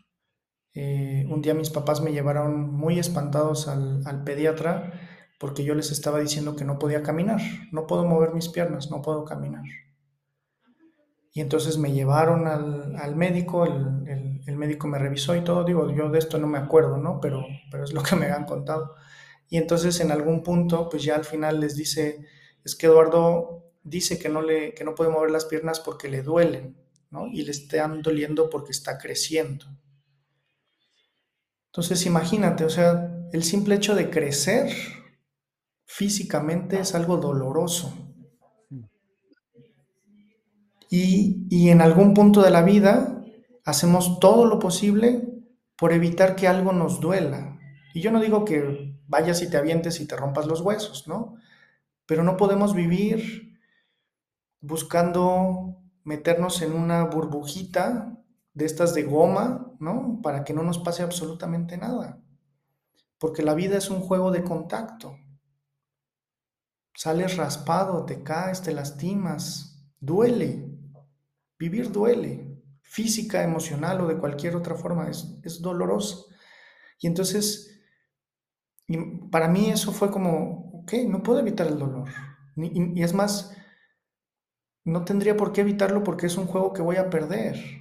eh, 0.73 1.25
un 1.29 1.41
día 1.41 1.53
mis 1.53 1.69
papás 1.69 2.01
me 2.01 2.13
llevaron 2.13 2.71
muy 2.71 2.97
espantados 2.97 3.67
al, 3.67 4.23
pediatra 4.23 4.93
porque 5.39 5.63
yo 5.63 5.75
les 5.75 5.91
estaba 5.91 6.19
diciendo 6.19 6.55
que 6.55 6.65
no 6.65 6.79
podía 6.79 7.03
caminar, 7.03 7.41
no 7.71 7.87
puedo 7.87 8.05
mover 8.05 8.33
mis 8.33 8.49
piernas, 8.49 8.91
no 8.91 9.01
puedo 9.01 9.25
caminar. 9.25 9.63
Y 11.33 11.41
entonces 11.41 11.77
me 11.77 11.93
llevaron 11.93 12.47
al, 12.47 13.15
médico, 13.15 13.65
el, 13.65 14.07
el, 14.07 14.41
el, 14.45 14.55
médico 14.57 14.87
me 14.87 14.99
revisó 14.99 15.35
y 15.35 15.43
todo, 15.43 15.63
digo, 15.63 15.89
yo 15.91 16.09
de 16.09 16.19
esto 16.19 16.37
no 16.37 16.47
me 16.47 16.57
acuerdo, 16.57 16.97
¿no? 16.97 17.19
Pero, 17.21 17.45
pero 17.71 17.83
es 17.85 17.93
lo 17.93 18.03
que 18.03 18.15
me 18.15 18.27
han 18.27 18.45
contado. 18.45 18.95
Y 19.49 19.57
entonces 19.57 19.99
en 19.99 20.11
algún 20.11 20.43
punto, 20.43 20.89
pues 20.89 21.03
ya 21.03 21.15
al 21.15 21.25
final 21.25 21.59
les 21.59 21.75
dice, 21.75 22.25
es 22.63 22.75
que 22.75 22.87
Eduardo 22.87 23.71
dice 23.83 24.19
que 24.19 24.29
no, 24.29 24.41
le, 24.41 24.73
que 24.73 24.83
no 24.83 24.95
puede 24.95 25.09
mover 25.09 25.31
las 25.31 25.45
piernas 25.45 25.79
porque 25.79 26.09
le 26.09 26.21
duelen, 26.21 26.77
¿no? 27.09 27.27
Y 27.27 27.43
le 27.43 27.51
están 27.51 28.01
doliendo 28.01 28.49
porque 28.49 28.71
está 28.71 28.97
creciendo. 28.97 29.65
Entonces 31.71 32.05
imagínate, 32.05 32.65
o 32.65 32.69
sea, 32.69 33.09
el 33.31 33.43
simple 33.43 33.75
hecho 33.75 33.95
de 33.95 34.09
crecer 34.09 34.69
físicamente 35.85 36.77
es 36.77 36.93
algo 36.95 37.15
doloroso. 37.15 37.93
Y, 40.89 41.47
y, 41.49 41.69
en 41.69 41.79
algún 41.79 42.13
punto 42.13 42.41
de 42.41 42.51
la 42.51 42.63
vida 42.63 43.23
hacemos 43.63 44.19
todo 44.19 44.45
lo 44.45 44.59
posible 44.59 45.25
por 45.77 45.93
evitar 45.93 46.35
que 46.35 46.49
algo 46.49 46.73
nos 46.73 46.99
duela. 46.99 47.57
Y 47.93 48.01
yo 48.01 48.11
no 48.11 48.19
digo 48.19 48.43
que 48.43 48.97
vayas 49.07 49.41
y 49.41 49.49
te 49.49 49.55
avientes 49.55 50.01
y 50.01 50.07
te 50.07 50.17
rompas 50.17 50.47
los 50.47 50.59
huesos, 50.59 51.07
¿no? 51.07 51.37
Pero 52.05 52.23
no 52.23 52.35
podemos 52.35 52.75
vivir 52.75 53.57
buscando 54.59 55.77
meternos 56.03 56.61
en 56.61 56.73
una 56.73 57.05
burbujita 57.05 58.20
de 58.53 58.65
estas 58.65 58.93
de 58.93 59.03
goma, 59.03 59.73
¿no? 59.79 60.19
Para 60.21 60.43
que 60.43 60.53
no 60.53 60.63
nos 60.63 60.79
pase 60.79 61.03
absolutamente 61.03 61.77
nada. 61.77 62.21
Porque 63.17 63.43
la 63.43 63.53
vida 63.53 63.77
es 63.77 63.89
un 63.89 64.01
juego 64.01 64.31
de 64.31 64.43
contacto. 64.43 65.17
Sales 66.93 67.37
raspado, 67.37 68.05
te 68.05 68.23
caes, 68.23 68.61
te 68.61 68.73
lastimas, 68.73 69.81
duele. 69.99 70.69
Vivir 71.57 71.91
duele. 71.91 72.61
Física, 72.81 73.43
emocional 73.43 74.01
o 74.01 74.07
de 74.07 74.17
cualquier 74.17 74.55
otra 74.55 74.75
forma, 74.75 75.09
es, 75.09 75.39
es 75.43 75.61
doloroso. 75.61 76.27
Y 76.99 77.07
entonces, 77.07 77.79
para 79.31 79.47
mí 79.47 79.69
eso 79.69 79.93
fue 79.93 80.11
como, 80.11 80.81
ok, 80.81 80.93
no 81.07 81.23
puedo 81.23 81.39
evitar 81.39 81.67
el 81.67 81.79
dolor. 81.79 82.09
Y 82.57 83.01
es 83.01 83.13
más, 83.13 83.55
no 84.83 85.05
tendría 85.05 85.37
por 85.37 85.53
qué 85.53 85.61
evitarlo 85.61 86.03
porque 86.03 86.25
es 86.25 86.37
un 86.37 86.47
juego 86.47 86.73
que 86.73 86.81
voy 86.81 86.97
a 86.97 87.09
perder 87.09 87.80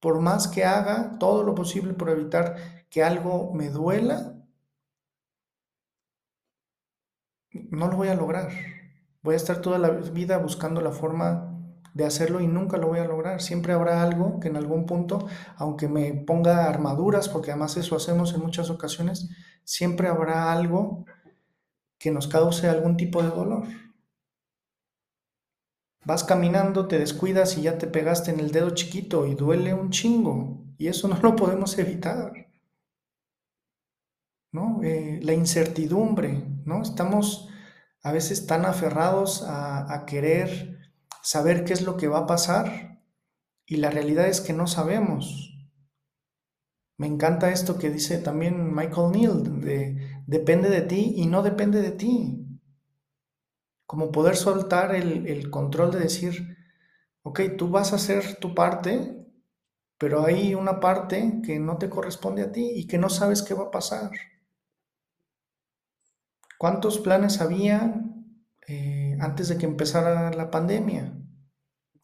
por 0.00 0.20
más 0.20 0.48
que 0.48 0.64
haga 0.64 1.18
todo 1.18 1.42
lo 1.44 1.54
posible 1.54 1.94
por 1.94 2.10
evitar 2.10 2.56
que 2.90 3.02
algo 3.02 3.52
me 3.54 3.70
duela, 3.70 4.34
no 7.70 7.88
lo 7.88 7.96
voy 7.96 8.08
a 8.08 8.14
lograr. 8.14 8.50
Voy 9.22 9.34
a 9.34 9.36
estar 9.36 9.60
toda 9.60 9.78
la 9.78 9.90
vida 9.90 10.38
buscando 10.38 10.80
la 10.80 10.92
forma 10.92 11.54
de 11.94 12.04
hacerlo 12.04 12.40
y 12.40 12.46
nunca 12.46 12.76
lo 12.76 12.88
voy 12.88 13.00
a 13.00 13.04
lograr. 13.04 13.42
Siempre 13.42 13.72
habrá 13.72 14.02
algo 14.02 14.38
que 14.40 14.48
en 14.48 14.56
algún 14.56 14.86
punto, 14.86 15.26
aunque 15.56 15.88
me 15.88 16.12
ponga 16.14 16.68
armaduras, 16.68 17.28
porque 17.28 17.50
además 17.50 17.76
eso 17.76 17.96
hacemos 17.96 18.34
en 18.34 18.40
muchas 18.40 18.70
ocasiones, 18.70 19.28
siempre 19.64 20.08
habrá 20.08 20.52
algo 20.52 21.04
que 21.98 22.10
nos 22.10 22.28
cause 22.28 22.68
algún 22.68 22.96
tipo 22.96 23.22
de 23.22 23.30
dolor. 23.30 23.64
Vas 26.08 26.24
caminando, 26.24 26.88
te 26.88 26.98
descuidas 26.98 27.58
y 27.58 27.60
ya 27.60 27.76
te 27.76 27.86
pegaste 27.86 28.30
en 28.30 28.40
el 28.40 28.50
dedo 28.50 28.70
chiquito 28.70 29.26
y 29.26 29.34
duele 29.34 29.74
un 29.74 29.90
chingo. 29.90 30.64
Y 30.78 30.88
eso 30.88 31.06
no 31.06 31.20
lo 31.20 31.36
podemos 31.36 31.76
evitar. 31.78 32.32
¿No? 34.50 34.80
Eh, 34.82 35.20
la 35.22 35.34
incertidumbre, 35.34 36.62
¿no? 36.64 36.80
Estamos 36.80 37.50
a 38.02 38.10
veces 38.10 38.46
tan 38.46 38.64
aferrados 38.64 39.44
a, 39.46 40.06
querer 40.06 40.78
saber 41.22 41.66
qué 41.66 41.74
es 41.74 41.82
lo 41.82 41.98
que 41.98 42.08
va 42.08 42.20
a 42.20 42.26
pasar 42.26 43.02
y 43.66 43.76
la 43.76 43.90
realidad 43.90 44.28
es 44.28 44.40
que 44.40 44.54
no 44.54 44.66
sabemos. 44.66 45.58
Me 46.96 47.06
encanta 47.06 47.52
esto 47.52 47.78
que 47.78 47.90
dice 47.90 48.16
también 48.16 48.74
Michael 48.74 49.12
Neal, 49.12 49.60
de 49.60 50.22
depende 50.26 50.70
de 50.70 50.80
ti 50.80 51.12
y 51.16 51.26
no 51.26 51.42
depende 51.42 51.82
de 51.82 51.90
ti 51.90 52.47
como 53.88 54.12
poder 54.12 54.36
soltar 54.36 54.94
el, 54.94 55.48
control 55.48 55.90
de 55.90 56.00
decir, 56.00 56.58
ok, 57.22 57.40
tú 57.56 57.70
vas 57.70 57.94
a 57.94 57.96
hacer 57.96 58.36
tu 58.36 58.54
parte, 58.54 59.26
pero 59.96 60.26
hay 60.26 60.54
una 60.54 60.78
parte 60.78 61.40
que 61.42 61.58
no 61.58 61.78
te 61.78 61.88
corresponde 61.88 62.42
a 62.42 62.52
ti 62.52 62.70
y 62.74 62.86
que 62.86 62.98
no 62.98 63.08
sabes 63.08 63.40
qué 63.40 63.54
va 63.54 63.64
a 63.64 63.70
pasar. 63.70 64.10
¿Cuántos 66.58 66.98
planes 66.98 67.40
había 67.40 68.04
eh, 68.66 69.16
antes 69.20 69.48
de 69.48 69.56
que 69.56 69.64
empezara 69.64 70.32
la 70.32 70.50
pandemia? 70.50 71.16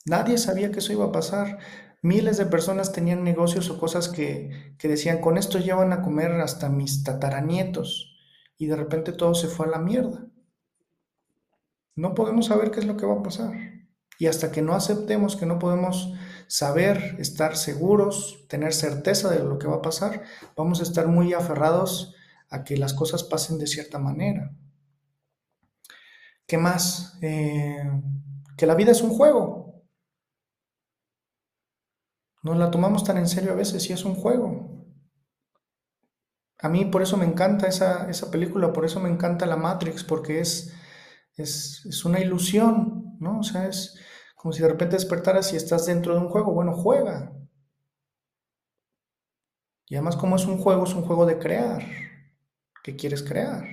Nadie 0.06 0.38
sabía 0.38 0.72
que 0.72 0.78
eso 0.78 0.94
iba 0.94 1.04
a 1.04 1.12
pasar. 1.12 1.58
Miles 2.00 2.38
de 2.38 2.46
personas 2.46 2.92
tenían 2.92 3.24
negocios 3.24 3.68
o 3.68 3.78
cosas 3.78 4.08
que, 4.08 4.74
que 4.78 4.88
decían, 4.88 5.20
con 5.20 5.36
esto 5.36 5.58
ya 5.58 5.74
van 5.74 5.92
a 5.92 6.00
comer 6.00 6.30
hasta 6.40 6.70
mis 6.70 7.04
tataranietos. 7.04 8.16
Y 8.56 8.68
de 8.68 8.76
repente 8.76 9.12
todo 9.12 9.34
se 9.34 9.48
fue 9.48 9.66
a 9.66 9.70
la 9.70 9.80
mierda 9.80 10.30
no 11.96 12.14
podemos 12.14 12.46
saber 12.46 12.70
qué 12.70 12.80
es 12.80 12.86
lo 12.86 12.96
que 12.96 13.06
va 13.06 13.14
a 13.14 13.22
pasar. 13.22 13.52
Y 14.18 14.26
hasta 14.26 14.52
que 14.52 14.62
no 14.62 14.74
aceptemos 14.74 15.36
que 15.36 15.46
no 15.46 15.58
podemos 15.58 16.14
saber, 16.46 17.16
estar 17.18 17.56
seguros, 17.56 18.46
tener 18.48 18.72
certeza 18.72 19.30
de 19.30 19.40
lo 19.42 19.58
que 19.58 19.66
va 19.66 19.76
a 19.76 19.82
pasar, 19.82 20.22
vamos 20.56 20.80
a 20.80 20.84
estar 20.84 21.08
muy 21.08 21.32
aferrados 21.32 22.14
a 22.50 22.64
que 22.64 22.76
las 22.76 22.94
cosas 22.94 23.24
pasen 23.24 23.58
de 23.58 23.66
cierta 23.66 23.98
manera. 23.98 24.52
¿Qué 26.46 26.58
más? 26.58 27.18
Eh, 27.22 27.82
que 28.56 28.66
la 28.66 28.74
vida 28.74 28.92
es 28.92 29.02
un 29.02 29.10
juego. 29.10 29.82
Nos 32.42 32.58
la 32.58 32.70
tomamos 32.70 33.04
tan 33.04 33.16
en 33.16 33.26
serio 33.26 33.52
a 33.52 33.56
veces 33.56 33.88
y 33.88 33.92
es 33.94 34.04
un 34.04 34.14
juego. 34.14 34.86
A 36.58 36.68
mí 36.68 36.84
por 36.84 37.02
eso 37.02 37.16
me 37.16 37.24
encanta 37.24 37.66
esa, 37.66 38.08
esa 38.10 38.30
película, 38.30 38.72
por 38.72 38.84
eso 38.84 39.00
me 39.00 39.08
encanta 39.08 39.46
la 39.46 39.56
Matrix, 39.56 40.04
porque 40.04 40.40
es, 40.40 40.74
es, 41.36 41.84
es 41.86 42.04
una 42.04 42.20
ilusión, 42.20 43.16
¿no? 43.20 43.40
O 43.40 43.42
sea, 43.42 43.68
es 43.68 43.98
como 44.36 44.52
si 44.52 44.62
de 44.62 44.68
repente 44.68 44.96
despertaras 44.96 45.52
y 45.52 45.56
estás 45.56 45.86
dentro 45.86 46.14
de 46.14 46.20
un 46.20 46.28
juego. 46.28 46.52
Bueno, 46.52 46.72
juega. 46.74 47.32
Y 49.86 49.96
además 49.96 50.16
como 50.16 50.36
es 50.36 50.44
un 50.46 50.58
juego, 50.58 50.84
es 50.84 50.94
un 50.94 51.02
juego 51.02 51.26
de 51.26 51.38
crear. 51.38 51.82
¿Qué 52.82 52.96
quieres 52.96 53.22
crear? 53.22 53.64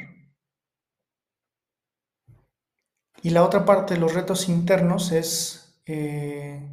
Y 3.24 3.30
la 3.30 3.44
otra 3.44 3.66
parte 3.66 3.94
de 3.94 4.00
los 4.00 4.14
retos 4.14 4.50
internos 4.50 5.12
es, 5.12 5.80
eh, 5.86 6.68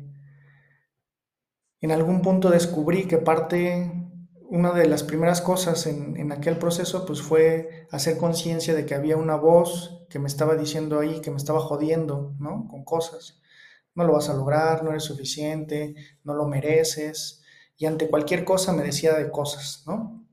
en 1.80 1.91
algún 1.91 2.22
punto 2.22 2.51
descubrí 2.51 3.07
que 3.07 3.18
parte, 3.18 3.97
una 4.49 4.72
de 4.72 4.88
las 4.88 5.03
primeras 5.03 5.40
cosas 5.40 5.86
en, 5.86 6.16
en 6.16 6.32
aquel 6.32 6.59
proceso, 6.59 7.05
pues 7.07 7.22
fue 7.22 7.86
hacer 7.90 8.16
conciencia 8.16 8.74
de 8.74 8.86
que 8.86 8.94
había 8.94 9.16
una 9.16 9.36
voz 9.36 10.07
que 10.09 10.18
me 10.18 10.28
estaba 10.28 10.57
diciendo 10.57 10.99
ahí, 10.99 11.20
que 11.20 11.30
me 11.30 11.36
estaba 11.36 11.61
jodiendo, 11.61 12.34
¿no? 12.38 12.66
Con 12.68 12.84
cosas. 12.84 13.40
No 13.94 14.05
lo 14.05 14.14
vas 14.14 14.28
a 14.28 14.34
lograr, 14.34 14.82
no 14.82 14.90
eres 14.90 15.05
suficiente, 15.05 15.94
no 16.24 16.34
lo 16.34 16.46
mereces. 16.46 17.42
Y 17.76 17.86
ante 17.86 18.09
cualquier 18.09 18.44
cosa 18.44 18.72
me 18.72 18.82
decía 18.82 19.14
de 19.14 19.30
cosas, 19.30 19.84
¿no? 19.86 20.24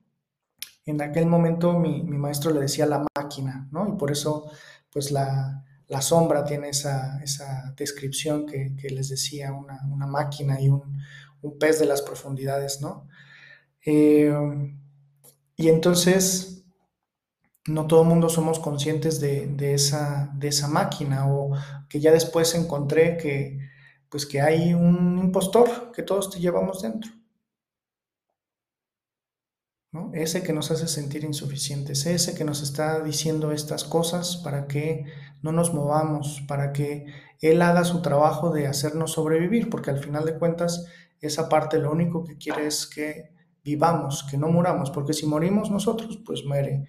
En 0.85 1.01
aquel 1.01 1.25
momento 1.25 1.73
mi, 1.73 2.03
mi 2.03 2.17
maestro 2.17 2.51
le 2.51 2.61
decía 2.61 2.85
la 2.85 3.05
máquina, 3.17 3.67
¿no? 3.71 3.87
Y 3.87 3.93
por 3.97 4.11
eso, 4.11 4.49
pues 4.91 5.11
la, 5.11 5.65
la 5.87 6.01
sombra 6.01 6.45
tiene 6.45 6.69
esa, 6.69 7.21
esa 7.23 7.73
descripción 7.75 8.45
que, 8.45 8.75
que, 8.75 8.89
les 8.89 9.09
decía, 9.09 9.51
una, 9.51 9.81
una 9.91 10.07
máquina 10.07 10.61
y 10.61 10.69
un, 10.69 11.01
un, 11.41 11.57
pez 11.59 11.79
de 11.79 11.85
las 11.85 12.01
profundidades, 12.01 12.81
¿no? 12.81 13.07
Eh, 13.85 14.33
y 15.55 15.69
entonces, 15.69 16.65
no 17.67 17.87
todo 17.87 18.01
el 18.03 18.07
mundo 18.07 18.29
somos 18.29 18.59
conscientes 18.59 19.19
de, 19.19 19.73
esa, 19.73 20.31
de 20.35 20.49
esa 20.49 20.67
máquina 20.67 21.27
o 21.31 21.51
que 21.89 21.99
ya 21.99 22.11
después 22.11 22.53
encontré 22.55 23.17
que, 23.17 23.59
pues 24.09 24.25
que 24.25 24.41
hay 24.41 24.73
un 24.73 25.17
impostor 25.19 25.91
que 25.91 26.03
todos 26.03 26.29
te 26.29 26.39
llevamos 26.39 26.81
dentro. 26.81 27.11
¿no? 29.91 30.11
Ese 30.13 30.43
que 30.43 30.53
nos 30.53 30.71
hace 30.71 30.87
sentir 30.87 31.23
insuficientes, 31.23 32.05
ese 32.05 32.35
que 32.35 32.43
nos 32.43 32.61
está 32.61 32.99
diciendo 32.99 33.51
estas 33.51 33.85
cosas 33.85 34.37
para 34.37 34.67
que 34.67 35.05
no 35.41 35.51
nos 35.51 35.73
movamos, 35.73 36.43
para 36.47 36.73
que 36.73 37.05
Él 37.41 37.61
haga 37.61 37.85
su 37.85 38.01
trabajo 38.01 38.51
de 38.51 38.67
hacernos 38.67 39.13
sobrevivir, 39.13 39.69
porque 39.69 39.91
al 39.91 39.99
final 39.99 40.25
de 40.25 40.37
cuentas 40.37 40.85
esa 41.21 41.47
parte 41.49 41.79
lo 41.79 41.91
único 41.91 42.25
que 42.25 42.37
quiere 42.37 42.67
es 42.67 42.85
que 42.87 43.34
vivamos, 43.65 44.23
que 44.23 44.37
no 44.37 44.47
muramos, 44.47 44.91
porque 44.91 45.13
si 45.13 45.25
morimos 45.25 45.69
nosotros, 45.69 46.19
pues 46.25 46.45
muere, 46.45 46.87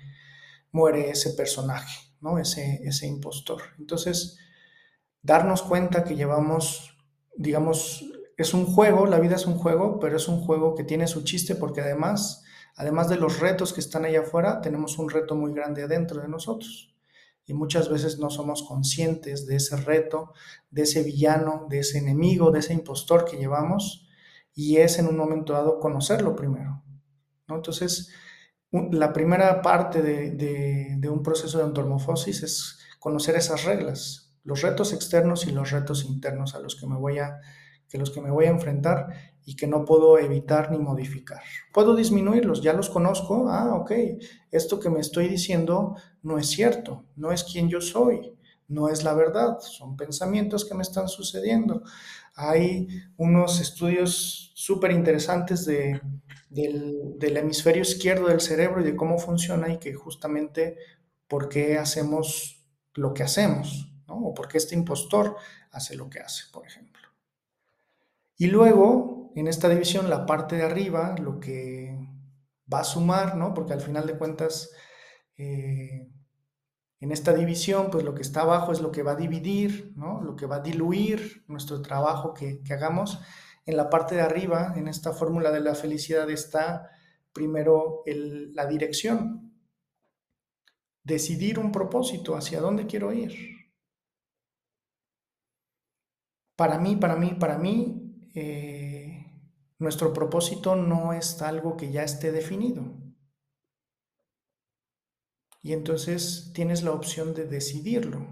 muere 0.71 1.11
ese 1.11 1.31
personaje, 1.31 2.13
¿no? 2.21 2.39
ese, 2.39 2.81
ese 2.85 3.09
impostor. 3.09 3.63
Entonces, 3.79 4.39
darnos 5.23 5.63
cuenta 5.63 6.05
que 6.05 6.15
llevamos, 6.15 6.97
digamos, 7.37 8.05
es 8.37 8.55
un 8.55 8.67
juego, 8.67 9.07
la 9.07 9.19
vida 9.19 9.35
es 9.35 9.47
un 9.47 9.57
juego, 9.57 9.99
pero 9.99 10.17
es 10.17 10.29
un 10.29 10.41
juego 10.41 10.77
que 10.77 10.85
tiene 10.85 11.09
su 11.09 11.25
chiste 11.25 11.57
porque 11.57 11.81
además 11.81 12.45
Además 12.77 13.09
de 13.09 13.17
los 13.17 13.41
retos 13.41 13.73
que 13.73 13.81
están 13.81 14.05
allá 14.05 14.21
afuera, 14.21 14.61
tenemos 14.61 14.99
un 14.99 15.09
reto 15.09 15.35
muy 15.35 15.53
grande 15.53 15.83
adentro 15.83 16.21
de 16.21 16.29
nosotros. 16.29 16.95
Y 17.47 17.55
muchas 17.55 17.89
veces 17.89 18.19
no 18.19 18.29
somos 18.29 18.63
conscientes 18.63 19.47
de 19.47 19.57
ese 19.57 19.77
reto, 19.77 20.35
de 20.71 20.83
ese 20.83 21.03
villano, 21.03 21.67
de 21.71 21.79
ese 21.79 21.99
enemigo, 21.99 22.51
de 22.51 22.59
ese 22.59 22.75
impostor 22.75 23.25
que 23.25 23.39
llevamos. 23.39 24.06
Y 24.57 24.79
es 24.79 24.99
en 24.99 25.07
un 25.07 25.17
momento 25.17 25.53
dado 25.53 25.79
conocerlo 25.79 26.35
primero. 26.35 26.83
¿no? 27.47 27.55
Entonces, 27.55 28.11
la 28.73 29.13
primera 29.13 29.63
parte 29.63 30.03
de, 30.03 31.09
un 31.09 31.23
proceso 31.23 31.59
de 31.59 31.65
antormofosis 31.65 32.43
es 32.43 32.79
conocer 32.99 33.37
esas 33.37 33.65
reglas, 33.65 34.35
los 34.43 34.63
retos 34.63 34.93
externos 34.93 35.47
y 35.47 35.53
los 35.53 35.71
retos 35.71 36.05
internos 36.05 36.55
a 36.55 36.59
los 36.59 36.77
que 36.77 36.87
me 36.87 36.97
voy 36.97 37.19
a 37.19 37.39
que 37.89 37.99
los 37.99 38.11
que 38.11 38.21
me 38.21 38.33
voy 38.33 38.47
a 38.47 38.51
enfrentar 38.51 39.07
y 39.45 39.55
que 39.55 39.69
no 39.69 39.85
puedo 39.85 40.19
evitar 40.19 40.73
ni 40.73 40.79
modificar. 40.79 41.41
Puedo 41.73 41.95
disminuirlos, 41.95 42.61
ya 42.61 42.73
los 42.73 42.91
conozco, 42.91 43.49
ah, 43.49 43.77
ok, 43.77 43.93
esto 44.51 44.81
que 44.81 44.91
me 44.91 44.99
estoy 44.99 45.29
diciendo 45.29 45.95
no 46.23 46.37
es 46.37 46.49
cierto, 46.49 47.05
no 47.15 47.31
es 47.31 47.45
quien 47.45 47.69
yo 47.69 47.81
soy, 47.81 48.37
no 48.69 48.89
es 48.89 49.05
la 49.05 49.15
verdad, 49.15 49.59
son 49.61 49.97
pensamientos 49.97 50.65
que 50.65 50.75
me 50.75 50.83
están 50.83 51.09
sucediendo. 51.09 51.83
Hay 52.35 52.89
unos 53.17 53.61
estudios 53.61 54.53
súper 54.55 54.91
interesantes 54.93 55.65
de, 55.65 56.01
del, 56.51 57.37
hemisferio 57.37 57.83
izquierdo 57.83 58.29
del 58.29 58.41
cerebro 58.41 58.81
y 58.81 58.85
de 58.85 58.97
cómo 58.97 59.19
funciona 59.19 59.73
y 59.73 59.79
que 59.79 59.95
justamente 59.95 60.77
por 61.29 61.49
qué 61.49 61.79
hacemos 61.79 62.65
lo 62.95 63.13
que 63.13 63.23
hacemos, 63.23 63.93
¿no? 64.07 64.17
O 64.27 64.35
por 64.35 64.49
qué 64.49 64.59
este 64.59 64.75
impostor 64.75 65.37
hace 65.71 65.97
lo 65.97 66.09
que 66.09 66.21
hace, 66.21 66.45
por 66.53 66.67
ejemplo. 66.67 67.03
Y 68.39 68.47
luego, 68.47 69.33
en 69.35 69.49
esta 69.49 69.69
división, 69.69 70.11
la 70.11 70.27
parte 70.27 70.57
de 70.57 70.65
arriba, 70.65 71.15
lo 71.19 71.41
que 71.41 71.99
va 72.73 72.81
a 72.81 72.85
sumar, 72.85 73.37
¿no? 73.37 73.55
Porque 73.55 73.73
al 73.73 73.81
final 73.81 74.07
de 74.07 74.19
cuentas, 74.19 74.71
eh, 75.37 76.09
en 77.01 77.13
esta 77.13 77.33
división, 77.33 77.91
pues 77.91 78.05
lo 78.05 78.15
que 78.15 78.23
está 78.23 78.43
abajo 78.43 78.73
es 78.73 78.81
lo 78.81 78.91
que 78.91 79.03
va 79.03 79.13
a 79.13 79.17
dividir, 79.17 79.93
¿no? 79.97 80.23
Lo 80.23 80.35
que 80.35 80.47
va 80.47 80.57
a 80.57 80.61
diluir 80.61 81.45
nuestro 81.47 81.83
trabajo 81.83 82.33
que, 82.33 82.63
que 82.63 82.73
hagamos. 82.73 83.21
En 83.67 83.77
la 83.77 83.91
parte 83.91 84.15
de 84.15 84.23
arriba, 84.23 84.75
en 84.77 84.89
esta 84.89 85.13
fórmula 85.13 85.51
de 85.51 85.61
la 85.61 85.75
felicidad, 85.75 86.31
está 86.31 86.91
primero 87.33 88.03
la 88.07 88.67
dirección. 88.67 89.53
Decidir 91.05 91.59
un 91.59 91.71
propósito, 91.71 92.35
hacia 92.35 92.61
dónde 92.61 92.87
quiero 92.87 93.13
ir. 93.13 93.35
Para 96.57 96.79
mí, 96.79 96.97
para 96.97 97.17
mí, 97.17 97.37
para 97.39 97.59
mí, 97.59 98.31
eh, 98.35 99.27
nuestro 99.79 100.13
propósito 100.15 100.75
no 100.75 101.13
es 101.13 101.43
algo 101.43 101.77
que 101.77 101.93
ya 101.93 102.03
esté 102.03 102.33
definido. 102.33 103.06
Y 105.67 105.73
entonces 105.73 106.53
tienes 106.55 106.85
la 106.85 106.93
opción 106.93 107.35
de 107.35 107.45
decidirlo. 107.45 108.25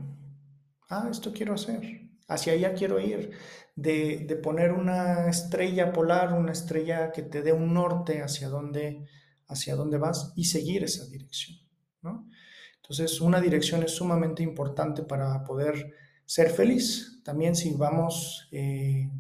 Ah, 0.88 1.08
esto 1.10 1.32
quiero 1.32 1.54
hacer. 1.54 2.12
Hacia 2.28 2.52
allá 2.52 2.74
quiero 2.74 3.00
ir. 3.00 3.32
De, 3.74 4.18
de 4.18 4.36
poner 4.36 4.70
una 4.70 5.28
estrella 5.28 5.92
polar, 5.92 6.32
una 6.32 6.52
estrella 6.52 7.10
que 7.10 7.22
te 7.22 7.42
dé 7.42 7.52
un 7.52 7.74
norte 7.74 8.22
hacia 8.22 8.48
dónde, 8.48 9.04
hacia 9.48 9.74
dónde 9.74 9.98
vas 9.98 10.32
y 10.36 10.44
seguir 10.44 10.84
esa 10.84 11.08
dirección. 11.08 11.58
¿no? 12.02 12.28
Entonces, 12.76 13.20
una 13.20 13.40
dirección 13.40 13.82
es 13.82 13.90
sumamente 13.90 14.44
importante 14.44 15.02
para 15.02 15.42
poder 15.42 15.92
ser 16.24 16.50
feliz. 16.50 17.20
También 17.24 17.56
si 17.56 17.74
vamos 17.74 18.46
eh, 18.52 19.10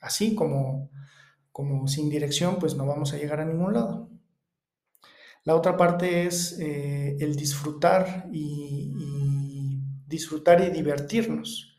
así 0.00 0.34
como, 0.34 0.90
como 1.52 1.86
sin 1.86 2.10
dirección, 2.10 2.56
pues 2.58 2.74
no 2.74 2.86
vamos 2.86 3.12
a 3.12 3.18
llegar 3.18 3.38
a 3.38 3.44
ningún 3.44 3.74
lado. 3.74 4.11
La 5.44 5.56
otra 5.56 5.76
parte 5.76 6.26
es 6.26 6.58
eh, 6.58 7.16
el 7.20 7.36
disfrutar 7.36 8.28
y, 8.32 8.92
y, 8.96 9.82
disfrutar 10.06 10.60
y 10.60 10.70
divertirnos. 10.70 11.76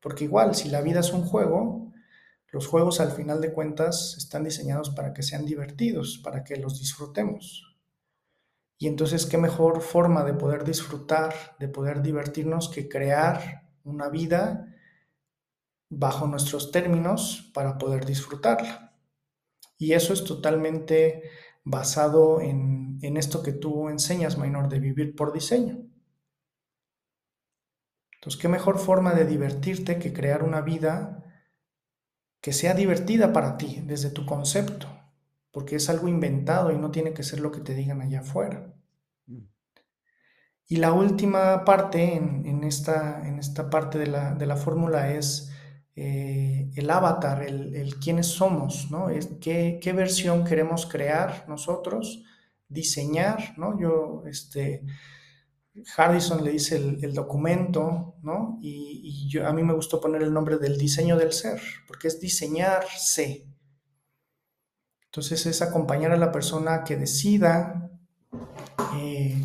Porque 0.00 0.24
igual, 0.24 0.54
si 0.54 0.68
la 0.68 0.80
vida 0.80 1.00
es 1.00 1.12
un 1.12 1.22
juego, 1.22 1.92
los 2.48 2.66
juegos 2.66 3.00
al 3.00 3.12
final 3.12 3.40
de 3.40 3.52
cuentas 3.52 4.16
están 4.18 4.44
diseñados 4.44 4.90
para 4.90 5.12
que 5.12 5.22
sean 5.22 5.44
divertidos, 5.44 6.20
para 6.22 6.44
que 6.44 6.56
los 6.56 6.78
disfrutemos. 6.80 7.76
Y 8.78 8.88
entonces, 8.88 9.26
¿qué 9.26 9.38
mejor 9.38 9.80
forma 9.80 10.24
de 10.24 10.34
poder 10.34 10.64
disfrutar, 10.64 11.56
de 11.58 11.68
poder 11.68 12.02
divertirnos 12.02 12.68
que 12.68 12.88
crear 12.88 13.64
una 13.84 14.08
vida 14.08 14.66
bajo 15.98 16.26
nuestros 16.26 16.70
términos 16.70 17.50
para 17.54 17.78
poder 17.78 18.04
disfrutarla. 18.04 18.92
Y 19.78 19.92
eso 19.92 20.12
es 20.12 20.24
totalmente 20.24 21.22
basado 21.64 22.40
en, 22.40 22.98
en 23.02 23.16
esto 23.16 23.42
que 23.42 23.52
tú 23.52 23.88
enseñas, 23.88 24.38
Minor, 24.38 24.68
de 24.68 24.80
vivir 24.80 25.16
por 25.16 25.32
diseño. 25.32 25.86
Entonces, 28.24 28.40
¿qué 28.40 28.48
mejor 28.48 28.78
forma 28.78 29.12
de 29.12 29.26
divertirte 29.26 29.98
que 29.98 30.12
crear 30.12 30.42
una 30.42 30.62
vida 30.62 31.24
que 32.40 32.52
sea 32.52 32.74
divertida 32.74 33.32
para 33.32 33.56
ti 33.56 33.82
desde 33.84 34.10
tu 34.10 34.24
concepto? 34.24 34.88
Porque 35.50 35.76
es 35.76 35.88
algo 35.90 36.08
inventado 36.08 36.72
y 36.72 36.78
no 36.78 36.90
tiene 36.90 37.12
que 37.12 37.22
ser 37.22 37.40
lo 37.40 37.52
que 37.52 37.60
te 37.60 37.74
digan 37.74 38.00
allá 38.00 38.20
afuera. 38.20 38.74
Mm. 39.26 39.44
Y 40.68 40.76
la 40.76 40.92
última 40.92 41.64
parte 41.64 42.14
en, 42.14 42.46
en, 42.46 42.64
esta, 42.64 43.26
en 43.28 43.38
esta 43.38 43.68
parte 43.68 43.98
de 43.98 44.06
la, 44.06 44.34
de 44.34 44.46
la 44.46 44.56
fórmula 44.56 45.12
es 45.12 45.53
eh, 45.96 46.70
el 46.74 46.90
avatar, 46.90 47.42
el, 47.42 47.96
quiénes 47.96 48.26
somos, 48.26 48.90
¿no? 48.90 49.10
Es, 49.10 49.28
qué, 49.40 49.92
versión 49.94 50.44
queremos 50.44 50.86
crear 50.86 51.46
nosotros, 51.48 52.22
diseñar, 52.68 53.54
¿no? 53.58 53.78
Yo, 53.78 54.24
este, 54.26 54.82
Hardison 55.96 56.44
le 56.44 56.52
dice 56.52 56.76
el, 56.76 57.14
documento, 57.14 58.16
¿no? 58.22 58.58
Y, 58.60 59.00
y 59.04 59.28
yo, 59.28 59.46
a 59.46 59.52
mí 59.52 59.62
me 59.62 59.74
gustó 59.74 60.00
poner 60.00 60.22
el 60.22 60.32
nombre 60.32 60.58
del 60.58 60.78
diseño 60.78 61.16
del 61.16 61.32
ser, 61.32 61.60
porque 61.86 62.08
es 62.08 62.20
diseñarse. 62.20 63.46
Entonces 65.06 65.46
es 65.46 65.62
acompañar 65.62 66.10
a 66.10 66.16
la 66.16 66.32
persona 66.32 66.82
que 66.82 66.96
decida 66.96 67.88
eh, 68.96 69.36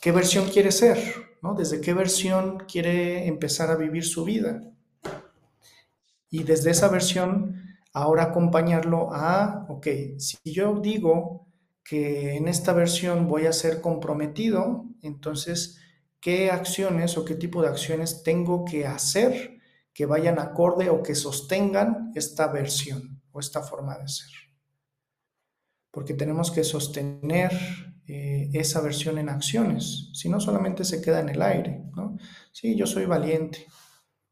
qué 0.00 0.12
versión 0.12 0.48
quiere 0.48 0.72
ser, 0.72 0.98
¿no? 1.42 1.54
Desde 1.54 1.80
qué 1.80 1.92
versión 1.92 2.60
quiere 2.60 3.26
empezar 3.26 3.70
a 3.70 3.76
vivir 3.76 4.04
su 4.04 4.24
vida. 4.24 4.62
Y 6.30 6.44
desde 6.44 6.70
esa 6.70 6.88
versión, 6.88 7.60
ahora 7.92 8.24
acompañarlo 8.24 9.12
a, 9.12 9.66
ok, 9.68 9.86
si 10.18 10.38
yo 10.44 10.80
digo 10.80 11.48
que 11.82 12.36
en 12.36 12.46
esta 12.46 12.72
versión 12.72 13.26
voy 13.26 13.46
a 13.46 13.52
ser 13.52 13.80
comprometido, 13.80 14.84
entonces, 15.02 15.80
¿qué 16.20 16.50
acciones 16.50 17.18
o 17.18 17.24
qué 17.24 17.34
tipo 17.34 17.62
de 17.62 17.68
acciones 17.68 18.22
tengo 18.22 18.64
que 18.64 18.86
hacer 18.86 19.58
que 19.92 20.06
vayan 20.06 20.38
acorde 20.38 20.88
o 20.88 21.02
que 21.02 21.16
sostengan 21.16 22.12
esta 22.14 22.46
versión 22.46 23.20
o 23.32 23.40
esta 23.40 23.62
forma 23.62 23.98
de 23.98 24.08
ser? 24.08 24.30
Porque 25.90 26.14
tenemos 26.14 26.52
que 26.52 26.62
sostener 26.62 27.50
eh, 28.06 28.50
esa 28.52 28.80
versión 28.80 29.18
en 29.18 29.28
acciones, 29.28 30.10
si 30.14 30.28
no 30.28 30.38
solamente 30.38 30.84
se 30.84 31.02
queda 31.02 31.20
en 31.20 31.30
el 31.30 31.42
aire, 31.42 31.82
¿no? 31.96 32.16
Sí, 32.52 32.76
yo 32.76 32.86
soy 32.86 33.06
valiente, 33.06 33.66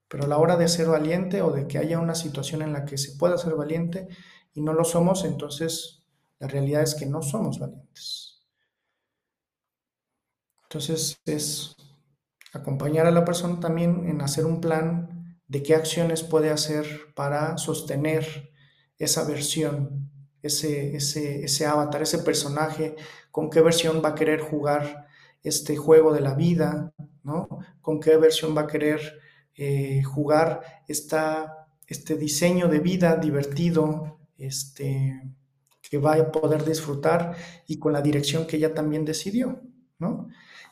pero 0.09 0.25
a 0.25 0.27
la 0.27 0.39
hora 0.39 0.57
de 0.57 0.69
ser 0.69 0.89
valiente 0.89 1.43
o 1.43 1.51
de 1.51 1.67
que 1.67 1.79
haya 1.79 1.99
una 2.01 2.15
situación 2.15 2.63
en 2.63 2.73
la 2.73 2.85
que 2.85 2.99
se 2.99 3.17
pueda 3.19 3.39
ser 3.39 3.55
valiente 3.55 4.09
y 4.55 4.63
no 4.63 4.73
lo 4.73 4.85
somos, 4.85 5.25
entonces 5.25 6.03
la 6.39 6.49
realidad 6.49 6.83
es 6.83 6.95
que 6.95 7.07
no 7.07 7.23
somos 7.23 7.59
valientes. 7.59 8.43
Entonces 10.65 11.19
es 11.25 11.77
acompañar 12.53 13.07
a 13.07 13.11
la 13.11 13.25
persona 13.25 13.61
también 13.61 14.09
en 14.09 14.21
hacer 14.21 14.47
un 14.47 14.61
plan 14.61 15.39
de 15.47 15.63
qué 15.63 15.75
acciones 15.75 16.23
puede 16.23 16.51
hacer 16.51 17.13
para 17.15 17.57
sostener 17.59 18.53
esa 18.99 19.25
versión, 19.25 20.11
ese, 20.43 20.97
ese, 20.97 21.45
ese 21.45 21.67
avatar, 21.67 22.03
ese 22.03 22.19
personaje, 22.19 22.97
con 23.31 23.49
qué 23.49 23.61
versión 23.61 24.03
va 24.05 24.11
a 24.11 24.15
querer 24.15 24.41
jugar 24.41 25.07
este 25.43 25.77
juego 25.77 26.13
de 26.13 26.21
la 26.21 26.35
vida, 26.35 26.93
¿no? 27.23 27.49
Con 27.81 28.01
qué 28.01 28.17
versión 28.17 28.57
va 28.57 28.63
a 28.63 28.67
querer 28.67 29.21
eh, 29.61 30.05
jugar 30.05 30.63
esta, 30.87 31.67
este 31.89 32.15
diseño 32.15 32.69
de 32.69 32.79
vida 32.79 33.17
divertido, 33.17 34.21
este, 34.39 35.21
que 35.83 35.99
va 35.99 36.15
a 36.15 36.31
poder 36.31 36.65
disfrutar 36.65 37.37
y 37.67 37.79
con 37.79 37.93
la 37.93 38.01
dirección 38.01 38.47
que 38.47 38.57
ella 38.57 38.73
también 38.73 39.05
decidió, 39.05 39.61
¿no? 39.99 40.29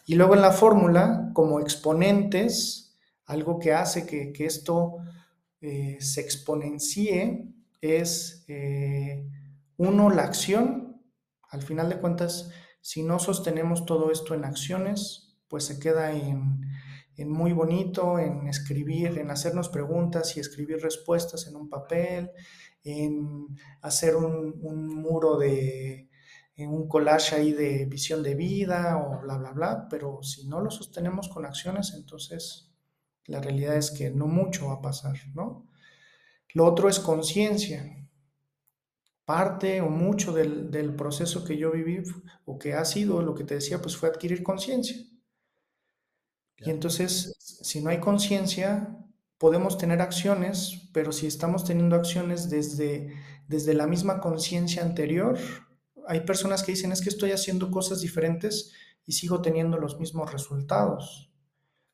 Y 0.06 0.14
luego 0.14 0.36
en 0.36 0.42
la 0.42 0.52
fórmula, 0.52 1.30
como 1.34 1.58
exponentes, 1.58 2.96
algo 3.24 3.58
que 3.58 3.72
hace 3.72 4.06
que, 4.06 4.32
esto 4.46 4.98
eh, 5.60 5.96
se 6.00 6.20
exponencie 6.20 7.48
es, 7.80 8.44
eh, 8.46 9.28
uno, 9.78 10.10
la 10.10 10.22
acción. 10.22 11.02
Al 11.50 11.62
final 11.62 11.88
de 11.88 11.98
cuentas, 11.98 12.50
si 12.80 13.02
no 13.02 13.18
sostenemos 13.18 13.84
todo 13.84 14.12
esto 14.12 14.32
en 14.34 14.44
acciones, 14.44 15.36
pues 15.48 15.64
se 15.64 15.80
queda 15.80 16.12
en, 16.12 16.60
en 17.16 17.30
muy 17.30 17.52
bonito, 17.52 18.18
en 18.18 18.46
escribir, 18.46 19.18
en 19.18 19.30
hacernos 19.30 19.68
preguntas 19.68 20.36
y 20.36 20.40
escribir 20.40 20.80
respuestas 20.82 21.46
en 21.46 21.56
un 21.56 21.68
papel, 21.68 22.30
en 22.84 23.48
hacer 23.80 24.16
un, 24.16 24.58
muro 24.60 25.38
de 25.38 26.08
un 26.58 26.88
collage 26.88 27.34
ahí 27.34 27.52
de 27.52 27.86
visión 27.86 28.22
de 28.22 28.34
vida 28.34 28.98
o 28.98 29.20
bla, 29.20 29.36
bla, 29.38 29.52
bla, 29.52 29.86
pero 29.90 30.22
si 30.22 30.46
no 30.46 30.60
lo 30.60 30.70
sostenemos 30.70 31.28
con 31.28 31.44
acciones, 31.44 31.94
entonces 31.94 32.70
la 33.26 33.40
realidad 33.40 33.76
es 33.76 33.90
que 33.90 34.10
no 34.10 34.26
mucho 34.26 34.68
va 34.68 34.74
a 34.74 34.82
pasar, 34.82 35.16
¿no? 35.34 35.66
Lo 36.54 36.64
otro 36.64 36.88
es 36.88 37.00
conciencia. 37.00 37.92
Parte 39.24 39.80
o 39.80 39.90
mucho 39.90 40.32
del, 40.32 40.70
del, 40.70 40.94
proceso 40.94 41.44
que 41.44 41.58
yo 41.58 41.72
viví 41.72 42.00
o 42.44 42.58
que 42.58 42.74
ha 42.74 42.84
sido 42.84 43.20
lo 43.22 43.34
que 43.34 43.42
te 43.42 43.56
decía, 43.56 43.82
pues 43.82 43.96
fue 43.96 44.08
adquirir 44.08 44.44
conciencia. 44.44 44.96
Y 46.58 46.70
entonces, 46.70 47.36
si 47.38 47.80
no 47.82 47.90
hay 47.90 48.00
conciencia, 48.00 48.96
podemos 49.38 49.78
tener 49.78 50.00
acciones, 50.00 50.88
pero 50.92 51.12
si 51.12 51.26
estamos 51.26 51.64
teniendo 51.64 51.96
acciones 51.96 52.48
desde, 52.48 53.12
desde 53.48 53.74
la 53.74 53.86
misma 53.86 54.20
conciencia 54.20 54.82
anterior, 54.82 55.38
hay 56.06 56.20
personas 56.20 56.62
que 56.62 56.72
dicen 56.72 56.92
es 56.92 57.02
que 57.02 57.08
estoy 57.08 57.32
haciendo 57.32 57.70
cosas 57.70 58.00
diferentes 58.00 58.72
y 59.04 59.12
sigo 59.12 59.42
teniendo 59.42 59.76
los 59.78 60.00
mismos 60.00 60.32
resultados. 60.32 61.30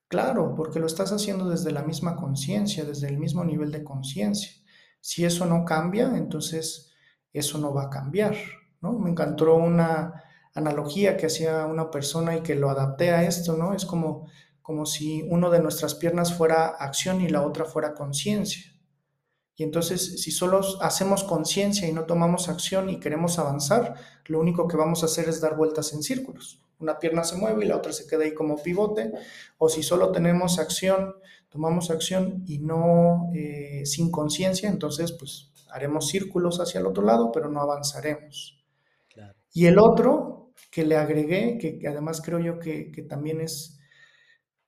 Claro, 0.09 0.55
porque 0.55 0.79
lo 0.79 0.87
estás 0.87 1.11
haciendo 1.13 1.49
desde 1.49 1.73
la 1.73 1.83
misma 1.83 2.17
conciencia, 2.17 2.85
desde 2.85 3.09
el 3.09 3.19
mismo 3.19 3.45
nivel 3.45 3.73
de 3.73 3.83
conciencia. 3.83 4.53
Si 5.01 5.25
eso 5.25 5.47
no 5.47 5.65
cambia, 5.65 6.17
entonces 6.17 6.93
eso 7.33 7.59
no 7.59 7.73
va 7.73 7.85
a 7.85 7.91
cambiar. 7.91 8.37
¿no? 8.81 8.93
Me 8.99 9.11
encantó 9.11 9.55
una 9.55 10.23
analogía 10.55 11.17
que 11.17 11.27
hacía 11.27 11.65
una 11.67 11.91
persona 11.91 12.37
y 12.37 12.43
que 12.43 12.55
lo 12.55 12.69
adapté 12.69 13.11
a 13.11 13.25
esto, 13.25 13.57
¿no? 13.57 13.73
Es 13.73 13.87
como 13.87 14.29
como 14.73 14.87
si 14.87 15.23
uno 15.29 15.51
de 15.51 15.61
nuestras 15.61 15.95
piernas 15.95 16.33
fuera 16.33 16.65
acción 16.69 17.21
y 17.21 17.29
la 17.29 17.47
otra 17.47 17.67
fuera 17.67 17.93
conciencia. 17.93 18.73
Y 19.55 19.65
entonces, 19.65 20.23
si 20.23 20.31
solo 20.31 20.63
hacemos 20.81 21.25
conciencia 21.25 21.87
y 21.87 21.93
no 21.93 22.07
tomamos 22.07 22.49
acción 22.49 22.89
y 22.89 22.99
queremos 22.99 23.39
avanzar, 23.39 23.97
lo 24.25 24.41
único 24.41 24.67
que 24.67 24.79
vamos 24.79 25.03
a 25.03 25.07
hacer 25.07 25.29
es 25.29 25.43
dar 25.43 25.59
vueltas 25.59 25.93
en 25.93 26.03
círculos. 26.03 26.63
Una 26.79 26.99
pierna 26.99 27.23
se 27.23 27.37
mueve 27.37 27.67
y 27.67 27.69
la 27.69 27.77
otra 27.77 27.93
se 27.93 28.07
queda 28.07 28.25
ahí 28.25 28.33
como 28.33 28.63
pivote. 28.63 29.13
O 29.59 29.69
si 29.69 29.83
solo 29.83 30.11
tenemos 30.11 30.59
acción, 30.59 31.17
tomamos 31.51 31.91
acción 31.91 32.43
y 32.47 32.59
no 32.61 33.31
eh, 33.35 33.83
sin 33.85 34.11
conciencia, 34.11 34.71
entonces 34.71 35.13
pues 35.13 35.53
haremos 35.71 36.09
círculos 36.09 36.61
hacia 36.61 36.81
el 36.81 36.87
otro 36.87 37.05
lado, 37.05 37.31
pero 37.31 37.51
no 37.51 37.61
avanzaremos. 37.61 38.59
Y 39.53 39.67
el 39.67 39.79
otro 39.79 40.55
que 40.71 40.87
le 40.87 40.97
agregué, 40.97 41.59
que, 41.59 41.87
además 41.87 42.23
creo 42.23 42.39
yo 42.39 42.59
que, 42.59 42.91
que 42.91 43.03
también 43.03 43.43
es 43.43 43.79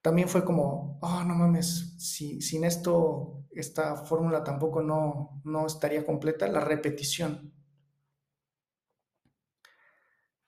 también 0.05 0.29
fue 0.29 0.45
como, 0.45 0.99
oh, 1.01 1.25
no 1.25 1.35
mames, 1.35 1.95
si, 1.97 2.43
sin 2.43 2.65
esto, 2.65 3.47
esta 3.53 3.97
fórmula 3.97 4.45
tampoco 4.45 4.83
no, 4.83 5.41
no 5.45 5.67
estaría 5.67 6.05
completa, 6.05 6.47
la 6.47 6.61
repetición. 6.61 7.55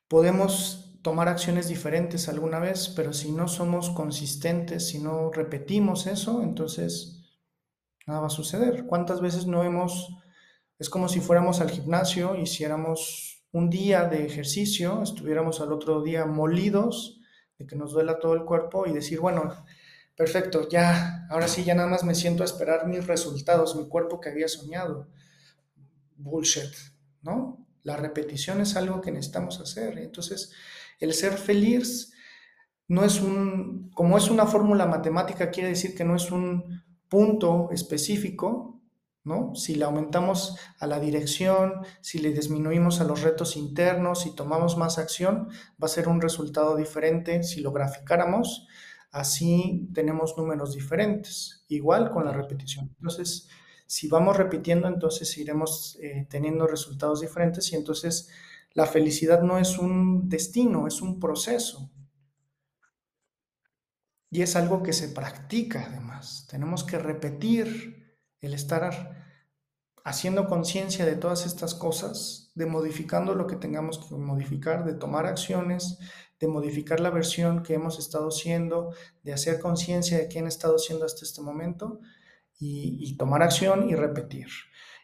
Podemos 0.09 1.00
tomar 1.00 1.30
acciones 1.30 1.68
diferentes 1.68 2.28
alguna 2.28 2.59
vez, 2.59 2.90
pero 2.90 3.14
si 3.14 3.32
no 3.32 3.48
somos 3.48 3.88
consistentes, 3.88 4.88
si 4.88 4.98
no 4.98 5.30
repetimos 5.30 6.07
eso, 6.07 6.42
entonces 6.42 7.24
nada 8.07 8.20
va 8.20 8.26
a 8.26 8.28
suceder. 8.28 8.84
¿Cuántas 8.84 9.22
veces 9.22 9.46
no 9.46 9.64
hemos, 9.64 10.18
es 10.78 10.90
como 10.90 11.09
si 11.09 11.20
fuéramos 11.20 11.62
al 11.62 11.70
gimnasio, 11.70 12.34
hiciéramos 12.34 13.46
un 13.52 13.70
día 13.70 14.04
de 14.04 14.26
ejercicio, 14.26 15.02
estuviéramos 15.02 15.62
al 15.62 15.72
otro 15.72 16.02
día 16.02 16.26
molidos, 16.26 17.15
de 17.59 17.66
que 17.66 17.76
nos 17.76 17.92
duela 17.92 18.18
todo 18.18 18.34
el 18.34 18.44
cuerpo 18.44 18.86
y 18.86 18.92
decir, 18.92 19.20
bueno, 19.20 19.64
perfecto, 20.16 20.68
ya, 20.68 21.26
ahora 21.30 21.48
sí, 21.48 21.64
ya 21.64 21.74
nada 21.74 21.88
más 21.88 22.04
me 22.04 22.14
siento 22.14 22.42
a 22.42 22.46
esperar 22.46 22.86
mis 22.86 23.07
resultados, 23.07 23.76
mi 23.76 23.88
cuerpo 23.88 24.20
que 24.20 24.30
había 24.30 24.48
soñado. 24.48 25.09
Bullshit, 26.16 26.72
¿no? 27.22 27.66
La 27.82 27.96
repetición 27.96 28.61
es 28.61 28.76
algo 28.76 29.00
que 29.00 29.12
necesitamos 29.12 29.61
hacer. 29.61 29.98
Entonces, 29.98 30.52
el 30.98 31.12
ser 31.12 31.34
feliz 31.34 32.12
no 32.88 33.04
es 33.04 33.20
un, 33.20 33.90
como 33.90 34.16
es 34.16 34.30
una 34.30 34.46
fórmula 34.46 34.86
matemática, 34.86 35.50
quiere 35.50 35.70
decir 35.70 35.94
que 35.94 36.04
no 36.04 36.16
es 36.16 36.30
un 36.30 36.82
punto 37.09 37.68
específico, 37.72 38.76
si 39.55 39.74
le 39.74 39.85
aumentamos 39.85 40.57
a 40.79 40.87
la 40.87 41.01
dirección, 41.01 41.81
si 42.01 42.18
le 42.18 42.33
disminuimos 42.33 43.01
a 43.01 43.05
los 43.05 43.22
retos 43.22 43.57
internos, 43.57 44.22
si 44.22 44.35
tomamos 44.35 44.77
más 44.77 44.99
acción, 44.99 45.49
va 45.83 45.87
a 45.87 45.89
ser 45.89 46.09
un 46.09 46.20
resultado 46.20 46.77
diferente 46.77 47.43
si 47.43 47.61
lo 47.61 47.72
graficáramos. 47.72 48.68
Así 49.11 49.89
tenemos 49.95 50.37
números 50.37 50.74
diferentes, 50.74 51.64
igual 51.68 52.11
con 52.11 52.24
la 52.24 52.33
repetición. 52.33 52.95
Entonces, 52.99 53.49
si 53.87 54.09
vamos 54.09 54.37
repitiendo, 54.37 54.89
entonces 54.89 55.37
iremos 55.39 55.99
eh, 56.01 56.27
teniendo 56.31 56.66
resultados 56.66 57.20
diferentes 57.20 57.72
y 57.72 57.77
entonces 57.77 58.29
la 58.74 58.87
felicidad 58.87 59.43
no 59.43 59.59
es 59.59 59.79
un 59.79 60.29
destino, 60.29 60.87
es 60.87 61.01
un 61.01 61.18
proceso. 61.18 61.91
Y 64.31 64.43
es 64.43 64.55
algo 64.55 64.83
que 64.83 64.93
se 64.93 65.09
practica 65.09 65.87
además. 65.89 66.47
Tenemos 66.51 66.85
que 66.85 66.99
repetir 66.99 68.18
el 68.41 68.55
estar 68.55 68.85
haciendo 70.07 70.46
conciencia 70.46 71.04
de 71.04 71.16
todas 71.16 71.46
estas 71.46 71.74
cosas, 71.74 72.52
de 72.54 72.64
modificando 72.66 73.34
lo 73.34 73.48
que 73.48 73.57
tengamos 73.57 73.98
que 73.98 74.14
modificar, 74.14 74.84
de 74.84 74.94
tomar 74.94 75.26
acciones, 75.26 75.98
de 76.38 76.46
modificar 76.46 77.00
la 77.00 77.11
versión 77.11 77.64
que 77.64 77.74
hemos 77.74 77.98
estado 77.98 78.30
siendo, 78.30 78.94
de 79.24 79.32
hacer 79.32 79.59
conciencia 79.59 80.16
de 80.16 80.28
quién 80.28 80.44
ha 80.44 80.48
estado 80.48 80.78
siendo 80.78 81.04
hasta 81.04 81.24
este 81.24 81.42
momento 81.42 81.98
y, 82.57 83.16
tomar 83.16 83.42
acción 83.42 83.90
y 83.90 83.96
repetir. 83.96 84.46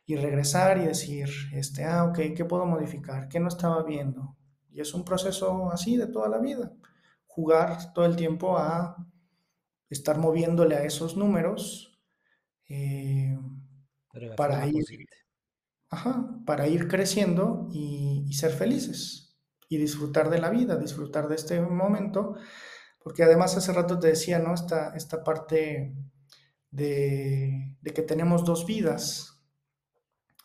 Y 0.07 0.15
regresar 0.15 0.79
y 0.79 0.85
decir, 0.85 1.29
este, 1.53 1.85
ah, 1.85 2.05
ok, 2.05 2.19
¿qué 2.37 2.45
puedo 2.45 2.65
modificar? 2.65 3.29
¿Qué 3.29 3.41
no 3.41 3.49
estaba 3.49 3.83
viendo? 3.83 4.37
Y 4.71 4.81
es 4.81 4.95
un 4.95 5.05
proceso 5.05 5.73
así 5.73 5.97
de 5.97 6.07
toda 6.07 6.29
la 6.29 6.39
vida 6.39 6.73
jugar 7.27 7.93
todo 7.93 8.05
el 8.05 8.15
tiempo 8.15 8.57
a 8.57 8.97
estar 9.89 10.19
moviéndole 10.19 10.77
a 10.77 10.85
esos 10.85 11.17
números 11.17 11.99
eh, 12.69 13.37
para 14.37 14.67
ir, 14.67 14.85
para 16.47 16.69
ir 16.69 16.89
creciendo 16.89 17.69
y, 17.73 18.25
y, 18.29 18.33
ser 18.35 18.53
felices 18.53 19.39
y 19.69 19.79
disfrutar 19.79 20.31
de 20.31 20.39
la 20.39 20.51
vida, 20.51 20.77
disfrutar 20.77 21.29
de 21.29 21.37
este 21.37 21.61
momento, 21.61 22.35
porque 23.03 23.23
además 23.23 23.57
hace 23.57 23.73
rato 23.73 23.99
te 23.99 24.09
decía, 24.09 24.39
¿no? 24.39 24.55
Esta, 24.55 24.95
esta 24.95 25.25
parte 25.25 25.95
de, 26.71 27.77
de 27.81 27.91
que 27.93 28.03
tenemos 28.03 28.45
dos 28.45 28.67
vidas, 28.67 29.33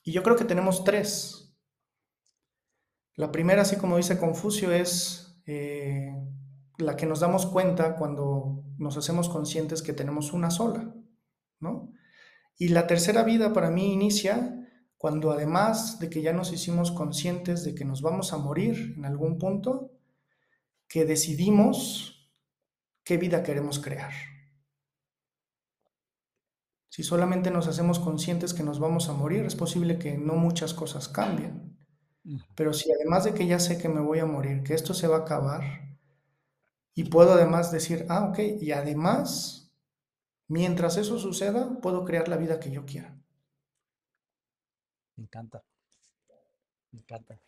y 0.08 0.14
yo 0.14 0.24
creo 0.24 0.38
que 0.38 0.46
tenemos 0.46 0.86
tres. 0.86 1.54
La 3.16 3.30
primera, 3.30 3.64
así 3.64 3.76
como 3.76 3.98
dice 3.98 4.18
Confucio, 4.18 4.72
es 4.72 5.38
eh, 5.46 6.16
la 6.78 6.96
que 6.96 7.06
nos 7.06 7.20
damos 7.20 7.46
cuenta 7.46 7.98
cuando 7.98 8.64
nos 8.78 8.96
hacemos 8.96 9.28
conscientes 9.28 9.82
que 9.82 9.92
tenemos 9.92 10.32
una 10.32 10.50
sola. 10.50 10.94
Y 12.58 12.70
la 12.70 12.88
tercera 12.88 13.24
vida 13.24 13.54
para 13.54 13.70
mí 13.70 13.94
inicia 13.94 14.54
cuando 14.98 15.32
además 15.32 16.00
de 16.00 16.10
que 16.10 16.22
ya 16.22 16.34
nos 16.34 16.52
hicimos 16.52 16.92
conscientes 16.92 17.64
de 17.64 17.76
que 17.76 17.86
nos 17.86 18.02
vamos 18.02 18.34
a 18.34 18.38
morir 18.38 18.96
en 18.98 19.06
algún 19.06 19.38
punto, 19.38 19.92
que 20.88 21.06
decidimos 21.06 22.32
qué 23.04 23.18
vida 23.18 23.44
queremos 23.44 23.80
crear. 23.80 24.12
Si 26.90 27.04
solamente 27.04 27.52
nos 27.52 27.68
hacemos 27.68 28.00
conscientes 28.00 28.56
que 28.56 28.64
nos 28.64 28.80
vamos 28.80 29.08
a 29.08 29.14
morir, 29.14 29.46
es 29.46 29.56
posible 29.56 30.00
que 30.00 30.18
no 30.18 30.34
muchas 30.34 30.74
cosas 30.74 31.08
cambien. 31.08 31.78
Pero 32.56 32.74
si 32.74 32.92
además 32.92 33.24
de 33.24 33.34
que 33.34 33.46
ya 33.46 33.60
sé 33.60 33.78
que 33.78 33.88
me 33.88 34.02
voy 34.02 34.20
a 34.20 34.26
morir, 34.26 34.64
que 34.64 34.74
esto 34.74 34.96
se 34.96 35.08
va 35.08 35.18
a 35.18 35.22
acabar, 35.22 35.62
y 36.94 37.04
puedo 37.04 37.34
además 37.34 37.72
decir, 37.72 38.08
ah, 38.10 38.26
ok, 38.26 38.40
y 38.60 38.72
además, 38.72 39.67
mientras 40.48 40.98
eso 40.98 41.20
suceda, 41.20 41.80
puedo 41.82 42.06
crear 42.06 42.28
la 42.28 42.38
vida 42.38 42.60
que 42.60 42.72
yo 42.72 42.86
quiera. 42.86 43.16
Me 45.16 45.24
encanta. 45.24 45.64
Me 46.92 47.00
encanta. 47.00 47.40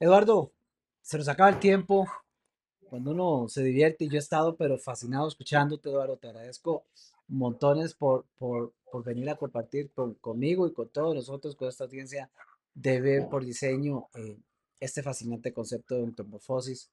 Eduardo, 0.00 0.52
se 1.02 1.18
nos 1.18 1.28
acaba 1.28 1.50
el 1.50 1.58
tiempo. 1.58 2.06
Cuando 2.88 3.10
uno 3.10 3.48
se 3.48 3.62
divierte, 3.62 4.08
yo 4.08 4.16
he 4.16 4.18
estado 4.18 4.56
pero 4.56 4.78
fascinado 4.78 5.28
escuchándote, 5.28 5.90
Eduardo, 5.90 6.16
te 6.16 6.28
agradezco 6.28 6.86
montones 7.28 7.94
por, 7.94 8.24
por, 8.38 8.72
venir 9.04 9.28
a 9.28 9.36
compartir 9.36 9.92
conmigo 10.20 10.66
y 10.66 10.72
con 10.72 10.88
todos 10.88 11.14
nosotros, 11.14 11.54
con 11.54 11.68
esta 11.68 11.84
audiencia 11.84 12.30
de 12.74 13.00
Ver 13.00 13.28
por 13.28 13.44
Diseño, 13.44 14.08
eh, 14.14 14.38
este 14.80 15.02
fascinante 15.02 15.52
concepto 15.52 15.96
de 15.96 16.04
entomorfosis. 16.04 16.90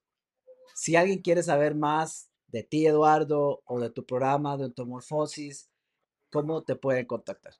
Si 0.74 0.94
alguien 0.94 1.22
quiere 1.22 1.42
saber 1.42 1.74
más 1.74 2.28
de 2.48 2.62
ti, 2.62 2.86
Eduardo, 2.86 3.62
o 3.64 3.80
de 3.80 3.90
tu 3.90 4.04
programa 4.04 4.56
de 4.56 4.66
entomorfosis, 4.66 5.70
¿cómo 6.30 6.62
te 6.62 6.76
pueden 6.76 7.06
contactar? 7.06 7.54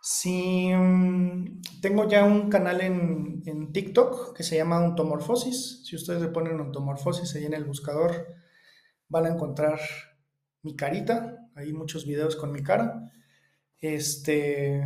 Sí, 0.00 0.70
mm, 0.74 1.60
tengo 1.80 2.08
ya 2.08 2.24
un 2.24 2.50
canal 2.50 2.80
en, 2.80 3.42
en, 3.46 3.72
TikTok 3.72 4.36
que 4.36 4.42
se 4.42 4.56
llama 4.56 4.80
Ontomorfosis. 4.80 5.84
Si 5.84 5.94
ustedes 5.94 6.20
le 6.20 6.28
ponen 6.28 6.60
Ontomorfosis 6.60 7.34
ahí 7.36 7.44
en 7.44 7.54
el 7.54 7.64
buscador, 7.64 8.26
van 9.08 9.26
a 9.26 9.28
encontrar 9.28 9.78
mi 10.62 10.74
carita, 10.74 11.48
hay 11.54 11.72
muchos 11.72 12.06
videos 12.06 12.36
con 12.36 12.50
mi 12.50 12.62
cara. 12.62 13.12
Este, 13.80 14.80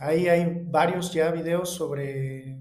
ahí 0.00 0.28
hay 0.28 0.62
varios 0.64 1.12
ya 1.12 1.30
videos 1.30 1.70
sobre 1.70 2.60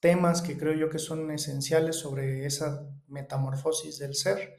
temas 0.00 0.42
que 0.42 0.56
creo 0.56 0.74
yo 0.74 0.90
que 0.90 0.98
son 0.98 1.30
esenciales 1.30 1.96
sobre 1.96 2.46
esa 2.46 2.86
metamorfosis 3.08 3.98
del 3.98 4.14
ser. 4.14 4.56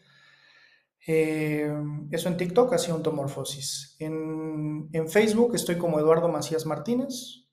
Eh, 1.08 1.74
eso 2.12 2.30
en 2.30 2.38
TikTok, 2.38 2.74
así 2.74 2.92
ontomorfosis. 2.92 3.96
En, 4.00 4.90
en 4.92 5.10
Facebook 5.10 5.56
estoy 5.56 5.78
como 5.78 6.00
Eduardo 6.00 6.28
Macías 6.30 6.66
Martínez, 6.66 7.48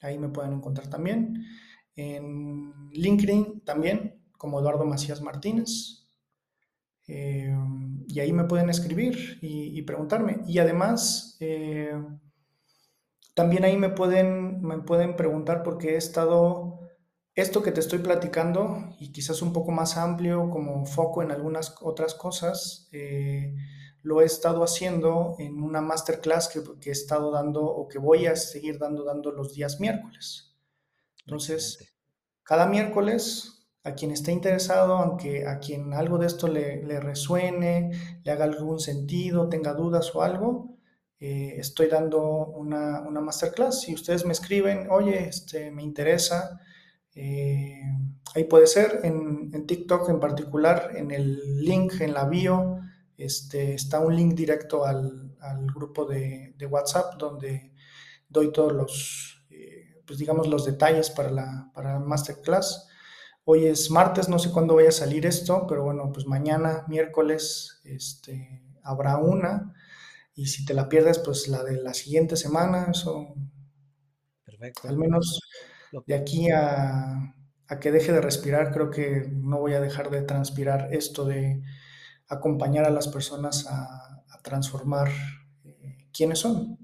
ahí 0.00 0.18
me 0.18 0.28
pueden 0.28 0.52
encontrar 0.52 0.88
también. 0.88 1.44
En 1.96 2.90
LinkedIn 2.90 3.62
también, 3.64 4.20
como 4.36 4.60
Eduardo 4.60 4.84
Macías 4.84 5.22
Martínez. 5.22 6.04
Eh, 7.06 7.54
y 8.08 8.20
ahí 8.20 8.32
me 8.32 8.44
pueden 8.44 8.70
escribir 8.70 9.38
y, 9.42 9.80
preguntarme. 9.82 10.40
Y 10.46 10.58
además, 10.58 11.36
eh, 11.40 11.94
también 13.34 13.64
ahí 13.64 13.76
me 13.76 13.90
pueden, 13.90 14.62
me 14.62 14.78
pueden 14.78 15.16
preguntar 15.16 15.62
porque 15.62 15.94
he 15.94 15.96
estado, 15.96 16.83
esto 17.34 17.62
que 17.62 17.72
te 17.72 17.80
estoy 17.80 17.98
platicando 17.98 18.94
y 18.98 19.12
quizás 19.12 19.42
un 19.42 19.52
poco 19.52 19.72
más 19.72 19.96
amplio 19.96 20.50
como 20.50 20.86
foco 20.86 21.22
en 21.22 21.30
algunas 21.30 21.74
otras 21.80 22.14
cosas, 22.14 22.88
eh, 22.92 23.54
lo 24.02 24.20
he 24.20 24.24
estado 24.24 24.62
haciendo 24.62 25.34
en 25.38 25.62
una 25.62 25.80
masterclass 25.80 26.48
que, 26.48 26.62
que, 26.80 26.90
he 26.90 26.92
estado 26.92 27.30
dando 27.30 27.64
o 27.64 27.88
que 27.88 27.98
voy 27.98 28.26
a 28.26 28.36
seguir 28.36 28.78
dando, 28.78 29.04
dando 29.04 29.32
los 29.32 29.54
días 29.54 29.80
miércoles. 29.80 30.54
Entonces, 31.26 31.94
cada 32.42 32.66
miércoles 32.66 33.54
a 33.84 33.94
quien 33.94 34.10
esté 34.10 34.32
interesado, 34.32 34.96
aunque 34.96 35.46
a 35.46 35.58
quien 35.58 35.92
algo 35.92 36.18
de 36.18 36.26
esto 36.26 36.48
le, 36.48 37.00
resuene, 37.00 37.90
le 38.22 38.32
haga 38.32 38.44
algún 38.44 38.80
sentido, 38.80 39.48
tenga 39.48 39.74
dudas 39.74 40.14
o 40.14 40.22
algo, 40.22 40.78
eh, 41.20 41.56
estoy 41.58 41.88
dando 41.88 42.46
una, 42.46 43.02
una, 43.02 43.20
masterclass. 43.20 43.82
Si 43.82 43.94
ustedes 43.94 44.24
me 44.24 44.32
escriben, 44.32 44.88
oye, 44.90 45.28
este, 45.28 45.70
me 45.70 45.82
interesa, 45.82 46.60
eh, 47.14 47.80
ahí 48.34 48.44
puede 48.44 48.66
ser, 48.66 49.00
en, 49.04 49.50
en, 49.52 49.66
TikTok 49.66 50.08
en 50.08 50.20
particular, 50.20 50.92
en 50.96 51.10
el 51.10 51.64
link, 51.64 52.00
en 52.00 52.14
la 52.14 52.24
bio, 52.24 52.80
este, 53.16 53.74
está 53.74 54.00
un 54.00 54.16
link 54.16 54.34
directo 54.34 54.84
al, 54.84 55.36
al 55.40 55.66
grupo 55.66 56.04
de, 56.04 56.54
de, 56.56 56.66
WhatsApp 56.66 57.14
donde 57.16 57.72
doy 58.28 58.52
todos 58.52 58.72
los, 58.72 59.46
eh, 59.50 60.02
pues 60.06 60.18
digamos, 60.18 60.48
los 60.48 60.64
detalles 60.64 61.10
para 61.10 61.30
la, 61.30 61.70
para 61.72 61.94
la 61.94 62.00
masterclass. 62.00 62.88
Hoy 63.44 63.66
es 63.66 63.90
martes, 63.90 64.28
no 64.28 64.38
sé 64.38 64.50
cuándo 64.50 64.74
vaya 64.74 64.88
a 64.88 64.92
salir 64.92 65.26
esto, 65.26 65.66
pero 65.68 65.84
bueno, 65.84 66.10
pues 66.12 66.26
mañana, 66.26 66.84
miércoles, 66.88 67.80
este, 67.84 68.62
habrá 68.82 69.18
una. 69.18 69.74
Y 70.34 70.46
si 70.46 70.64
te 70.64 70.74
la 70.74 70.88
pierdes, 70.88 71.18
pues 71.18 71.46
la 71.46 71.62
de 71.62 71.80
la 71.80 71.94
siguiente 71.94 72.36
semana, 72.36 72.88
eso. 72.90 73.34
Perfecto. 74.44 74.88
Al 74.88 74.96
menos 74.96 75.40
de 76.06 76.14
aquí 76.14 76.50
a, 76.50 77.34
que 77.80 77.90
deje 77.90 78.12
de 78.12 78.20
respirar, 78.20 78.72
creo 78.72 78.90
que 78.90 79.28
no 79.30 79.58
voy 79.58 79.74
a 79.74 79.80
dejar 79.80 80.10
de 80.10 80.22
transpirar 80.22 80.92
esto 80.92 81.24
de 81.24 81.62
acompañar 82.28 82.84
a 82.84 82.90
las 82.90 83.08
personas 83.08 83.66
a, 83.68 84.10
transformar 84.42 85.08
eh, 85.64 86.06
quiénes 86.12 86.40
son. 86.40 86.76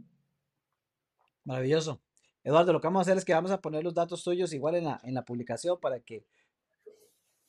Maravilloso. 1.44 2.00
Eduardo, 2.42 2.72
lo 2.72 2.80
que 2.80 2.86
vamos 2.86 3.00
a 3.00 3.02
hacer 3.02 3.18
es 3.18 3.24
que 3.26 3.34
vamos 3.34 3.50
a 3.50 3.60
poner 3.60 3.84
los 3.84 3.92
datos 3.92 4.24
tuyos 4.24 4.54
igual 4.54 4.76
en 4.76 4.84
la, 4.84 4.98
en 5.04 5.12
la 5.12 5.26
publicación 5.26 5.78
para 5.78 6.00
que 6.00 6.24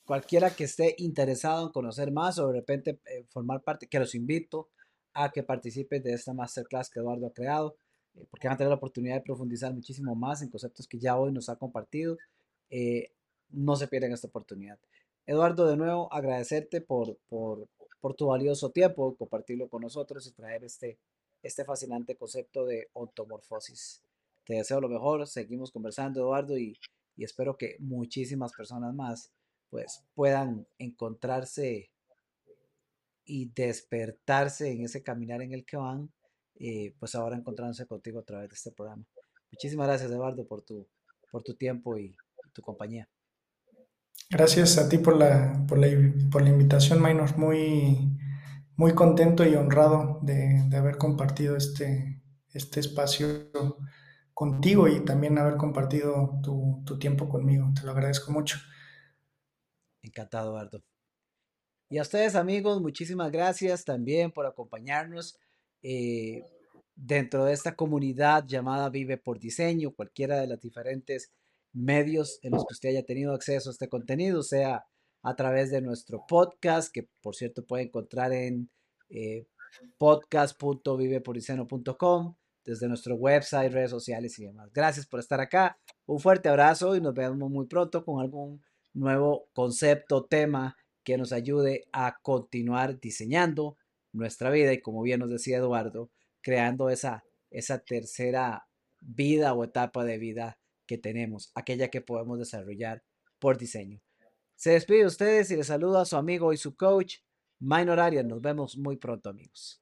cualquiera 0.06 0.54
que 0.54 0.66
esté 0.66 0.96
interesado 0.98 1.66
en 1.66 1.72
conocer 1.72 2.12
más 2.12 2.40
o 2.40 2.48
de 2.48 2.60
repente 2.60 3.00
eh, 3.06 3.24
formar 3.30 3.62
parte, 3.62 3.88
que 3.88 4.00
los 4.00 4.14
invito 4.16 4.70
a 5.14 5.32
que 5.32 5.44
participen 5.44 6.04
de 6.04 6.12
esta 6.14 6.34
masterclass 6.34 6.90
que 6.90 7.00
Eduardo 7.00 7.28
ha 7.28 7.34
creado, 7.34 7.78
eh, 8.16 8.26
porque 8.30 8.48
van 8.48 8.56
a 8.56 8.58
tener 8.58 8.70
la 8.70 8.76
oportunidad 8.76 9.16
de 9.16 9.22
profundizar 9.22 9.74
muchísimo 9.74 10.16
más 10.16 10.42
en 10.42 10.50
conceptos 10.50 10.88
que 10.88 11.00
ya 11.00 11.18
hoy 11.18 11.32
nos 11.32 11.50
ha 11.50 11.56
compartido. 11.56 12.18
Eh, 12.70 13.12
no 13.50 13.76
se 13.76 13.88
pierdan 13.88 14.14
esta 14.14 14.28
oportunidad. 14.28 14.80
Eduardo, 15.26 15.68
de 15.68 15.78
nuevo, 15.78 16.12
agradecerte 16.12 16.82
por, 16.82 17.18
por, 17.30 17.68
por, 18.00 18.16
tu 18.16 18.28
valioso 18.28 18.70
tiempo, 18.72 19.16
compartirlo 19.16 19.70
con 19.70 19.82
nosotros 19.82 20.26
y 20.28 20.32
traer 20.32 20.64
este, 20.64 20.98
este 21.44 21.64
fascinante 21.64 22.16
concepto 22.16 22.66
de 22.66 22.90
ontomorfosis. 22.94 24.02
Te 24.46 24.56
deseo 24.56 24.82
lo 24.82 24.90
mejor, 24.90 25.28
seguimos 25.28 25.72
conversando, 25.72 26.22
Eduardo, 26.22 26.58
y, 26.58 26.78
y 27.16 27.24
espero 27.24 27.56
que 27.56 27.76
muchísimas 27.80 28.52
personas 28.54 28.94
más 28.96 29.32
pues 29.70 30.04
puedan 30.14 30.68
encontrarse 30.80 31.92
y 33.24 33.52
despertarse 33.56 34.72
en 34.72 34.84
ese 34.84 35.02
caminar 35.02 35.42
en 35.42 35.54
el 35.54 35.66
que 35.66 35.78
van, 35.78 36.12
eh, 36.64 36.94
pues 37.00 37.16
ahora 37.16 37.36
encontrándose 37.36 37.88
contigo 37.88 38.20
a 38.20 38.24
través 38.24 38.50
de 38.50 38.56
este 38.56 38.72
programa. 38.72 39.04
Muchísimas 39.52 39.88
gracias, 39.88 40.12
Eduardo, 40.12 40.46
por 40.46 40.62
tu, 40.62 40.88
por 41.32 41.42
tu 41.42 41.56
tiempo 41.56 41.98
y, 41.98 42.16
tu 42.54 42.62
compañía. 42.62 43.08
Gracias 44.30 44.78
a 44.78 44.90
ti 44.90 44.98
por 44.98 45.16
la, 45.16 45.66
por 45.68 45.78
la, 45.78 45.88
por 46.30 46.42
la 46.42 46.50
invitación, 46.50 47.02
Minor. 47.02 47.38
Muy, 47.38 48.12
muy 48.76 48.94
contento 48.94 49.46
y 49.46 49.56
honrado 49.56 50.20
de, 50.22 50.64
de, 50.68 50.78
haber 50.78 50.98
compartido 50.98 51.56
este, 51.56 52.22
este 52.50 52.82
espacio 52.82 53.52
contigo 54.34 54.90
y 54.90 55.06
también 55.06 55.38
haber 55.38 55.56
compartido 55.56 56.42
tu, 56.44 56.84
tu 56.86 57.00
tiempo 57.00 57.30
conmigo. 57.30 57.72
Te 57.74 57.86
lo 57.86 57.92
agradezco 57.92 58.32
mucho. 58.32 58.58
Encantado, 60.02 60.50
Eduardo. 60.52 60.84
Y 61.90 61.98
a 61.98 62.02
ustedes, 62.02 62.36
amigos, 62.36 62.82
muchísimas 62.82 63.32
gracias 63.32 63.86
también 63.86 64.32
por 64.32 64.46
acompañarnos 64.46 65.40
eh, 65.82 66.44
dentro 66.96 67.46
de 67.46 67.54
esta 67.54 67.76
comunidad 67.76 68.46
llamada 68.46 68.90
Vive 68.90 69.18
por 69.18 69.40
Diseño, 69.40 69.94
cualquiera 69.94 70.40
de 70.40 70.48
los 70.48 70.60
diferentes 70.60 71.32
medios 71.74 72.40
en 72.44 72.52
los 72.52 72.66
que 72.66 72.74
usted 72.74 72.90
haya 72.90 73.06
tenido 73.06 73.34
acceso 73.34 73.70
a 73.70 73.74
este 73.74 73.90
contenido, 73.90 74.44
sea 74.44 74.86
a 75.24 75.36
través 75.36 75.72
de 75.72 75.82
nuestro 75.82 76.26
podcast, 76.28 76.92
que 76.92 77.08
por 77.22 77.36
cierto 77.36 77.66
puede 77.66 77.84
encontrar 77.84 78.34
en 78.34 78.70
eh, 79.10 79.48
podcast.vivepordiceno.com, 79.98 82.36
desde 82.64 82.88
nuestro 82.88 83.16
website, 83.16 83.72
redes 83.72 83.90
sociales 83.90 84.38
y 84.40 84.46
demás. 84.46 84.72
Gracias 84.74 85.08
por 85.08 85.20
estar 85.20 85.40
acá. 85.40 85.80
Un 86.06 86.20
fuerte 86.20 86.50
abrazo 86.50 86.96
y 86.96 87.02
nos 87.02 87.14
vemos 87.14 87.50
muy 87.50 87.66
pronto 87.68 88.06
con 88.06 88.22
algún 88.22 88.62
nuevo 88.94 89.48
concepto, 89.54 90.26
tema 90.26 90.76
que 91.04 91.18
nos 91.18 91.32
ayude 91.32 91.88
a 91.92 92.18
continuar 92.22 93.00
diseñando 93.00 93.78
nuestra 94.14 94.50
vida 94.50 94.74
y 94.74 94.82
como 94.82 95.02
bien 95.02 95.20
nos 95.20 95.30
decía 95.30 95.58
Eduardo, 95.58 96.10
creando 96.42 96.90
esa, 96.90 97.24
esa 97.50 97.80
tercera 97.80 98.68
vida 99.00 99.54
o 99.54 99.64
etapa 99.64 100.04
de 100.06 100.18
vida 100.18 100.60
que 100.86 100.98
tenemos, 100.98 101.52
aquella 101.56 101.90
que 101.90 102.02
podemos 102.02 102.40
desarrollar 102.40 103.04
por 103.40 103.58
diseño. 103.58 104.02
Se 104.56 104.72
despide 104.72 105.00
de 105.00 105.06
ustedes 105.06 105.50
y 105.52 105.56
les 105.56 105.68
saluda 105.68 106.02
a 106.02 106.06
su 106.06 106.18
amigo 106.18 106.54
y 106.54 106.58
su 106.58 106.76
coach, 106.76 107.18
Minor 107.60 108.00
Arias. 108.00 108.26
Nos 108.26 108.42
vemos 108.42 108.78
muy 108.78 108.98
pronto, 108.98 109.30
amigos. 109.30 109.81